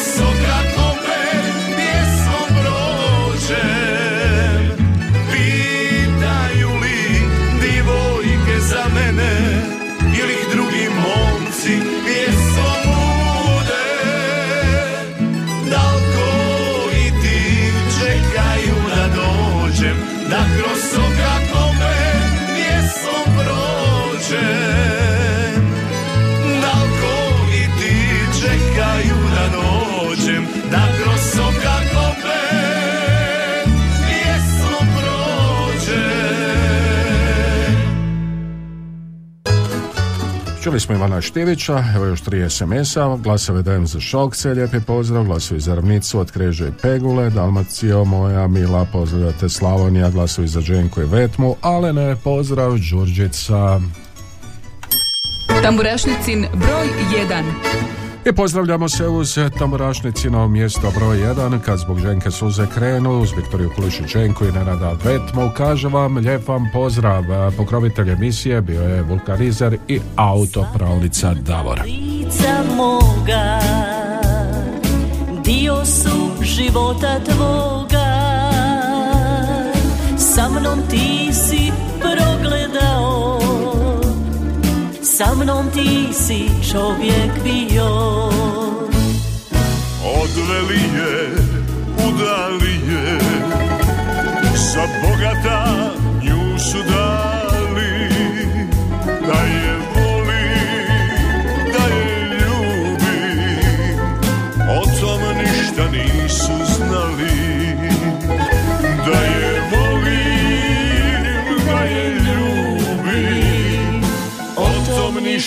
Čuli 40.73 40.79
smo 40.81 40.95
Ivana 40.95 41.21
Štivića, 41.21 41.83
evo 41.95 42.05
još 42.05 42.21
tri 42.21 42.49
SMS-a, 42.49 43.17
glasove 43.17 43.61
dajem 43.61 43.87
za 43.87 43.99
Šokce, 43.99 44.53
lijepi 44.53 44.79
pozdrav, 44.79 45.23
glasovi 45.23 45.59
za 45.59 45.75
Ravnicu 45.75 46.19
od 46.19 46.31
i 46.37 46.81
Pegule, 46.81 47.29
Dalmacijo 47.29 48.05
moja 48.05 48.47
mila, 48.47 48.85
pozdravljate 48.93 49.49
Slavonija, 49.49 50.09
glasovi 50.09 50.47
za 50.47 50.61
Dženku 50.61 51.01
i 51.01 51.05
Vetmu, 51.05 51.55
ale 51.61 51.93
ne, 51.93 52.15
pozdrav 52.23 52.77
Đurđica. 52.91 53.79
Tamburašnicin 55.61 56.45
broj 56.53 56.87
1. 57.29 58.02
I 58.25 58.33
pozdravljamo 58.33 58.89
se 58.89 59.07
uz 59.07 59.37
tamburašnicino 59.59 60.47
mjesto 60.47 60.91
broj 60.95 61.17
1 61.17 61.59
kad 61.59 61.79
zbog 61.79 61.99
ženke 61.99 62.31
suze 62.31 62.67
krenu 62.73 63.19
uz 63.19 63.31
Viktoriju 63.37 63.71
Kulišić 63.75 64.07
Ženku 64.07 64.45
i 64.45 64.51
Nenada 64.51 64.95
Vetmu 65.03 65.51
kaže 65.57 65.87
vam 65.87 66.17
lijep 66.17 66.49
pozdrav. 66.73 67.23
Pokrovitelj 67.57 68.11
emisije 68.11 68.61
bio 68.61 68.81
je 68.81 69.01
vulkanizer 69.01 69.77
i 69.87 69.99
autopravnica 70.15 71.33
Davor 71.33 71.81
moga 72.77 73.59
Dio 75.43 75.85
su 75.85 76.43
života 76.43 77.19
tvoga. 77.19 78.13
Sa 80.17 80.49
mnom 80.49 80.79
ti 80.89 81.22
Sa 85.23 85.31
mnom 85.35 85.71
ti 85.71 86.11
si 86.11 86.51
čovjek 86.71 87.31
bio. 87.43 87.87
Odveli 90.03 90.83
je, 90.99 91.15
udali 92.07 92.75
je 92.91 93.19
Za 94.73 94.83
bogata 95.01 95.91
nju 96.23 96.59
su 96.59 96.77
dali 96.91 97.32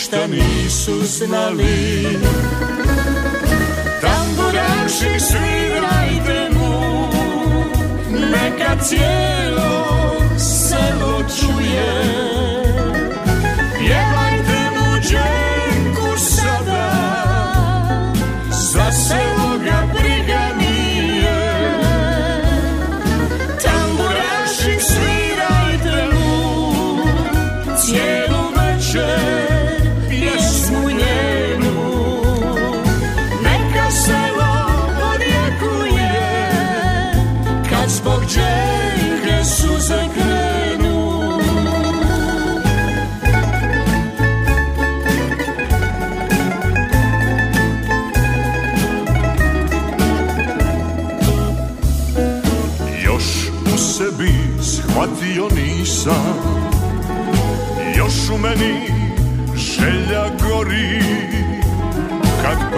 ništa 0.07 0.27
nisu 0.27 1.05
znali. 1.05 2.19
Tamburaši 4.01 5.21
svirajte 5.21 6.51
mu. 6.55 7.09
Neka 8.11 8.77
cijelo 8.83 10.21
selo 10.39 11.23
čuje. 11.39 11.93
Pjevajte 13.79 14.71
mu 14.77 15.01
dženku 15.01 16.19
sada. 16.19 16.91
Za 18.51 18.93
selo 18.93 19.36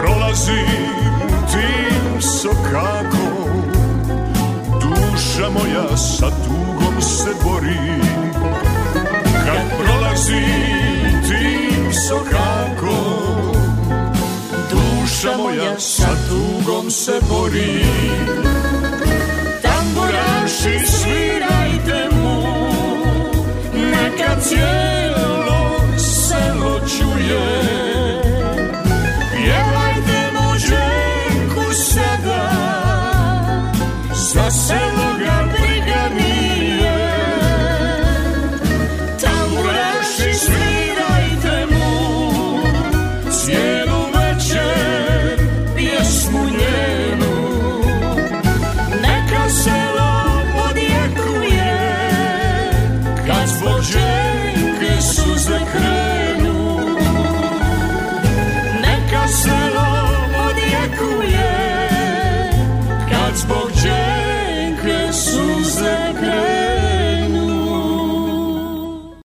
prolazim 0.09 0.89
tim 1.53 2.23
sokakom. 2.23 3.63
Duša 4.81 5.49
moja 5.51 5.97
sa 5.97 6.31
tugom 6.31 7.03
se 7.03 7.31
bori. 7.45 8.01
Kad 9.47 9.67
prolazim 9.79 11.23
tim 11.29 11.93
sokakom 12.09 13.53
Duša 14.71 15.37
moja 15.37 15.81
sa 15.81 16.09
tugom 16.29 16.91
se 16.91 17.21
bori. 17.29 17.85
Tamburaši 19.63 20.87
svirajte 20.87 22.09
mu 22.13 22.43
Neka 23.75 24.41
cijelo 24.41 25.81
selo 25.97 26.81
čuje. 26.89 27.88
Send 34.69 35.08